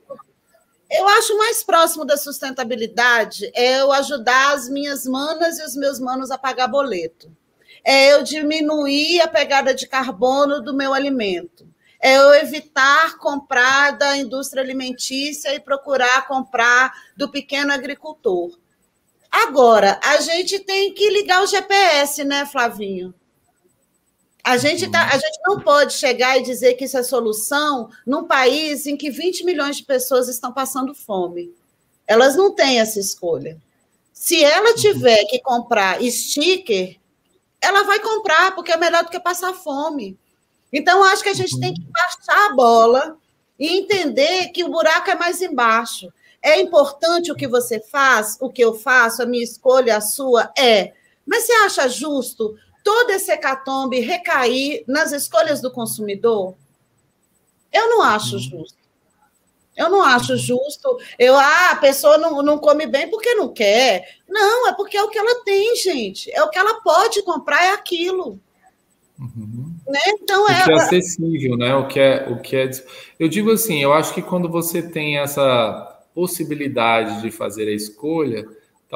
eu 0.91 1.09
acho 1.09 1.37
mais 1.37 1.63
próximo 1.63 2.05
da 2.05 2.17
sustentabilidade 2.17 3.51
é 3.55 3.81
eu 3.81 3.93
ajudar 3.93 4.55
as 4.55 4.69
minhas 4.69 5.05
manas 5.07 5.59
e 5.59 5.65
os 5.65 5.75
meus 5.75 5.99
manos 5.99 6.31
a 6.31 6.39
pagar 6.39 6.69
boleto. 6.69 7.31
É 7.85 8.13
eu 8.13 8.23
diminuir 8.23 9.21
a 9.21 9.29
pegada 9.29 9.75
de 9.75 9.87
carbono 9.87 10.61
do 10.61 10.75
meu 10.75 10.93
alimento. 10.93 11.67
É 12.01 12.17
eu 12.17 12.35
evitar 12.35 13.17
comprar 13.19 13.93
da 13.93 14.17
indústria 14.17 14.63
alimentícia 14.63 15.55
e 15.55 15.61
procurar 15.61 16.27
comprar 16.27 16.93
do 17.17 17.31
pequeno 17.31 17.73
agricultor 17.73 18.51
Agora, 19.45 20.01
a 20.03 20.19
gente 20.21 20.59
tem 20.61 20.95
que 20.95 21.11
ligar 21.11 21.43
o 21.43 21.47
GPS, 21.47 22.25
né, 22.25 22.47
Flavinho? 22.47 23.13
A 24.47 24.57
gente, 24.59 24.89
tá, 24.89 25.09
a 25.09 25.19
gente 25.19 25.41
não 25.45 25.59
pode 25.59 25.95
chegar 25.95 26.39
e 26.39 26.43
dizer 26.45 26.75
que 26.75 26.85
isso 26.85 26.97
é 26.97 27.03
solução 27.03 27.91
num 28.07 28.29
país 28.29 28.87
em 28.87 28.97
que 28.97 29.11
20 29.11 29.45
milhões 29.45 29.79
de 29.79 29.83
pessoas 29.83 30.29
estão 30.29 30.53
passando 30.53 30.95
fome. 30.95 31.53
Elas 32.07 32.37
não 32.37 32.55
têm 32.55 32.79
essa 32.79 33.01
escolha. 33.01 33.61
Se 34.13 34.45
ela 34.45 34.71
uhum. 34.71 34.77
tiver 34.77 35.25
que 35.25 35.41
comprar 35.41 36.01
sticker, 36.01 36.97
ela 37.61 37.83
vai 37.83 37.99
comprar, 37.99 38.55
porque 38.55 38.71
é 38.71 38.77
melhor 38.77 39.03
do 39.03 39.11
que 39.11 39.19
passar 39.19 39.53
fome. 39.53 40.17
Então, 40.73 41.03
acho 41.03 41.25
que 41.25 41.31
a 41.31 41.35
gente 41.35 41.59
tem 41.59 41.75
que 41.75 41.81
uhum. 41.81 41.91
baixar 41.91 42.47
a 42.47 42.55
bola 42.55 43.19
e 43.59 43.79
entender 43.79 44.51
que 44.51 44.63
o 44.63 44.71
buraco 44.71 45.11
é 45.11 45.17
mais 45.17 45.43
embaixo. 45.43 46.09
É 46.41 46.61
importante 46.61 47.33
o 47.33 47.35
que 47.35 47.49
você 47.49 47.81
faz, 47.81 48.37
o 48.41 48.49
que 48.49 48.63
eu 48.63 48.75
faço, 48.75 49.25
a 49.25 49.27
minha 49.27 49.43
escolha, 49.43 49.97
a 49.97 50.01
sua? 50.01 50.53
É. 50.57 50.93
Mas 51.27 51.47
você 51.47 51.53
acha 51.53 51.89
justo 51.89 52.57
todo 52.87 53.11
esse 53.11 53.33
hecatombe 53.33 53.99
recair 53.99 54.85
nas 54.87 55.11
escolhas 55.11 55.61
do 55.61 55.73
consumidor? 55.73 56.55
Eu 57.73 57.91
não 57.91 58.01
acho 58.01 58.37
uhum. 58.37 58.43
justo. 58.43 58.79
Eu 59.77 59.91
não 59.91 60.05
acho 60.05 60.35
uhum. 60.35 60.39
justo. 60.39 60.97
Eu, 61.19 61.37
ah, 61.37 61.71
a 61.73 61.77
pessoa 61.77 62.17
não, 62.17 62.41
não 62.45 62.59
come 62.59 62.87
bem 62.87 63.11
porque 63.11 63.35
não 63.35 63.53
quer. 63.53 64.19
Não, 64.29 64.69
é 64.69 64.73
porque 64.73 64.97
é 64.97 65.03
o 65.03 65.09
que 65.09 65.19
ela 65.19 65.43
tem, 65.43 65.75
gente. 65.75 66.31
É 66.31 66.41
o 66.45 66.49
que 66.49 66.57
ela 66.57 66.81
pode 66.81 67.23
comprar, 67.25 67.65
é 67.65 67.71
aquilo. 67.73 68.39
Uhum. 69.19 69.75
Né? 69.89 69.99
Então, 70.07 70.45
o 70.45 70.49
é, 70.49 70.63
que 70.63 70.71
é 70.71 70.75
acessível, 70.75 71.57
né? 71.57 71.75
O 71.75 71.89
que 71.89 71.99
é, 71.99 72.29
o 72.31 72.41
que 72.41 72.55
é. 72.55 72.71
Eu 73.19 73.29
digo 73.29 73.51
assim, 73.51 73.83
eu 73.83 73.93
acho 73.93 74.15
que 74.15 74.23
quando 74.23 74.49
você 74.49 74.81
tem 74.81 75.19
essa 75.19 76.05
possibilidade 76.15 77.21
de 77.21 77.33
fazer 77.33 77.67
a 77.67 77.75
escolha, 77.75 78.47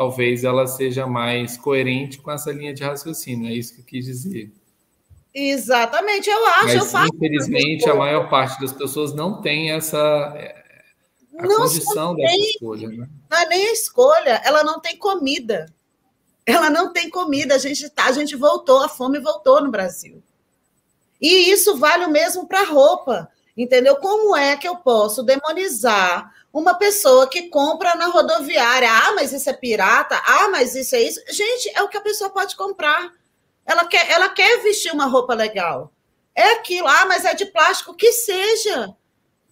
talvez 0.01 0.45
ela 0.45 0.67
seja 0.67 1.07
mais 1.07 1.59
coerente 1.59 2.23
com 2.23 2.31
essa 2.31 2.51
linha 2.51 2.73
de 2.73 2.83
raciocínio. 2.83 3.51
É 3.51 3.53
isso 3.53 3.75
que 3.75 3.81
eu 3.83 3.85
quis 3.85 4.07
dizer. 4.07 4.51
Exatamente, 5.35 6.31
eu 6.31 6.47
acho. 6.47 6.65
Mas, 6.65 6.75
eu 6.75 6.87
faço 6.87 7.15
infelizmente, 7.15 7.87
a 7.87 7.95
maior 7.95 8.31
parte 8.31 8.59
das 8.63 8.73
pessoas 8.73 9.13
não 9.13 9.43
tem 9.43 9.73
essa 9.73 9.99
é, 10.35 10.65
a 11.39 11.43
não 11.43 11.57
condição 11.59 12.15
dessa 12.15 12.35
escolha. 12.35 12.89
Né? 12.89 13.09
Não 13.31 13.39
é 13.39 13.49
nem 13.51 13.67
a 13.67 13.73
escolha, 13.73 14.41
ela 14.43 14.65
não 14.65 14.81
tem 14.81 14.97
comida. 14.97 15.67
Ela 16.47 16.71
não 16.71 16.95
tem 16.95 17.11
comida. 17.11 17.57
A 17.57 17.59
gente 17.59 17.87
tá, 17.91 18.07
a 18.07 18.13
gente 18.13 18.35
voltou, 18.35 18.83
a 18.83 18.89
fome 18.89 19.21
voltou 19.21 19.61
no 19.61 19.71
Brasil. 19.71 20.23
E 21.21 21.51
isso 21.51 21.77
vale 21.77 22.07
o 22.07 22.11
mesmo 22.11 22.49
para 22.49 22.65
roupa. 22.65 23.29
Entendeu? 23.55 23.97
Como 23.97 24.35
é 24.35 24.57
que 24.57 24.67
eu 24.67 24.77
posso 24.77 25.23
demonizar 25.23 26.33
uma 26.53 26.75
pessoa 26.75 27.29
que 27.29 27.49
compra 27.49 27.95
na 27.95 28.07
rodoviária. 28.07 28.91
Ah, 28.91 29.13
mas 29.15 29.33
isso 29.33 29.49
é 29.49 29.53
pirata. 29.53 30.21
Ah, 30.25 30.49
mas 30.49 30.75
isso 30.75 30.95
é 30.95 31.03
isso. 31.03 31.21
Gente, 31.31 31.71
é 31.75 31.83
o 31.83 31.89
que 31.89 31.97
a 31.97 32.03
pessoa 32.03 32.31
pode 32.31 32.57
comprar. 32.57 33.13
Ela 33.65 33.87
quer, 33.87 34.11
ela 34.11 34.29
quer 34.29 34.63
vestir 34.63 34.93
uma 34.93 35.07
roupa 35.07 35.35
legal. 35.35 35.93
É 36.35 36.53
aquilo. 36.53 36.89
Ah, 36.89 37.07
mas 37.07 37.25
é 37.25 37.35
de 37.35 37.47
plástico. 37.47 37.95
Que 37.95 38.13
seja. 38.13 38.95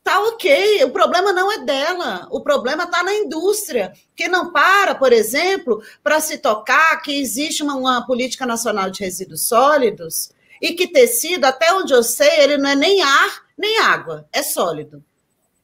Tá 0.03 0.20
ok, 0.20 0.84
o 0.84 0.90
problema 0.90 1.34
não 1.34 1.53
é 1.53 1.59
dela, 1.59 2.26
o 2.30 2.40
problema 2.40 2.84
está 2.84 3.03
na 3.03 3.12
indústria, 3.12 3.92
que 4.16 4.26
não 4.26 4.51
para, 4.51 4.94
por 4.94 5.12
exemplo, 5.12 5.82
para 6.03 6.18
se 6.18 6.38
tocar 6.38 7.03
que 7.03 7.12
existe 7.20 7.62
uma, 7.62 7.74
uma, 7.74 8.07
política 8.07 8.46
nacional 8.46 8.88
de 8.88 9.05
resíduos 9.05 9.46
sólidos 9.46 10.30
e 10.62 10.72
que 10.72 10.86
tecido, 10.86 11.44
até 11.44 11.74
onde 11.74 11.92
eu 11.92 12.03
sei, 12.03 12.40
ele 12.40 12.57
não 12.57 12.70
é 12.70 12.74
nem 12.74 13.03
ar 13.03 13.42
nem 13.59 13.80
água, 13.80 14.26
é 14.32 14.40
sólido. 14.40 15.05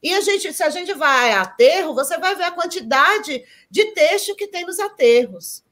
E 0.01 0.13
a 0.13 0.21
gente, 0.21 0.53
se 0.53 0.63
a 0.63 0.69
gente 0.69 0.93
vai 0.93 1.31
a 1.31 1.41
aterro, 1.41 1.93
você 1.93 2.17
vai 2.17 2.35
ver 2.35 2.43
a 2.43 2.51
quantidade 2.51 3.43
de 3.69 3.85
texto 3.93 4.35
que 4.35 4.47
tem 4.47 4.65
nos 4.65 4.79
aterros. 4.79 5.63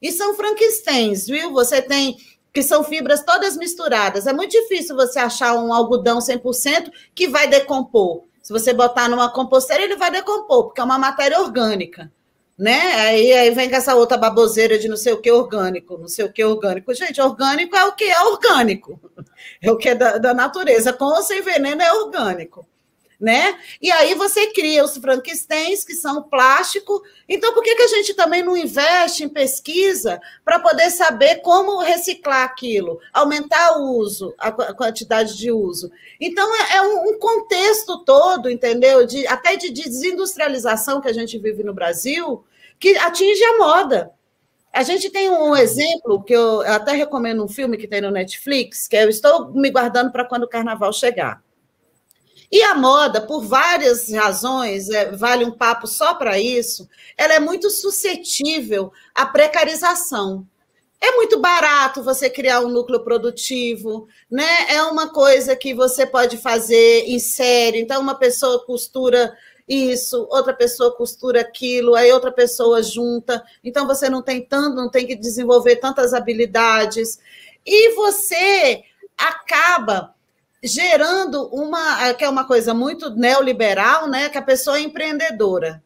E 0.00 0.10
são 0.10 0.34
Frankensteins, 0.34 1.26
viu? 1.26 1.52
Você 1.52 1.80
tem 1.80 2.16
que 2.52 2.62
são 2.62 2.84
fibras 2.84 3.24
todas 3.24 3.56
misturadas. 3.56 4.26
É 4.26 4.32
muito 4.32 4.50
difícil 4.50 4.94
você 4.94 5.18
achar 5.18 5.54
um 5.54 5.72
algodão 5.72 6.18
100% 6.18 6.90
que 7.14 7.26
vai 7.26 7.48
decompor. 7.48 8.24
Se 8.42 8.52
você 8.52 8.74
botar 8.74 9.08
numa 9.08 9.30
composteira, 9.30 9.84
ele 9.84 9.96
vai 9.96 10.10
decompor, 10.10 10.64
porque 10.64 10.80
é 10.80 10.84
uma 10.84 10.98
matéria 10.98 11.40
orgânica. 11.40 12.12
Né? 12.58 12.92
Aí, 13.00 13.32
aí 13.32 13.50
vem 13.52 13.70
com 13.70 13.76
essa 13.76 13.94
outra 13.94 14.18
baboseira 14.18 14.78
de 14.78 14.86
não 14.86 14.96
sei 14.96 15.14
o 15.14 15.20
que 15.20 15.30
orgânico, 15.30 15.96
não 15.96 16.08
sei 16.08 16.26
o 16.26 16.32
que 16.32 16.44
orgânico. 16.44 16.92
Gente, 16.92 17.20
orgânico 17.20 17.74
é 17.74 17.84
o 17.86 17.92
que 17.92 18.04
é 18.04 18.22
orgânico. 18.22 19.00
É 19.60 19.70
o 19.72 19.76
que 19.76 19.88
é 19.88 19.94
da, 19.94 20.18
da 20.18 20.32
natureza. 20.32 20.92
Com 20.92 21.04
ou 21.04 21.22
sem 21.22 21.42
veneno 21.42 21.82
é 21.82 21.92
orgânico 21.92 22.64
né? 23.22 23.56
E 23.80 23.88
aí 23.92 24.16
você 24.16 24.48
cria 24.48 24.84
os 24.84 24.96
Frankensteins, 24.96 25.84
que 25.84 25.94
são 25.94 26.24
plástico. 26.24 27.00
Então, 27.28 27.54
por 27.54 27.62
que, 27.62 27.76
que 27.76 27.82
a 27.82 27.86
gente 27.86 28.14
também 28.14 28.42
não 28.42 28.56
investe 28.56 29.22
em 29.22 29.28
pesquisa 29.28 30.20
para 30.44 30.58
poder 30.58 30.90
saber 30.90 31.36
como 31.36 31.78
reciclar 31.78 32.42
aquilo, 32.42 32.98
aumentar 33.12 33.78
o 33.78 33.96
uso, 33.96 34.34
a 34.36 34.50
quantidade 34.74 35.38
de 35.38 35.52
uso? 35.52 35.88
Então, 36.20 36.52
é, 36.52 36.78
é 36.78 36.82
um 36.82 37.16
contexto 37.16 38.04
todo, 38.04 38.50
entendeu? 38.50 39.06
De, 39.06 39.24
até 39.28 39.54
de 39.54 39.70
desindustrialização 39.70 41.00
que 41.00 41.08
a 41.08 41.14
gente 41.14 41.38
vive 41.38 41.62
no 41.62 41.72
Brasil, 41.72 42.44
que 42.76 42.96
atinge 42.96 43.44
a 43.44 43.58
moda. 43.58 44.10
A 44.72 44.82
gente 44.82 45.10
tem 45.10 45.30
um 45.30 45.54
exemplo 45.54 46.24
que 46.24 46.34
eu 46.34 46.62
até 46.62 46.90
recomendo 46.90 47.44
um 47.44 47.48
filme 47.48 47.76
que 47.76 47.86
tem 47.86 48.00
no 48.00 48.10
Netflix, 48.10 48.88
que 48.88 48.96
é 48.96 49.04
Eu 49.04 49.10
Estou 49.10 49.52
Me 49.52 49.70
Guardando 49.70 50.10
para 50.10 50.24
Quando 50.24 50.42
o 50.42 50.48
Carnaval 50.48 50.92
Chegar 50.92 51.40
e 52.52 52.62
a 52.62 52.74
moda, 52.74 53.18
por 53.18 53.40
várias 53.40 54.12
razões, 54.12 54.90
é, 54.90 55.10
vale 55.12 55.42
um 55.42 55.50
papo 55.50 55.86
só 55.86 56.12
para 56.14 56.38
isso, 56.38 56.86
ela 57.16 57.32
é 57.32 57.40
muito 57.40 57.70
suscetível 57.70 58.92
à 59.14 59.24
precarização. 59.24 60.46
É 61.00 61.12
muito 61.12 61.40
barato 61.40 62.02
você 62.02 62.28
criar 62.28 62.60
um 62.60 62.68
núcleo 62.68 63.02
produtivo, 63.02 64.06
né? 64.30 64.66
É 64.68 64.82
uma 64.82 65.08
coisa 65.08 65.56
que 65.56 65.72
você 65.72 66.06
pode 66.06 66.36
fazer 66.36 67.04
em 67.06 67.18
série. 67.18 67.80
Então, 67.80 68.00
uma 68.02 68.14
pessoa 68.14 68.64
costura 68.66 69.34
isso, 69.66 70.28
outra 70.30 70.52
pessoa 70.52 70.94
costura 70.94 71.40
aquilo, 71.40 71.94
aí 71.94 72.12
outra 72.12 72.30
pessoa 72.30 72.82
junta. 72.82 73.42
Então, 73.64 73.86
você 73.86 74.10
não 74.10 74.20
tem 74.22 74.44
tanto, 74.44 74.76
não 74.76 74.90
tem 74.90 75.06
que 75.06 75.16
desenvolver 75.16 75.76
tantas 75.76 76.12
habilidades. 76.12 77.18
E 77.64 77.94
você 77.94 78.84
acaba 79.16 80.14
gerando 80.62 81.48
uma, 81.48 82.14
que 82.14 82.24
é 82.24 82.28
uma 82.28 82.46
coisa 82.46 82.72
muito 82.72 83.10
neoliberal, 83.10 84.08
né? 84.08 84.28
Que 84.28 84.38
a 84.38 84.42
pessoa 84.42 84.78
é 84.78 84.82
empreendedora. 84.82 85.82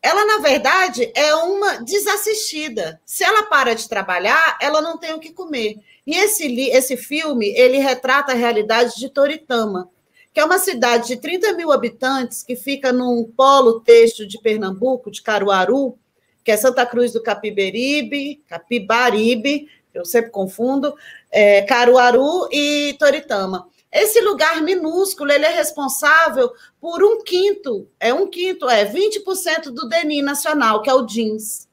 Ela, 0.00 0.24
na 0.24 0.38
verdade, 0.38 1.10
é 1.14 1.34
uma 1.34 1.82
desassistida. 1.82 3.00
Se 3.04 3.24
ela 3.24 3.44
para 3.44 3.74
de 3.74 3.88
trabalhar, 3.88 4.58
ela 4.60 4.80
não 4.80 4.96
tem 4.96 5.12
o 5.12 5.18
que 5.18 5.32
comer. 5.32 5.76
E 6.06 6.14
esse, 6.16 6.46
esse 6.70 6.96
filme, 6.96 7.48
ele 7.56 7.78
retrata 7.78 8.32
a 8.32 8.36
realidade 8.36 8.96
de 8.96 9.08
Toritama, 9.08 9.90
que 10.32 10.38
é 10.38 10.44
uma 10.44 10.58
cidade 10.58 11.08
de 11.08 11.16
30 11.16 11.52
mil 11.54 11.72
habitantes 11.72 12.42
que 12.42 12.54
fica 12.54 12.92
num 12.92 13.24
polo 13.24 13.80
texto 13.80 14.26
de 14.26 14.40
Pernambuco, 14.40 15.10
de 15.10 15.20
Caruaru, 15.20 15.98
que 16.44 16.52
é 16.52 16.56
Santa 16.56 16.86
Cruz 16.86 17.12
do 17.12 17.22
Capiberibe, 17.22 18.42
Capibaribe, 18.46 19.68
eu 19.92 20.04
sempre 20.04 20.30
confundo, 20.30 20.94
é, 21.30 21.62
Caruaru 21.62 22.48
e 22.52 22.94
Toritama. 22.98 23.68
Esse 24.02 24.20
lugar 24.20 24.62
minúsculo, 24.62 25.32
ele 25.32 25.44
é 25.44 25.54
responsável 25.54 26.52
por 26.80 27.02
um 27.02 27.22
quinto, 27.22 27.88
é 27.98 28.12
um 28.12 28.26
quinto, 28.26 28.68
é 28.68 28.84
20% 28.84 29.70
do 29.70 29.88
DNI 29.88 30.22
nacional, 30.22 30.82
que 30.82 30.90
é 30.90 30.94
o 30.94 31.04
jeans. 31.04 31.68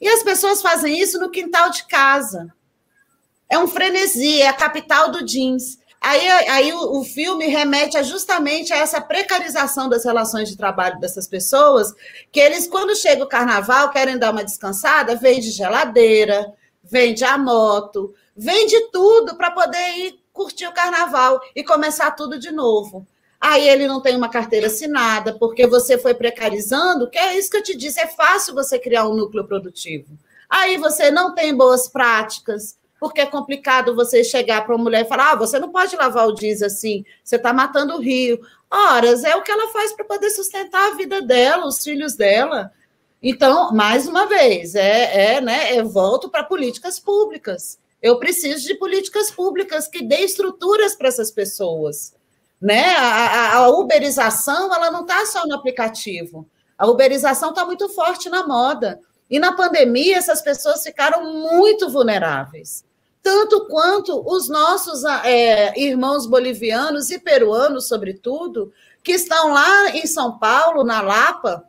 E 0.00 0.08
as 0.08 0.22
pessoas 0.22 0.62
fazem 0.62 0.98
isso 0.98 1.18
no 1.18 1.30
quintal 1.30 1.70
de 1.70 1.86
casa. 1.86 2.52
É 3.48 3.58
um 3.58 3.66
frenesi, 3.66 4.40
é 4.40 4.48
a 4.48 4.52
capital 4.52 5.10
do 5.10 5.24
jeans. 5.24 5.78
Aí, 6.00 6.28
aí 6.28 6.72
o, 6.72 7.00
o, 7.00 7.04
filme 7.04 7.46
remete 7.48 7.96
a 7.96 8.02
justamente 8.02 8.72
a 8.72 8.76
essa 8.76 9.00
precarização 9.00 9.88
das 9.88 10.04
relações 10.04 10.48
de 10.48 10.56
trabalho 10.56 11.00
dessas 11.00 11.26
pessoas, 11.26 11.92
que 12.30 12.38
eles, 12.38 12.68
quando 12.68 12.94
chega 12.94 13.24
o 13.24 13.28
carnaval, 13.28 13.90
querem 13.90 14.16
dar 14.16 14.30
uma 14.30 14.44
descansada, 14.44 15.16
vende 15.16 15.50
geladeira, 15.50 16.54
vende 16.84 17.24
a 17.24 17.36
moto, 17.36 18.14
vende 18.36 18.78
tudo 18.92 19.36
para 19.36 19.50
poder 19.50 19.98
ir 19.98 20.20
curtir 20.38 20.68
o 20.68 20.72
carnaval 20.72 21.40
e 21.52 21.64
começar 21.64 22.12
tudo 22.12 22.38
de 22.38 22.52
novo. 22.52 23.04
Aí 23.40 23.68
ele 23.68 23.88
não 23.88 24.00
tem 24.00 24.16
uma 24.16 24.28
carteira 24.28 24.68
assinada, 24.68 25.36
porque 25.36 25.66
você 25.66 25.98
foi 25.98 26.14
precarizando, 26.14 27.10
que 27.10 27.18
é 27.18 27.36
isso 27.36 27.50
que 27.50 27.56
eu 27.56 27.62
te 27.62 27.76
disse, 27.76 27.98
é 27.98 28.06
fácil 28.06 28.54
você 28.54 28.78
criar 28.78 29.08
um 29.08 29.16
núcleo 29.16 29.44
produtivo. 29.44 30.16
Aí 30.48 30.76
você 30.76 31.10
não 31.10 31.34
tem 31.34 31.52
boas 31.56 31.88
práticas, 31.88 32.78
porque 33.00 33.20
é 33.20 33.26
complicado 33.26 33.96
você 33.96 34.22
chegar 34.22 34.64
para 34.64 34.76
uma 34.76 34.84
mulher 34.84 35.04
e 35.04 35.08
falar: 35.08 35.32
ah, 35.32 35.36
você 35.36 35.58
não 35.58 35.70
pode 35.70 35.96
lavar 35.96 36.28
o 36.28 36.34
jeans 36.34 36.62
assim, 36.62 37.04
você 37.22 37.34
está 37.34 37.52
matando 37.52 37.96
o 37.96 38.00
rio. 38.00 38.40
Horas, 38.70 39.24
é 39.24 39.34
o 39.34 39.42
que 39.42 39.50
ela 39.50 39.72
faz 39.72 39.92
para 39.92 40.04
poder 40.04 40.30
sustentar 40.30 40.92
a 40.92 40.94
vida 40.94 41.20
dela, 41.20 41.66
os 41.66 41.82
filhos 41.82 42.14
dela. 42.14 42.72
Então, 43.20 43.72
mais 43.72 44.06
uma 44.06 44.26
vez, 44.26 44.76
é, 44.76 45.36
é 45.36 45.40
né, 45.40 45.76
eu 45.76 45.88
volto 45.88 46.28
para 46.28 46.44
políticas 46.44 47.00
públicas. 47.00 47.78
Eu 48.02 48.18
preciso 48.18 48.66
de 48.66 48.74
políticas 48.74 49.30
públicas 49.30 49.88
que 49.88 50.02
dê 50.02 50.20
estruturas 50.20 50.94
para 50.94 51.08
essas 51.08 51.30
pessoas. 51.30 52.14
Né? 52.60 52.94
A, 52.96 53.02
a, 53.02 53.56
a 53.56 53.68
uberização 53.70 54.72
ela 54.74 54.90
não 54.90 55.02
está 55.02 55.24
só 55.26 55.46
no 55.46 55.54
aplicativo. 55.54 56.48
A 56.76 56.86
uberização 56.86 57.50
está 57.50 57.64
muito 57.64 57.88
forte 57.88 58.28
na 58.28 58.46
moda. 58.46 59.00
E 59.30 59.38
na 59.38 59.52
pandemia, 59.52 60.16
essas 60.16 60.40
pessoas 60.40 60.82
ficaram 60.82 61.32
muito 61.32 61.90
vulneráveis. 61.90 62.84
Tanto 63.22 63.66
quanto 63.66 64.22
os 64.26 64.48
nossos 64.48 65.04
é, 65.04 65.78
irmãos 65.78 66.26
bolivianos 66.26 67.10
e 67.10 67.18
peruanos, 67.18 67.88
sobretudo, 67.88 68.72
que 69.02 69.12
estão 69.12 69.52
lá 69.52 69.90
em 69.90 70.06
São 70.06 70.38
Paulo, 70.38 70.82
na 70.84 71.02
Lapa, 71.02 71.67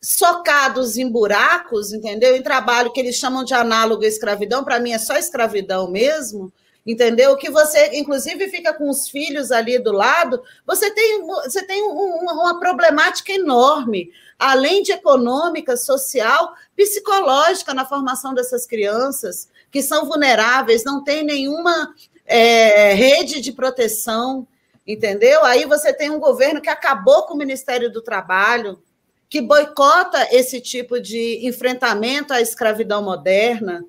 socados 0.00 0.96
em 0.96 1.10
buracos, 1.10 1.92
entendeu? 1.92 2.36
Em 2.36 2.42
trabalho 2.42 2.92
que 2.92 3.00
eles 3.00 3.16
chamam 3.16 3.44
de 3.44 3.54
análogo 3.54 4.04
à 4.04 4.06
escravidão, 4.06 4.64
para 4.64 4.78
mim 4.78 4.92
é 4.92 4.98
só 4.98 5.16
escravidão 5.16 5.90
mesmo, 5.90 6.52
entendeu? 6.86 7.36
Que 7.36 7.50
você, 7.50 7.90
inclusive, 7.94 8.48
fica 8.48 8.72
com 8.72 8.88
os 8.88 9.08
filhos 9.08 9.50
ali 9.50 9.78
do 9.78 9.92
lado, 9.92 10.42
você 10.66 10.90
tem, 10.90 11.26
você 11.26 11.62
tem 11.64 11.82
um, 11.82 12.16
uma 12.32 12.58
problemática 12.60 13.32
enorme, 13.32 14.10
além 14.38 14.82
de 14.82 14.92
econômica, 14.92 15.76
social, 15.76 16.54
psicológica 16.76 17.74
na 17.74 17.84
formação 17.84 18.32
dessas 18.32 18.66
crianças, 18.66 19.48
que 19.70 19.82
são 19.82 20.06
vulneráveis, 20.06 20.84
não 20.84 21.02
tem 21.02 21.24
nenhuma 21.24 21.92
é, 22.24 22.94
rede 22.94 23.40
de 23.40 23.52
proteção, 23.52 24.46
entendeu? 24.86 25.44
Aí 25.44 25.64
você 25.64 25.92
tem 25.92 26.08
um 26.08 26.20
governo 26.20 26.60
que 26.60 26.70
acabou 26.70 27.24
com 27.24 27.34
o 27.34 27.38
Ministério 27.38 27.92
do 27.92 28.00
Trabalho, 28.00 28.80
que 29.28 29.40
boicota 29.40 30.28
esse 30.34 30.60
tipo 30.60 31.00
de 31.00 31.46
enfrentamento 31.46 32.32
à 32.32 32.40
escravidão 32.40 33.02
moderna, 33.02 33.84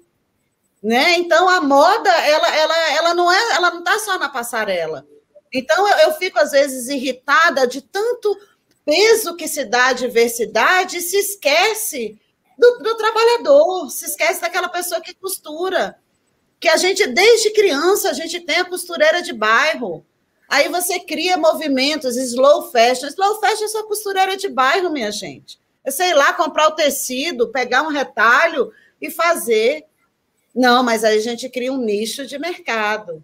né? 0.83 1.17
Então 1.17 1.47
a 1.47 1.61
moda 1.61 2.09
ela, 2.09 2.55
ela, 2.55 2.91
ela 2.91 3.13
não 3.13 3.31
é 3.31 3.51
ela 3.55 3.71
não 3.71 3.79
está 3.79 3.99
só 3.99 4.17
na 4.19 4.29
passarela. 4.29 5.07
Então 5.51 5.87
eu, 5.87 5.97
eu, 6.09 6.13
fico 6.13 6.37
às 6.39 6.51
vezes 6.51 6.89
irritada 6.89 7.65
de 7.65 7.81
tanto 7.81 8.37
peso 8.85 9.35
que 9.35 9.47
se 9.47 9.65
dá 9.65 9.87
à 9.87 9.93
diversidade 9.93 11.01
se 11.01 11.17
esquece 11.17 12.19
do, 12.57 12.79
do 12.79 12.97
trabalhador, 12.97 13.89
se 13.89 14.05
esquece 14.05 14.41
daquela 14.41 14.69
pessoa 14.69 15.01
que 15.01 15.13
costura, 15.13 15.97
que 16.59 16.67
a 16.67 16.75
gente 16.75 17.07
desde 17.07 17.51
criança 17.51 18.09
a 18.09 18.13
gente 18.13 18.39
tem 18.41 18.57
a 18.57 18.65
costureira 18.65 19.21
de 19.21 19.31
bairro, 19.31 20.05
Aí 20.49 20.67
você 20.67 20.99
cria 20.99 21.37
movimentos, 21.37 22.17
slow 22.17 22.71
fashion. 22.71 23.07
Slow 23.07 23.39
fashion 23.39 23.65
é 23.65 23.67
só 23.67 23.83
costureira 23.83 24.35
de 24.35 24.49
bairro, 24.49 24.89
minha 24.89 25.11
gente. 25.11 25.59
Eu 25.85 25.91
sei 25.91 26.11
lá, 26.15 26.33
comprar 26.33 26.69
o 26.69 26.75
tecido, 26.75 27.49
pegar 27.49 27.83
um 27.83 27.89
retalho 27.89 28.71
e 28.99 29.11
fazer. 29.11 29.85
Não, 30.55 30.83
mas 30.83 31.03
aí 31.03 31.19
a 31.19 31.21
gente 31.21 31.47
cria 31.49 31.71
um 31.71 31.77
nicho 31.77 32.25
de 32.25 32.39
mercado. 32.39 33.23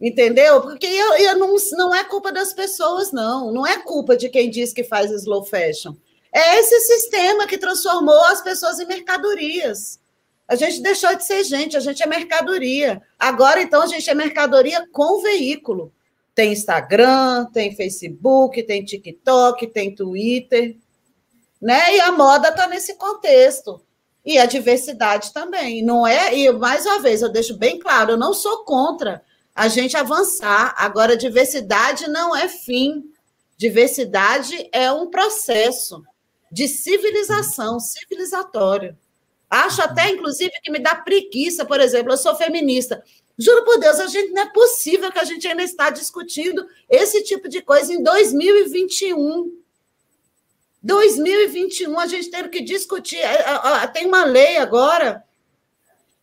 Entendeu? 0.00 0.62
Porque 0.62 0.86
eu, 0.86 1.14
eu 1.14 1.38
não, 1.38 1.54
não 1.72 1.94
é 1.94 2.02
culpa 2.02 2.32
das 2.32 2.54
pessoas, 2.54 3.12
não. 3.12 3.52
Não 3.52 3.66
é 3.66 3.78
culpa 3.78 4.16
de 4.16 4.30
quem 4.30 4.48
diz 4.48 4.72
que 4.72 4.82
faz 4.82 5.10
slow 5.10 5.44
fashion. 5.44 5.94
É 6.32 6.58
esse 6.58 6.80
sistema 6.80 7.46
que 7.46 7.58
transformou 7.58 8.24
as 8.24 8.40
pessoas 8.40 8.80
em 8.80 8.86
mercadorias. 8.86 10.00
A 10.48 10.56
gente 10.56 10.80
deixou 10.80 11.14
de 11.14 11.24
ser 11.24 11.44
gente, 11.44 11.76
a 11.76 11.80
gente 11.80 12.02
é 12.02 12.06
mercadoria. 12.06 13.02
Agora, 13.18 13.60
então, 13.60 13.82
a 13.82 13.86
gente 13.86 14.08
é 14.08 14.14
mercadoria 14.14 14.88
com 14.90 15.20
veículo. 15.20 15.92
Tem 16.34 16.52
Instagram, 16.52 17.46
tem 17.52 17.74
Facebook, 17.74 18.62
tem 18.62 18.84
TikTok, 18.84 19.66
tem 19.66 19.94
Twitter, 19.94 20.76
né? 21.60 21.96
E 21.96 22.00
a 22.00 22.10
moda 22.10 22.48
está 22.48 22.66
nesse 22.66 22.96
contexto. 22.96 23.80
E 24.24 24.38
a 24.38 24.46
diversidade 24.46 25.32
também, 25.32 25.82
não 25.82 26.06
é? 26.06 26.36
E 26.36 26.50
mais 26.52 26.86
uma 26.86 27.00
vez, 27.00 27.22
eu 27.22 27.28
deixo 27.28 27.56
bem 27.56 27.78
claro, 27.78 28.12
eu 28.12 28.16
não 28.16 28.32
sou 28.32 28.64
contra 28.64 29.22
a 29.54 29.68
gente 29.68 29.96
avançar. 29.96 30.74
Agora, 30.76 31.16
diversidade 31.16 32.08
não 32.08 32.34
é 32.34 32.48
fim. 32.48 33.04
Diversidade 33.56 34.68
é 34.72 34.90
um 34.90 35.10
processo 35.10 36.02
de 36.50 36.68
civilização, 36.68 37.78
civilizatório. 37.80 38.96
Acho 39.50 39.82
até, 39.82 40.08
inclusive, 40.10 40.52
que 40.62 40.70
me 40.70 40.78
dá 40.78 40.94
preguiça, 40.94 41.64
por 41.64 41.80
exemplo, 41.80 42.12
eu 42.12 42.16
sou 42.16 42.34
feminista. 42.34 43.02
Juro 43.38 43.64
por 43.64 43.78
Deus, 43.78 43.98
a 43.98 44.06
gente 44.06 44.32
não 44.32 44.42
é 44.42 44.52
possível 44.52 45.10
que 45.10 45.18
a 45.18 45.24
gente 45.24 45.46
ainda 45.48 45.62
está 45.62 45.90
discutindo 45.90 46.66
esse 46.88 47.22
tipo 47.22 47.48
de 47.48 47.62
coisa 47.62 47.92
em 47.92 48.02
2021. 48.02 49.62
2021, 50.82 51.98
a 51.98 52.06
gente 52.06 52.30
teve 52.30 52.48
que 52.48 52.60
discutir. 52.60 53.18
É, 53.18 53.44
é, 53.82 53.86
tem 53.86 54.06
uma 54.06 54.24
lei 54.24 54.58
agora 54.58 55.24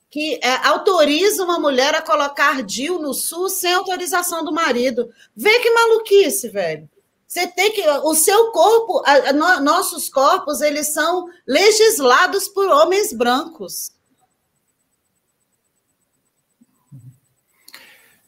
que 0.09 0.39
é, 0.43 0.67
autoriza 0.67 1.43
uma 1.43 1.59
mulher 1.59 1.95
a 1.95 2.01
colocar 2.01 2.63
DIL 2.63 2.99
no 2.99 3.13
SUS 3.13 3.53
sem 3.53 3.73
autorização 3.73 4.43
do 4.43 4.51
marido. 4.51 5.09
Vê 5.35 5.59
que 5.59 5.71
maluquice, 5.71 6.49
velho. 6.49 6.89
Você 7.27 7.45
tem 7.47 7.71
que. 7.71 7.87
O 7.87 8.15
seu 8.15 8.51
corpo, 8.51 9.03
a, 9.05 9.29
a, 9.29 9.61
nossos 9.61 10.09
corpos, 10.09 10.61
eles 10.61 10.87
são 10.87 11.27
legislados 11.47 12.47
por 12.47 12.67
homens 12.67 13.13
brancos. 13.13 13.91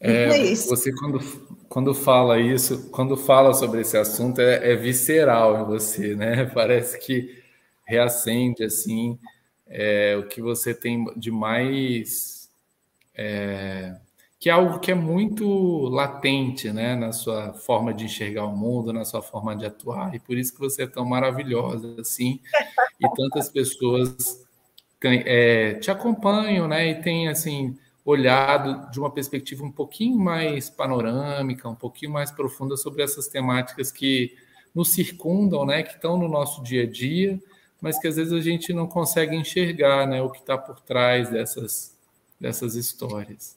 É, 0.04 0.54
você, 0.54 0.92
quando, 0.92 1.20
quando 1.68 1.94
fala 1.94 2.40
isso, 2.40 2.90
quando 2.90 3.16
fala 3.16 3.54
sobre 3.54 3.82
esse 3.82 3.96
assunto, 3.96 4.40
é, 4.40 4.72
é 4.72 4.74
visceral 4.74 5.62
em 5.62 5.64
você, 5.64 6.16
né? 6.16 6.44
Parece 6.52 6.98
que 6.98 7.40
reacende 7.86 8.64
assim 8.64 9.16
é, 9.68 10.16
o 10.18 10.26
que 10.26 10.42
você 10.42 10.74
tem 10.74 11.04
de 11.16 11.30
mais. 11.30 12.50
É, 13.14 13.94
que 14.40 14.50
é 14.50 14.52
algo 14.52 14.80
que 14.80 14.90
é 14.90 14.94
muito 14.94 15.88
latente 15.88 16.72
né, 16.72 16.96
na 16.96 17.12
sua 17.12 17.52
forma 17.52 17.94
de 17.94 18.06
enxergar 18.06 18.44
o 18.44 18.56
mundo, 18.56 18.92
na 18.92 19.04
sua 19.04 19.22
forma 19.22 19.54
de 19.54 19.64
atuar, 19.64 20.16
e 20.16 20.18
por 20.18 20.36
isso 20.36 20.52
que 20.52 20.58
você 20.58 20.82
é 20.82 20.86
tão 20.88 21.04
maravilhosa 21.04 21.94
assim, 22.00 22.40
e 23.00 23.08
tantas 23.14 23.48
pessoas 23.48 24.44
tem, 24.98 25.22
é, 25.26 25.74
te 25.74 25.92
acompanham 25.92 26.66
né, 26.66 26.88
e 26.88 26.94
têm 26.96 27.28
assim, 27.28 27.78
olhado 28.04 28.90
de 28.90 28.98
uma 28.98 29.10
perspectiva 29.10 29.64
um 29.64 29.70
pouquinho 29.70 30.18
mais 30.18 30.68
panorâmica, 30.68 31.68
um 31.68 31.74
pouquinho 31.74 32.12
mais 32.12 32.30
profunda 32.30 32.76
sobre 32.76 33.02
essas 33.02 33.28
temáticas 33.28 33.92
que 33.92 34.36
nos 34.74 34.90
circundam, 34.90 35.64
né, 35.64 35.82
que 35.82 35.94
estão 35.94 36.16
no 36.16 36.28
nosso 36.28 36.62
dia 36.62 36.84
a 36.84 36.90
dia, 36.90 37.38
mas 37.80 37.98
que 37.98 38.08
às 38.08 38.16
vezes 38.16 38.32
a 38.32 38.40
gente 38.40 38.72
não 38.72 38.86
consegue 38.86 39.36
enxergar 39.36 40.06
né, 40.06 40.22
o 40.22 40.30
que 40.30 40.40
está 40.40 40.56
por 40.56 40.80
trás 40.80 41.30
dessas, 41.30 41.96
dessas 42.40 42.74
histórias. 42.74 43.56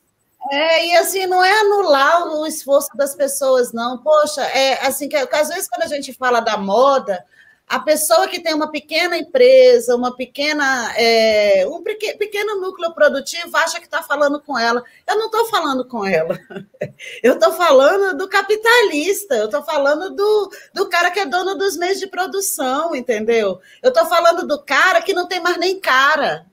É, 0.52 0.86
e 0.88 0.98
assim, 0.98 1.26
não 1.26 1.44
é 1.44 1.62
anular 1.62 2.28
o 2.28 2.46
esforço 2.46 2.90
das 2.96 3.16
pessoas, 3.16 3.74
não. 3.74 3.98
Poxa, 3.98 4.44
é 4.44 4.86
assim 4.86 5.10
que 5.10 5.16
às 5.16 5.50
vezes 5.50 5.68
quando 5.68 5.84
a 5.84 5.88
gente 5.88 6.14
fala 6.14 6.40
da 6.40 6.56
moda, 6.56 7.26
a 7.68 7.80
pessoa 7.80 8.28
que 8.28 8.40
tem 8.40 8.54
uma 8.54 8.72
pequena 8.72 9.18
empresa, 9.18 9.96
uma 9.96 10.16
pequena, 10.16 10.94
é, 10.96 11.66
um 11.68 11.82
pequeno 11.82 12.62
núcleo 12.62 12.94
produtivo 12.94 13.58
acha 13.58 13.80
que 13.80 13.86
está 13.86 14.04
falando 14.04 14.40
com 14.40 14.58
ela. 14.58 14.84
Eu 15.08 15.18
não 15.18 15.26
estou 15.26 15.46
falando 15.48 15.86
com 15.86 16.06
ela. 16.06 16.40
Eu 17.24 17.34
estou 17.34 17.54
falando 17.54 18.18
do 18.18 18.30
capitalista, 18.30 19.36
eu 19.36 19.46
estou 19.46 19.64
falando 19.64 20.16
do, 20.16 20.52
do 20.74 20.88
cara 20.88 21.10
que 21.10 21.20
é 21.20 21.26
dono 21.26 21.56
dos 21.56 21.76
meios 21.78 22.00
de 22.00 22.08
produção, 22.08 22.96
entendeu? 22.96 23.60
Eu 23.82 23.90
estou 23.90 24.06
falando 24.06 24.46
do 24.46 24.64
cara 24.64 25.02
que 25.02 25.14
não 25.14 25.28
tem 25.28 25.40
mais 25.40 25.58
nem 25.58 25.80
cara 25.80 26.46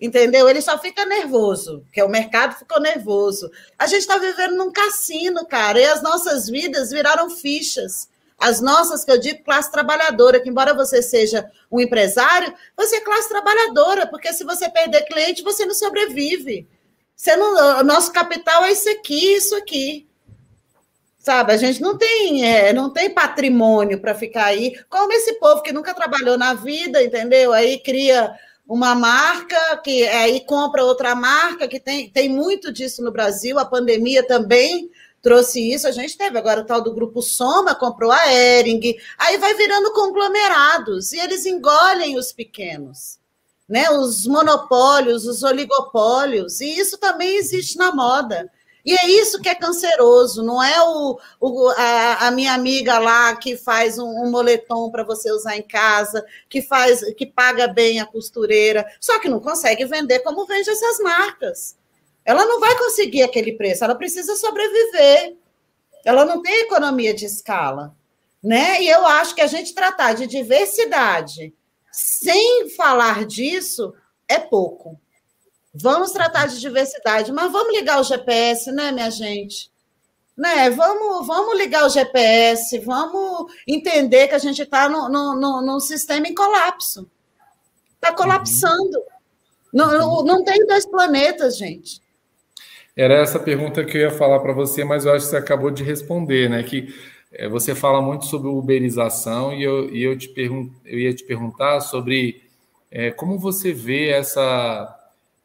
entendeu? 0.00 0.48
Ele 0.48 0.62
só 0.62 0.78
fica 0.78 1.04
nervoso, 1.04 1.84
que 1.92 2.00
é 2.00 2.04
o 2.04 2.08
mercado 2.08 2.56
ficou 2.56 2.80
nervoso. 2.80 3.50
A 3.78 3.86
gente 3.86 4.00
está 4.00 4.16
vivendo 4.16 4.56
num 4.56 4.72
cassino, 4.72 5.46
cara, 5.46 5.78
e 5.78 5.84
as 5.84 6.02
nossas 6.02 6.48
vidas 6.48 6.90
viraram 6.90 7.28
fichas. 7.28 8.08
As 8.40 8.60
nossas, 8.60 9.04
que 9.04 9.10
eu 9.10 9.20
digo, 9.20 9.44
classe 9.44 9.70
trabalhadora, 9.70 10.40
que 10.40 10.48
embora 10.48 10.72
você 10.72 11.02
seja 11.02 11.46
um 11.70 11.78
empresário, 11.78 12.54
você 12.74 12.96
é 12.96 13.00
classe 13.00 13.28
trabalhadora, 13.28 14.06
porque 14.06 14.32
se 14.32 14.44
você 14.44 14.66
perder 14.70 15.02
cliente, 15.02 15.42
você 15.42 15.66
não 15.66 15.74
sobrevive. 15.74 16.66
Você 17.14 17.36
não, 17.36 17.80
o 17.80 17.84
nosso 17.84 18.10
capital 18.10 18.64
é 18.64 18.72
isso 18.72 18.88
aqui, 18.88 19.34
isso 19.34 19.54
aqui. 19.54 20.08
Sabe, 21.18 21.52
a 21.52 21.56
gente 21.58 21.82
não 21.82 21.98
tem, 21.98 22.48
é, 22.48 22.72
não 22.72 22.90
tem 22.90 23.10
patrimônio 23.10 24.00
para 24.00 24.14
ficar 24.14 24.46
aí, 24.46 24.74
como 24.88 25.12
esse 25.12 25.34
povo 25.34 25.60
que 25.60 25.70
nunca 25.70 25.92
trabalhou 25.92 26.38
na 26.38 26.54
vida, 26.54 27.02
entendeu? 27.02 27.52
Aí 27.52 27.78
cria 27.78 28.32
uma 28.66 28.94
marca 28.94 29.76
que 29.84 30.08
aí 30.08 30.40
compra 30.46 30.82
outra 30.82 31.14
marca, 31.14 31.68
que 31.68 31.78
tem, 31.78 32.08
tem 32.08 32.30
muito 32.30 32.72
disso 32.72 33.02
no 33.02 33.12
Brasil, 33.12 33.58
a 33.58 33.66
pandemia 33.66 34.26
também 34.26 34.88
trouxe 35.22 35.72
isso, 35.72 35.86
a 35.86 35.90
gente 35.90 36.16
teve 36.16 36.38
agora 36.38 36.60
o 36.60 36.64
tal 36.64 36.80
do 36.80 36.94
grupo 36.94 37.22
Soma, 37.22 37.74
comprou 37.74 38.10
a 38.10 38.32
Ering, 38.32 38.96
aí 39.18 39.36
vai 39.38 39.54
virando 39.54 39.92
conglomerados, 39.92 41.12
e 41.12 41.18
eles 41.18 41.44
engolem 41.46 42.16
os 42.16 42.32
pequenos, 42.32 43.18
né? 43.68 43.90
Os 43.90 44.26
monopólios, 44.26 45.26
os 45.26 45.42
oligopólios, 45.42 46.60
e 46.60 46.78
isso 46.78 46.98
também 46.98 47.36
existe 47.36 47.76
na 47.76 47.92
moda. 47.92 48.50
E 48.84 48.94
é 48.94 49.06
isso 49.10 49.40
que 49.40 49.48
é 49.48 49.54
canceroso, 49.54 50.42
não 50.42 50.62
é 50.62 50.82
o, 50.82 51.18
o 51.38 51.68
a, 51.76 52.28
a, 52.28 52.30
minha 52.30 52.54
amiga 52.54 52.98
lá 52.98 53.36
que 53.36 53.56
faz 53.56 53.98
um, 53.98 54.08
um 54.08 54.30
moletom 54.30 54.90
para 54.90 55.04
você 55.04 55.30
usar 55.30 55.56
em 55.56 55.62
casa, 55.62 56.24
que 56.48 56.62
faz, 56.62 57.04
que 57.14 57.26
paga 57.26 57.68
bem 57.68 58.00
a 58.00 58.06
costureira, 58.06 58.86
só 58.98 59.18
que 59.18 59.28
não 59.28 59.38
consegue 59.38 59.84
vender 59.84 60.20
como 60.20 60.46
vende 60.46 60.70
essas 60.70 60.98
marcas. 61.00 61.76
Ela 62.24 62.44
não 62.44 62.60
vai 62.60 62.76
conseguir 62.78 63.22
aquele 63.22 63.52
preço, 63.52 63.84
ela 63.84 63.94
precisa 63.94 64.36
sobreviver. 64.36 65.36
Ela 66.04 66.24
não 66.24 66.42
tem 66.42 66.62
economia 66.62 67.12
de 67.12 67.26
escala, 67.26 67.94
né? 68.42 68.82
E 68.82 68.88
eu 68.88 69.06
acho 69.06 69.34
que 69.34 69.40
a 69.40 69.46
gente 69.46 69.74
tratar 69.74 70.14
de 70.14 70.26
diversidade 70.26 71.52
sem 71.90 72.70
falar 72.70 73.26
disso 73.26 73.92
é 74.28 74.38
pouco. 74.38 74.98
Vamos 75.74 76.10
tratar 76.10 76.46
de 76.46 76.60
diversidade, 76.60 77.32
mas 77.32 77.50
vamos 77.52 77.74
ligar 77.74 78.00
o 78.00 78.04
GPS, 78.04 78.72
né, 78.72 78.90
minha 78.90 79.10
gente? 79.10 79.70
Né? 80.36 80.70
Vamos, 80.70 81.26
vamos 81.26 81.56
ligar 81.56 81.84
o 81.84 81.88
GPS, 81.88 82.78
vamos 82.78 83.52
entender 83.66 84.28
que 84.28 84.34
a 84.34 84.38
gente 84.38 84.62
está 84.62 84.88
no, 84.88 85.08
no, 85.08 85.34
no, 85.38 85.62
num 85.62 85.80
sistema 85.80 86.26
em 86.26 86.34
colapso. 86.34 87.08
Está 87.94 88.12
colapsando. 88.12 88.98
Uhum. 88.98 89.04
Não, 89.72 90.24
não 90.24 90.44
tem 90.44 90.66
dois 90.66 90.86
planetas, 90.86 91.56
gente. 91.56 92.00
Era 93.00 93.14
essa 93.14 93.38
pergunta 93.38 93.82
que 93.82 93.96
eu 93.96 94.02
ia 94.02 94.10
falar 94.10 94.40
para 94.40 94.52
você, 94.52 94.84
mas 94.84 95.06
eu 95.06 95.14
acho 95.14 95.24
que 95.24 95.30
você 95.30 95.36
acabou 95.38 95.70
de 95.70 95.82
responder, 95.82 96.50
né? 96.50 96.62
Que 96.62 96.94
é, 97.32 97.48
você 97.48 97.74
fala 97.74 98.02
muito 98.02 98.26
sobre 98.26 98.50
uberização 98.50 99.54
e 99.54 99.62
eu, 99.62 99.88
e 99.88 100.02
eu, 100.02 100.18
te 100.18 100.28
pergun 100.28 100.70
eu 100.84 100.98
ia 100.98 101.14
te 101.14 101.24
perguntar 101.24 101.80
sobre 101.80 102.44
é, 102.90 103.10
como 103.10 103.38
você 103.38 103.72
vê 103.72 104.08
essa 104.10 104.98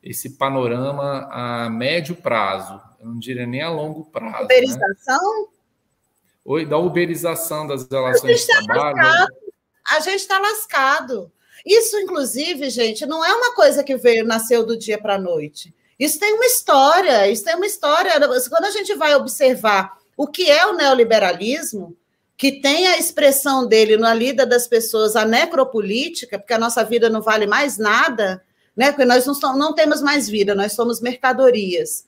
esse 0.03 0.32
panorama 0.32 1.30
a 1.32 1.70
médio 1.70 2.14
prazo, 2.18 2.82
eu 2.99 3.06
não 3.08 3.18
diria 3.18 3.47
nem 3.47 3.62
a 3.62 3.70
longo 3.70 4.03
prazo. 4.03 4.39
Né? 4.39 4.43
Uberização? 4.43 5.41
Né? 5.43 5.47
Oi, 6.43 6.66
da 6.66 6.78
uberização 6.78 7.66
das 7.66 7.88
relações 7.89 8.41
de 8.41 8.47
tá 8.47 8.64
trabalho. 8.64 8.97
Lascado. 8.97 9.34
A 9.91 9.99
gente 10.01 10.20
está 10.20 10.39
lascado. 10.39 11.32
Isso, 11.66 11.97
inclusive, 11.99 12.70
gente, 12.70 13.06
não 13.06 13.24
é 13.24 13.34
uma 13.34 13.56
coisa 13.56 13.82
que 13.82 13.95
veio, 13.95 14.26
nasceu 14.26 14.66
do 14.66 14.78
dia 14.78 14.97
para 14.97 15.16
a 15.16 15.20
noite. 15.20 15.74
Isso 15.99 16.19
tem 16.19 16.33
uma 16.33 16.45
história, 16.45 17.29
isso 17.29 17.43
tem 17.43 17.55
uma 17.55 17.65
história. 17.65 18.11
Quando 18.49 18.65
a 18.65 18.71
gente 18.71 18.93
vai 18.95 19.15
observar 19.15 19.97
o 20.17 20.27
que 20.27 20.49
é 20.49 20.65
o 20.65 20.75
neoliberalismo, 20.75 21.95
que 22.37 22.59
tem 22.59 22.87
a 22.87 22.97
expressão 22.97 23.65
dele 23.65 23.95
na 23.95 24.13
lida 24.13 24.45
das 24.45 24.67
pessoas, 24.67 25.15
a 25.15 25.25
necropolítica, 25.25 26.37
porque 26.37 26.53
a 26.53 26.59
nossa 26.59 26.83
vida 26.83 27.09
não 27.09 27.21
vale 27.21 27.47
mais 27.47 27.77
nada, 27.77 28.43
né? 28.75 28.91
Porque 28.91 29.05
nós 29.05 29.25
não, 29.25 29.33
somos, 29.33 29.57
não 29.57 29.73
temos 29.73 30.01
mais 30.01 30.27
vida, 30.27 30.53
nós 30.53 30.73
somos 30.73 30.99
mercadorias. 30.99 32.05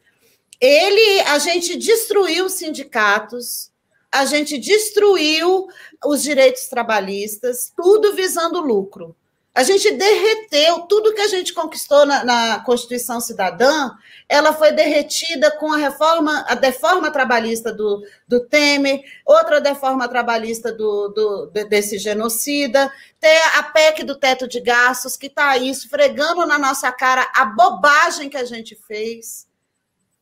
Ele, 0.60 1.22
a 1.22 1.40
gente 1.40 1.78
destruiu 1.78 2.46
os 2.46 2.54
sindicatos, 2.54 3.72
a 4.12 4.26
gente 4.26 4.58
destruiu 4.58 5.68
os 6.06 6.24
direitos 6.24 6.68
trabalhistas, 6.68 7.72
tudo 7.76 8.14
visando 8.14 8.60
lucro. 8.60 9.16
A 9.58 9.64
gente 9.64 9.90
derreteu 9.90 10.82
tudo 10.82 11.16
que 11.16 11.22
a 11.22 11.28
gente 11.28 11.52
conquistou 11.52 12.06
na, 12.06 12.24
na, 12.24 12.60
Constituição 12.60 13.20
Cidadã, 13.20 13.90
ela 14.30 14.54
foi 14.54 14.72
derretida 14.72 15.50
com 15.50 15.74
a 15.74 15.78
reforma, 15.78 16.46
a 16.48 16.54
deforma 16.54 17.10
trabalhista 17.10 17.74
do, 17.74 18.06
do 18.28 18.42
Temer, 18.42 19.02
outra 19.26 19.60
deforma 19.60 20.08
trabalhista 20.08 20.72
do, 20.72 21.08
do, 21.08 21.48
desse 21.68 21.98
genocida, 21.98 22.94
tem 23.20 23.36
a 23.56 23.64
PEC 23.64 24.04
do 24.04 24.14
teto 24.16 24.48
de 24.48 24.62
gastos, 24.62 25.18
que 25.18 25.26
está 25.26 25.50
aí 25.50 25.72
esfregando 25.72 26.46
na 26.46 26.60
nossa 26.60 26.92
cara 26.92 27.28
a 27.34 27.44
bobagem 27.44 28.30
que 28.30 28.38
a 28.38 28.46
gente 28.46 28.76
fez. 28.76 29.48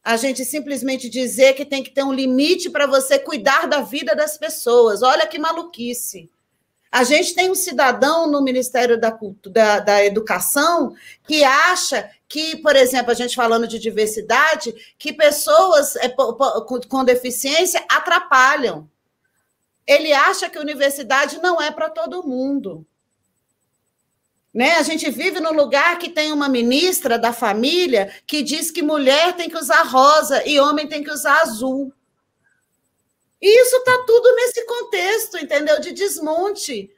a 0.02 0.16
gente 0.16 0.46
simplesmente 0.46 1.10
dizer 1.10 1.56
que 1.56 1.66
tem 1.66 1.84
que 1.84 1.92
ter 1.92 2.04
um 2.04 2.14
limite 2.14 2.70
para 2.70 2.88
você 2.88 3.20
cuidar 3.20 3.68
da 3.68 3.82
vida 3.82 4.16
das 4.16 4.38
pessoas. 4.38 5.02
Olha 5.02 5.28
que 5.28 5.38
maluquice. 5.38 6.30
A 6.96 7.04
gente 7.04 7.36
tem 7.36 7.52
um 7.52 7.56
cidadão 7.56 8.26
no 8.26 8.42
Ministério 8.42 8.98
da, 8.98 9.14
da, 9.48 9.80
da, 9.82 10.06
Educação 10.06 10.96
que 11.28 11.44
acha 11.44 12.10
que, 12.26 12.56
por 12.56 12.74
exemplo, 12.74 13.12
a 13.12 13.14
gente 13.14 13.36
falando 13.36 13.68
de 13.68 13.78
diversidade, 13.78 14.74
que 14.98 15.12
pessoas 15.12 15.98
é, 15.98 16.08
com 16.08 17.04
deficiência 17.04 17.84
atrapalham. 17.90 18.90
Ele 19.86 20.14
acha 20.14 20.50
que 20.50 20.58
a 20.58 20.62
universidade 20.62 21.38
não 21.44 21.62
é 21.62 21.70
para 21.70 21.90
todo 21.90 22.26
mundo. 22.26 22.88
Né? 24.54 24.78
A 24.78 24.82
gente 24.82 25.12
vive 25.12 25.42
num 25.42 25.52
lugar 25.52 26.00
que 26.00 26.10
tem 26.10 26.32
uma 26.32 26.48
ministra 26.48 27.20
da 27.20 27.34
família 27.34 28.10
que 28.26 28.42
diz 28.42 28.72
que 28.72 28.82
mulher 28.82 29.36
tem 29.36 29.50
que 29.50 29.58
usar 29.58 29.84
rosa 29.84 30.48
e 30.48 30.62
homem 30.62 30.88
tem 30.88 31.04
que 31.04 31.12
usar 31.12 31.42
azul. 31.42 31.92
E 33.46 33.62
isso 33.62 33.76
está 33.76 34.04
tudo 34.08 34.36
nesse 34.38 34.66
contexto, 34.66 35.38
entendeu? 35.38 35.80
De 35.80 35.92
desmonte. 35.92 36.90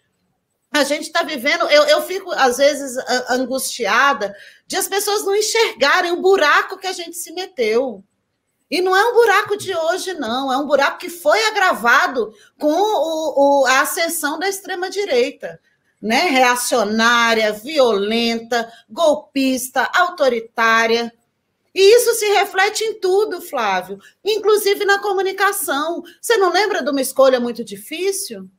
A 0.71 0.85
gente 0.85 1.03
está 1.03 1.21
vivendo, 1.21 1.65
eu, 1.69 1.83
eu 1.83 2.01
fico, 2.03 2.31
às 2.31 2.55
vezes, 2.55 2.95
angustiada 3.29 4.33
de 4.65 4.77
as 4.77 4.87
pessoas 4.87 5.25
não 5.25 5.35
enxergarem 5.35 6.13
o 6.13 6.21
buraco 6.21 6.77
que 6.77 6.87
a 6.87 6.93
gente 6.93 7.17
se 7.17 7.33
meteu. 7.33 8.01
E 8.71 8.81
não 8.81 8.95
é 8.95 9.03
um 9.09 9.13
buraco 9.13 9.57
de 9.57 9.75
hoje, 9.75 10.13
não, 10.13 10.51
é 10.51 10.55
um 10.55 10.65
buraco 10.65 10.99
que 10.99 11.09
foi 11.09 11.37
agravado 11.47 12.33
com 12.57 12.71
o, 12.71 13.63
o, 13.63 13.65
a 13.65 13.81
ascensão 13.81 14.39
da 14.39 14.47
extrema-direita 14.47 15.59
né, 16.01 16.29
reacionária, 16.29 17.51
violenta, 17.51 18.71
golpista, 18.89 19.83
autoritária. 19.93 21.13
E 21.77 21.95
isso 21.95 22.11
se 22.15 22.25
reflete 22.29 22.83
em 22.83 22.95
tudo, 22.95 23.39
Flávio, 23.39 23.99
inclusive 24.25 24.83
na 24.83 24.97
comunicação. 24.97 26.01
Você 26.19 26.35
não 26.35 26.51
lembra 26.51 26.81
de 26.81 26.89
uma 26.89 26.99
escolha 26.99 27.39
muito 27.39 27.63
difícil? 27.63 28.49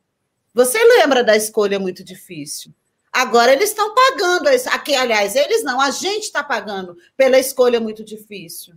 Você 0.53 0.81
lembra 0.81 1.21
da 1.21 1.35
escolha 1.35 1.77
muito 1.77 2.01
difícil? 2.01 2.73
Agora 3.11 3.51
eles 3.51 3.71
estão 3.71 3.93
pagando, 3.93 4.47
aqui, 4.71 4.95
aliás, 4.95 5.35
eles 5.35 5.65
não, 5.65 5.81
a 5.81 5.91
gente 5.91 6.23
está 6.23 6.41
pagando 6.41 6.95
pela 7.17 7.37
escolha 7.37 7.81
muito 7.81 8.05
difícil. 8.05 8.73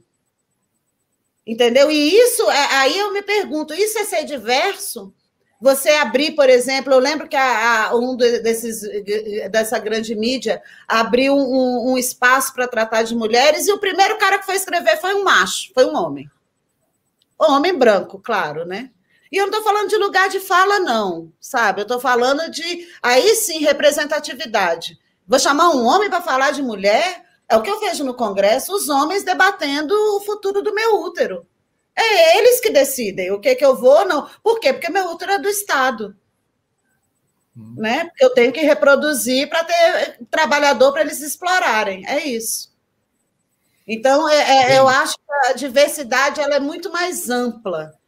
Entendeu? 1.46 1.88
E 1.88 2.12
isso, 2.12 2.50
é, 2.50 2.74
aí 2.74 2.98
eu 2.98 3.12
me 3.12 3.22
pergunto, 3.22 3.72
isso 3.72 3.96
é 3.96 4.04
ser 4.04 4.24
diverso? 4.24 5.14
Você 5.62 5.90
abrir, 5.90 6.32
por 6.32 6.50
exemplo, 6.50 6.92
eu 6.92 6.98
lembro 6.98 7.28
que 7.28 7.36
a, 7.36 7.86
a, 7.86 7.94
um 7.94 8.16
desses 8.16 8.82
dessa 9.48 9.78
grande 9.78 10.12
mídia 10.12 10.60
abriu 10.88 11.36
um, 11.36 11.92
um 11.92 11.96
espaço 11.96 12.52
para 12.52 12.66
tratar 12.66 13.04
de 13.04 13.14
mulheres 13.14 13.68
e 13.68 13.72
o 13.72 13.78
primeiro 13.78 14.18
cara 14.18 14.40
que 14.40 14.44
foi 14.44 14.56
escrever 14.56 15.00
foi 15.00 15.14
um 15.14 15.22
macho, 15.22 15.70
foi 15.72 15.86
um 15.86 15.94
homem. 15.94 16.28
Homem 17.38 17.78
branco, 17.78 18.18
claro, 18.18 18.64
né? 18.64 18.90
E 19.30 19.36
eu 19.36 19.46
não 19.46 19.56
estou 19.56 19.62
falando 19.62 19.88
de 19.88 19.96
lugar 19.98 20.28
de 20.28 20.40
fala, 20.40 20.80
não, 20.80 21.32
sabe? 21.40 21.80
Eu 21.80 21.84
estou 21.84 22.00
falando 22.00 22.50
de, 22.50 22.88
aí 23.00 23.32
sim, 23.36 23.60
representatividade. 23.60 24.98
Vou 25.28 25.38
chamar 25.38 25.70
um 25.70 25.86
homem 25.86 26.10
para 26.10 26.20
falar 26.20 26.50
de 26.50 26.60
mulher, 26.60 27.22
é 27.48 27.56
o 27.56 27.62
que 27.62 27.70
eu 27.70 27.78
vejo 27.78 28.02
no 28.02 28.14
Congresso, 28.14 28.74
os 28.74 28.88
homens 28.88 29.22
debatendo 29.22 29.94
o 30.16 30.20
futuro 30.22 30.60
do 30.60 30.74
meu 30.74 31.02
útero. 31.02 31.46
É 31.94 32.38
eles 32.38 32.60
que 32.60 32.70
decidem 32.70 33.30
o 33.30 33.40
que, 33.40 33.54
que 33.54 33.64
eu 33.64 33.76
vou 33.76 34.00
ou 34.00 34.04
não. 34.04 34.28
Por 34.42 34.58
quê? 34.58 34.72
Porque 34.72 34.90
meu 34.90 35.10
útero 35.10 35.32
é 35.32 35.38
do 35.38 35.48
Estado. 35.48 36.16
Hum. 37.56 37.74
Né? 37.76 38.04
Porque 38.04 38.24
eu 38.24 38.30
tenho 38.30 38.52
que 38.52 38.60
reproduzir 38.60 39.48
para 39.48 39.64
ter 39.64 40.26
trabalhador 40.30 40.92
para 40.92 41.02
eles 41.02 41.20
explorarem. 41.20 42.06
É 42.06 42.26
isso. 42.26 42.72
Então, 43.86 44.28
é, 44.28 44.72
é, 44.72 44.78
eu 44.78 44.88
acho 44.88 45.16
que 45.16 45.48
a 45.48 45.52
diversidade 45.52 46.40
ela 46.40 46.54
é 46.54 46.60
muito 46.60 46.90
mais 46.90 47.28
ampla, 47.28 47.98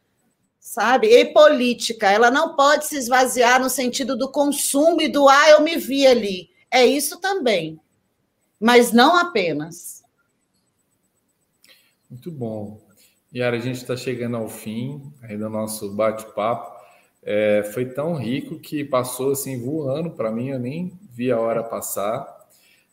sabe? 0.59 1.09
E 1.09 1.27
política. 1.27 2.11
Ela 2.11 2.31
não 2.31 2.55
pode 2.55 2.87
se 2.87 2.97
esvaziar 2.97 3.61
no 3.61 3.69
sentido 3.69 4.17
do 4.17 4.31
consumo 4.31 5.03
e 5.03 5.09
do 5.09 5.29
ah, 5.29 5.51
eu 5.51 5.61
me 5.61 5.77
vi 5.77 6.07
ali. 6.07 6.51
É 6.71 6.87
isso 6.87 7.21
também. 7.21 7.79
Mas 8.59 8.93
não 8.93 9.17
apenas. 9.17 10.03
Muito 12.09 12.31
bom. 12.31 12.84
Yara, 13.35 13.57
a 13.57 13.61
gente 13.61 13.79
está 13.79 13.97
chegando 13.97 14.37
ao 14.37 14.49
fim 14.49 15.13
aí 15.21 15.37
do 15.37 15.51
nosso 15.51 15.91
bate-papo. 15.91 16.73
É, 17.21 17.69
foi 17.75 17.85
tão 17.87 18.15
rico 18.15 18.61
que 18.61 18.85
passou 18.85 19.33
assim 19.33 19.61
voando 19.61 20.11
para 20.13 20.31
mim, 20.31 20.51
eu 20.51 20.59
nem 20.61 20.93
vi 21.11 21.33
a 21.33 21.41
hora 21.41 21.65
passar. 21.65 22.25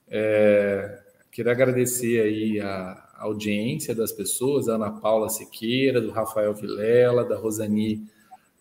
É, 0.09 0.99
queria 1.31 1.51
agradecer 1.51 2.23
aí 2.23 2.59
a 2.59 3.07
audiência 3.19 3.93
das 3.93 4.11
pessoas, 4.11 4.65
da 4.65 4.73
Ana 4.73 4.89
Paula 4.89 5.29
Siqueira, 5.29 6.01
do 6.01 6.09
Rafael 6.09 6.55
Vilela, 6.55 7.23
da 7.23 7.37
Rosani 7.37 8.03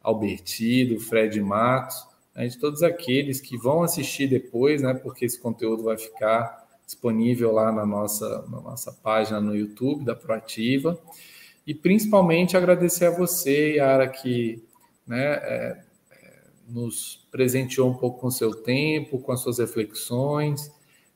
Alberti, 0.02 0.84
do 0.84 1.00
Fred 1.00 1.40
Matos, 1.40 2.06
né, 2.34 2.46
de 2.46 2.58
todos 2.58 2.82
aqueles 2.82 3.40
que 3.40 3.56
vão 3.56 3.82
assistir 3.82 4.26
depois, 4.26 4.82
né, 4.82 4.92
porque 4.92 5.24
esse 5.24 5.40
conteúdo 5.40 5.84
vai 5.84 5.96
ficar 5.96 6.62
disponível 6.84 7.52
lá 7.52 7.72
na 7.72 7.86
nossa, 7.86 8.44
na 8.50 8.60
nossa 8.60 8.92
página 8.92 9.40
no 9.40 9.56
YouTube 9.56 10.04
da 10.04 10.14
Proativa. 10.14 11.00
E 11.66 11.74
principalmente 11.74 12.56
agradecer 12.56 13.06
a 13.06 13.10
você, 13.10 13.76
Yara, 13.76 14.08
que 14.08 14.62
né, 15.06 15.34
é, 15.34 15.80
é, 16.12 16.42
nos 16.68 17.26
presenteou 17.30 17.90
um 17.90 17.94
pouco 17.94 18.20
com 18.20 18.30
seu 18.30 18.54
tempo, 18.54 19.18
com 19.18 19.32
as 19.32 19.40
suas 19.40 19.58
reflexões 19.58 20.70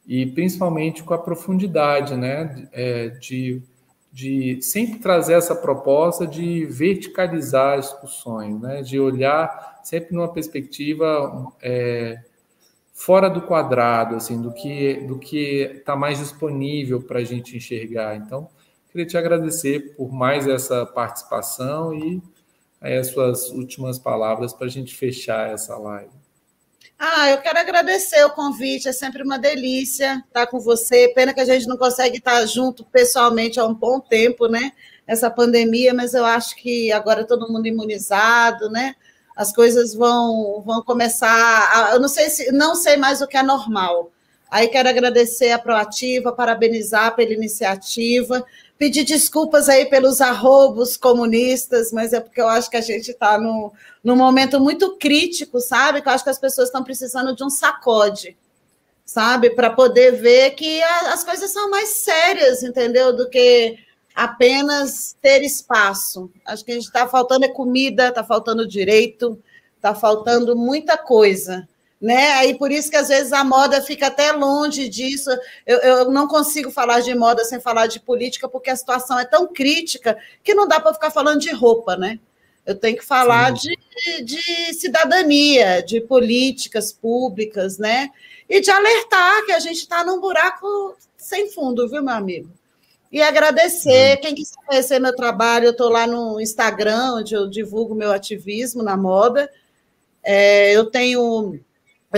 e 0.06 0.26
principalmente 0.26 1.02
com 1.02 1.14
a 1.14 1.18
profundidade, 1.18 2.14
né, 2.14 2.68
é, 2.72 3.08
de, 3.08 3.62
de 4.12 4.60
sempre 4.60 4.98
trazer 4.98 5.34
essa 5.34 5.54
proposta 5.54 6.26
de 6.26 6.66
verticalizar 6.66 7.78
as 7.78 7.90
discussões, 7.90 8.60
né, 8.60 8.82
de 8.82 9.00
olhar 9.00 9.80
sempre 9.82 10.14
numa 10.14 10.32
perspectiva 10.32 11.52
é, 11.62 12.20
fora 12.92 13.28
do 13.28 13.42
quadrado, 13.42 14.14
assim, 14.14 14.40
do 14.40 14.52
que 14.52 14.94
do 15.06 15.18
que 15.18 15.62
está 15.78 15.96
mais 15.96 16.18
disponível 16.18 17.02
para 17.02 17.18
a 17.18 17.24
gente 17.24 17.56
enxergar. 17.56 18.16
Então, 18.16 18.48
Queria 18.94 19.08
te 19.08 19.18
agradecer 19.18 19.96
por 19.96 20.12
mais 20.12 20.46
essa 20.46 20.86
participação 20.86 21.92
e 21.92 22.22
aí, 22.80 22.96
as 22.96 23.08
suas 23.08 23.50
últimas 23.50 23.98
palavras 23.98 24.52
para 24.52 24.68
a 24.68 24.70
gente 24.70 24.94
fechar 24.94 25.50
essa 25.50 25.76
live. 25.76 26.12
Ah, 26.96 27.28
eu 27.28 27.38
quero 27.38 27.58
agradecer 27.58 28.24
o 28.24 28.30
convite, 28.30 28.86
é 28.86 28.92
sempre 28.92 29.24
uma 29.24 29.36
delícia 29.36 30.22
estar 30.28 30.46
com 30.46 30.60
você. 30.60 31.08
Pena 31.08 31.34
que 31.34 31.40
a 31.40 31.44
gente 31.44 31.66
não 31.66 31.76
consegue 31.76 32.18
estar 32.18 32.46
junto 32.46 32.84
pessoalmente 32.84 33.58
há 33.58 33.66
um 33.66 33.74
bom 33.74 33.98
tempo, 33.98 34.46
né? 34.46 34.70
Essa 35.08 35.28
pandemia, 35.28 35.92
mas 35.92 36.14
eu 36.14 36.24
acho 36.24 36.54
que 36.54 36.92
agora 36.92 37.26
todo 37.26 37.52
mundo 37.52 37.66
imunizado, 37.66 38.70
né? 38.70 38.94
As 39.34 39.52
coisas 39.52 39.92
vão, 39.92 40.62
vão 40.64 40.84
começar. 40.84 41.28
A, 41.28 41.94
eu 41.94 42.00
não 42.00 42.08
sei 42.08 42.30
se 42.30 42.52
não 42.52 42.76
sei 42.76 42.96
mais 42.96 43.20
o 43.20 43.26
que 43.26 43.36
é 43.36 43.42
normal. 43.42 44.12
Aí 44.48 44.68
quero 44.68 44.88
agradecer 44.88 45.50
a 45.50 45.58
Proativa, 45.58 46.30
parabenizar 46.30 47.16
pela 47.16 47.32
iniciativa 47.32 48.46
pedir 48.78 49.04
desculpas 49.04 49.68
aí 49.68 49.86
pelos 49.86 50.20
arrobos 50.20 50.96
comunistas, 50.96 51.92
mas 51.92 52.12
é 52.12 52.20
porque 52.20 52.40
eu 52.40 52.48
acho 52.48 52.68
que 52.68 52.76
a 52.76 52.80
gente 52.80 53.10
está 53.10 53.38
num, 53.38 53.70
num 54.02 54.16
momento 54.16 54.60
muito 54.60 54.96
crítico, 54.96 55.60
sabe? 55.60 56.02
Que 56.02 56.08
eu 56.08 56.12
acho 56.12 56.24
que 56.24 56.30
as 56.30 56.38
pessoas 56.38 56.68
estão 56.68 56.82
precisando 56.82 57.34
de 57.34 57.44
um 57.44 57.50
sacode, 57.50 58.36
sabe? 59.04 59.50
Para 59.50 59.70
poder 59.70 60.12
ver 60.12 60.50
que 60.52 60.82
a, 60.82 61.12
as 61.12 61.22
coisas 61.22 61.50
são 61.50 61.70
mais 61.70 61.88
sérias, 61.90 62.62
entendeu? 62.62 63.14
Do 63.14 63.28
que 63.30 63.78
apenas 64.14 65.16
ter 65.20 65.42
espaço. 65.42 66.30
Acho 66.44 66.64
que 66.64 66.72
a 66.72 66.74
gente 66.74 66.84
está 66.84 67.06
faltando 67.06 67.44
é 67.44 67.48
comida, 67.48 68.08
está 68.08 68.24
faltando 68.24 68.66
direito, 68.66 69.38
está 69.76 69.94
faltando 69.94 70.56
muita 70.56 70.96
coisa 70.96 71.68
né? 72.04 72.32
Aí 72.32 72.58
por 72.58 72.70
isso 72.70 72.90
que 72.90 72.98
às 72.98 73.08
vezes 73.08 73.32
a 73.32 73.42
moda 73.42 73.80
fica 73.80 74.08
até 74.08 74.30
longe 74.30 74.90
disso. 74.90 75.30
Eu, 75.64 75.78
eu 75.78 76.10
não 76.10 76.28
consigo 76.28 76.70
falar 76.70 77.00
de 77.00 77.14
moda 77.14 77.42
sem 77.46 77.58
falar 77.58 77.86
de 77.86 77.98
política, 77.98 78.46
porque 78.46 78.68
a 78.68 78.76
situação 78.76 79.18
é 79.18 79.24
tão 79.24 79.46
crítica 79.46 80.18
que 80.42 80.52
não 80.52 80.68
dá 80.68 80.78
para 80.78 80.92
ficar 80.92 81.10
falando 81.10 81.40
de 81.40 81.50
roupa, 81.50 81.96
né? 81.96 82.20
Eu 82.66 82.74
tenho 82.74 82.98
que 82.98 83.04
falar 83.04 83.52
de, 83.54 83.74
de 84.22 84.74
cidadania, 84.74 85.82
de 85.82 85.98
políticas 85.98 86.92
públicas, 86.92 87.78
né? 87.78 88.10
E 88.50 88.60
de 88.60 88.70
alertar 88.70 89.46
que 89.46 89.52
a 89.52 89.58
gente 89.58 89.78
está 89.78 90.04
num 90.04 90.20
buraco 90.20 90.94
sem 91.16 91.50
fundo, 91.50 91.88
viu, 91.88 92.02
meu 92.02 92.14
amigo? 92.14 92.50
E 93.10 93.22
agradecer. 93.22 94.18
Hum. 94.18 94.20
Quem 94.20 94.34
quiser 94.34 94.56
conhecer 94.66 94.98
meu 94.98 95.16
trabalho, 95.16 95.66
eu 95.66 95.70
estou 95.70 95.88
lá 95.88 96.06
no 96.06 96.38
Instagram, 96.38 97.14
onde 97.14 97.32
eu 97.34 97.48
divulgo 97.48 97.94
meu 97.94 98.12
ativismo 98.12 98.82
na 98.82 98.94
moda. 98.94 99.50
É, 100.22 100.70
eu 100.72 100.84
tenho 100.90 101.58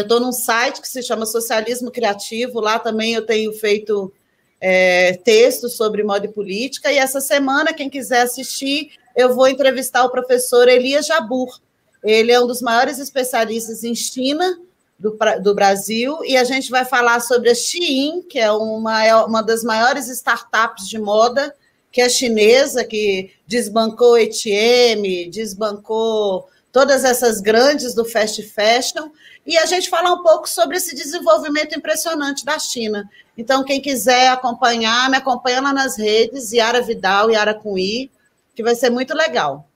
eu 0.01 0.03
estou 0.03 0.21
num 0.21 0.33
site 0.33 0.81
que 0.81 0.89
se 0.89 1.03
chama 1.03 1.27
Socialismo 1.27 1.91
Criativo, 1.91 2.61
lá 2.61 2.79
também 2.79 3.15
eu 3.15 3.25
tenho 3.25 3.53
feito 3.53 4.13
é, 4.61 5.15
textos 5.25 5.77
sobre 5.77 6.03
moda 6.03 6.27
e 6.27 6.33
política, 6.33 6.93
e 6.93 6.99
essa 6.99 7.21
semana, 7.21 7.73
quem 7.73 7.91
quiser 7.91 8.23
assistir, 8.23 8.93
eu 9.15 9.35
vou 9.35 9.49
entrevistar 9.49 10.05
o 10.05 10.11
professor 10.11 10.69
Elias 10.69 11.07
Jabur. 11.07 11.61
Ele 12.03 12.33
é 12.33 12.41
um 12.41 12.47
dos 12.47 12.63
maiores 12.63 12.99
especialistas 12.99 13.85
em 13.85 13.95
China 13.95 14.59
do, 14.99 15.17
do 15.43 15.55
Brasil, 15.55 16.19
e 16.25 16.37
a 16.37 16.45
gente 16.45 16.71
vai 16.71 16.85
falar 16.85 17.21
sobre 17.21 17.51
a 17.51 17.55
Shein, 17.55 18.23
que 18.23 18.39
é 18.39 18.51
uma, 18.51 19.25
uma 19.25 19.43
das 19.43 19.63
maiores 19.63 20.09
startups 20.09 20.89
de 20.89 20.99
moda 20.99 21.55
que 21.97 22.03
é 22.03 22.11
chinesa, 22.11 22.85
que 22.85 23.31
desbancou 23.47 24.19
ETM, 24.19 25.31
desbancou 25.31 26.47
todas 26.77 27.05
essas 27.05 27.41
grandes 27.41 27.95
do 27.95 28.05
fast 28.05 28.43
fashion, 28.43 29.09
e 29.47 29.57
a 29.57 29.65
gente 29.65 29.89
falar 29.89 30.13
um 30.13 30.23
pouco 30.23 30.47
sobre 30.47 30.77
esse 30.77 30.95
desenvolvimento 30.95 31.75
impressionante 31.75 32.45
da 32.45 32.59
China. 32.59 33.09
Então, 33.35 33.65
quem 33.65 33.81
quiser 33.81 34.29
acompanhar, 34.29 35.09
me 35.09 35.17
acompanha 35.17 35.63
lá 35.63 35.73
nas 35.73 35.97
redes, 35.97 36.53
Yara 36.53 36.83
Vidal, 36.83 37.31
Yara 37.31 37.55
com 37.55 37.79
I, 37.79 38.11
que 38.55 38.63
vai 38.63 38.75
ser 38.75 38.91
muito 38.91 39.15
legal. 39.15 39.67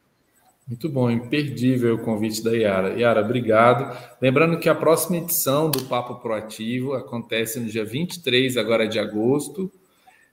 Muito 0.69 0.91
bom, 0.91 1.11
imperdível 1.11 1.95
o 1.95 2.05
convite 2.05 2.45
da 2.45 2.51
Yara. 2.51 2.93
Yara, 3.01 3.23
obrigado. 3.23 3.97
Lembrando 4.21 4.59
que 4.59 4.69
a 4.69 4.75
próxima 4.75 5.17
edição 5.17 5.71
do 5.71 5.83
Papo 5.85 6.17
Proativo 6.17 6.93
acontece 6.93 7.59
no 7.59 7.67
dia 7.67 7.83
23 7.83 8.59
agora 8.59 8.87
de 8.87 8.99
agosto, 8.99 9.73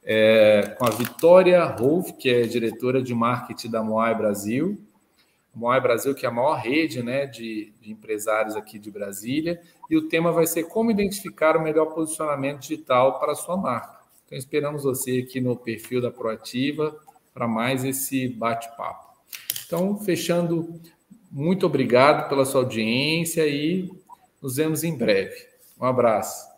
é, 0.03 0.75
com 0.77 0.85
a 0.85 0.89
Vitória 0.89 1.63
Rolf, 1.63 2.11
que 2.19 2.29
é 2.29 2.41
diretora 2.41 3.01
de 3.01 3.13
marketing 3.13 3.69
da 3.69 3.81
Moai 3.81 4.13
Brasil, 4.13 4.77
Moai 5.57 5.81
Brasil, 5.81 6.13
que 6.13 6.25
é 6.25 6.29
a 6.29 6.31
maior 6.31 6.53
rede 6.53 7.01
né, 7.01 7.25
de, 7.25 7.73
de, 7.81 7.91
empresários 7.91 8.55
aqui 8.55 8.77
de 8.77 8.91
Brasília, 8.91 9.59
e 9.89 9.97
o 9.97 10.07
tema 10.07 10.31
vai 10.31 10.45
ser 10.45 10.65
como 10.65 10.91
identificar 10.91 11.57
o 11.57 11.63
melhor 11.63 11.87
posicionamento 11.87 12.59
digital 12.59 13.19
para 13.19 13.31
a 13.31 13.35
sua 13.35 13.57
marca. 13.57 13.97
Então, 14.25 14.37
esperamos 14.37 14.83
você 14.83 15.25
aqui 15.27 15.41
no 15.41 15.55
perfil 15.55 15.99
da 15.99 16.11
Proativa 16.11 16.95
para 17.33 17.47
mais 17.47 17.83
esse 17.83 18.27
bate-papo. 18.27 19.07
Então, 19.65 19.97
fechando, 19.99 20.79
muito 21.31 21.65
obrigado 21.65 22.29
pela 22.29 22.45
sua 22.45 22.61
audiência 22.61 23.47
e 23.47 23.91
nos 24.41 24.57
vemos 24.57 24.83
em 24.83 24.95
breve. 24.95 25.35
Um 25.79 25.85
abraço. 25.85 26.56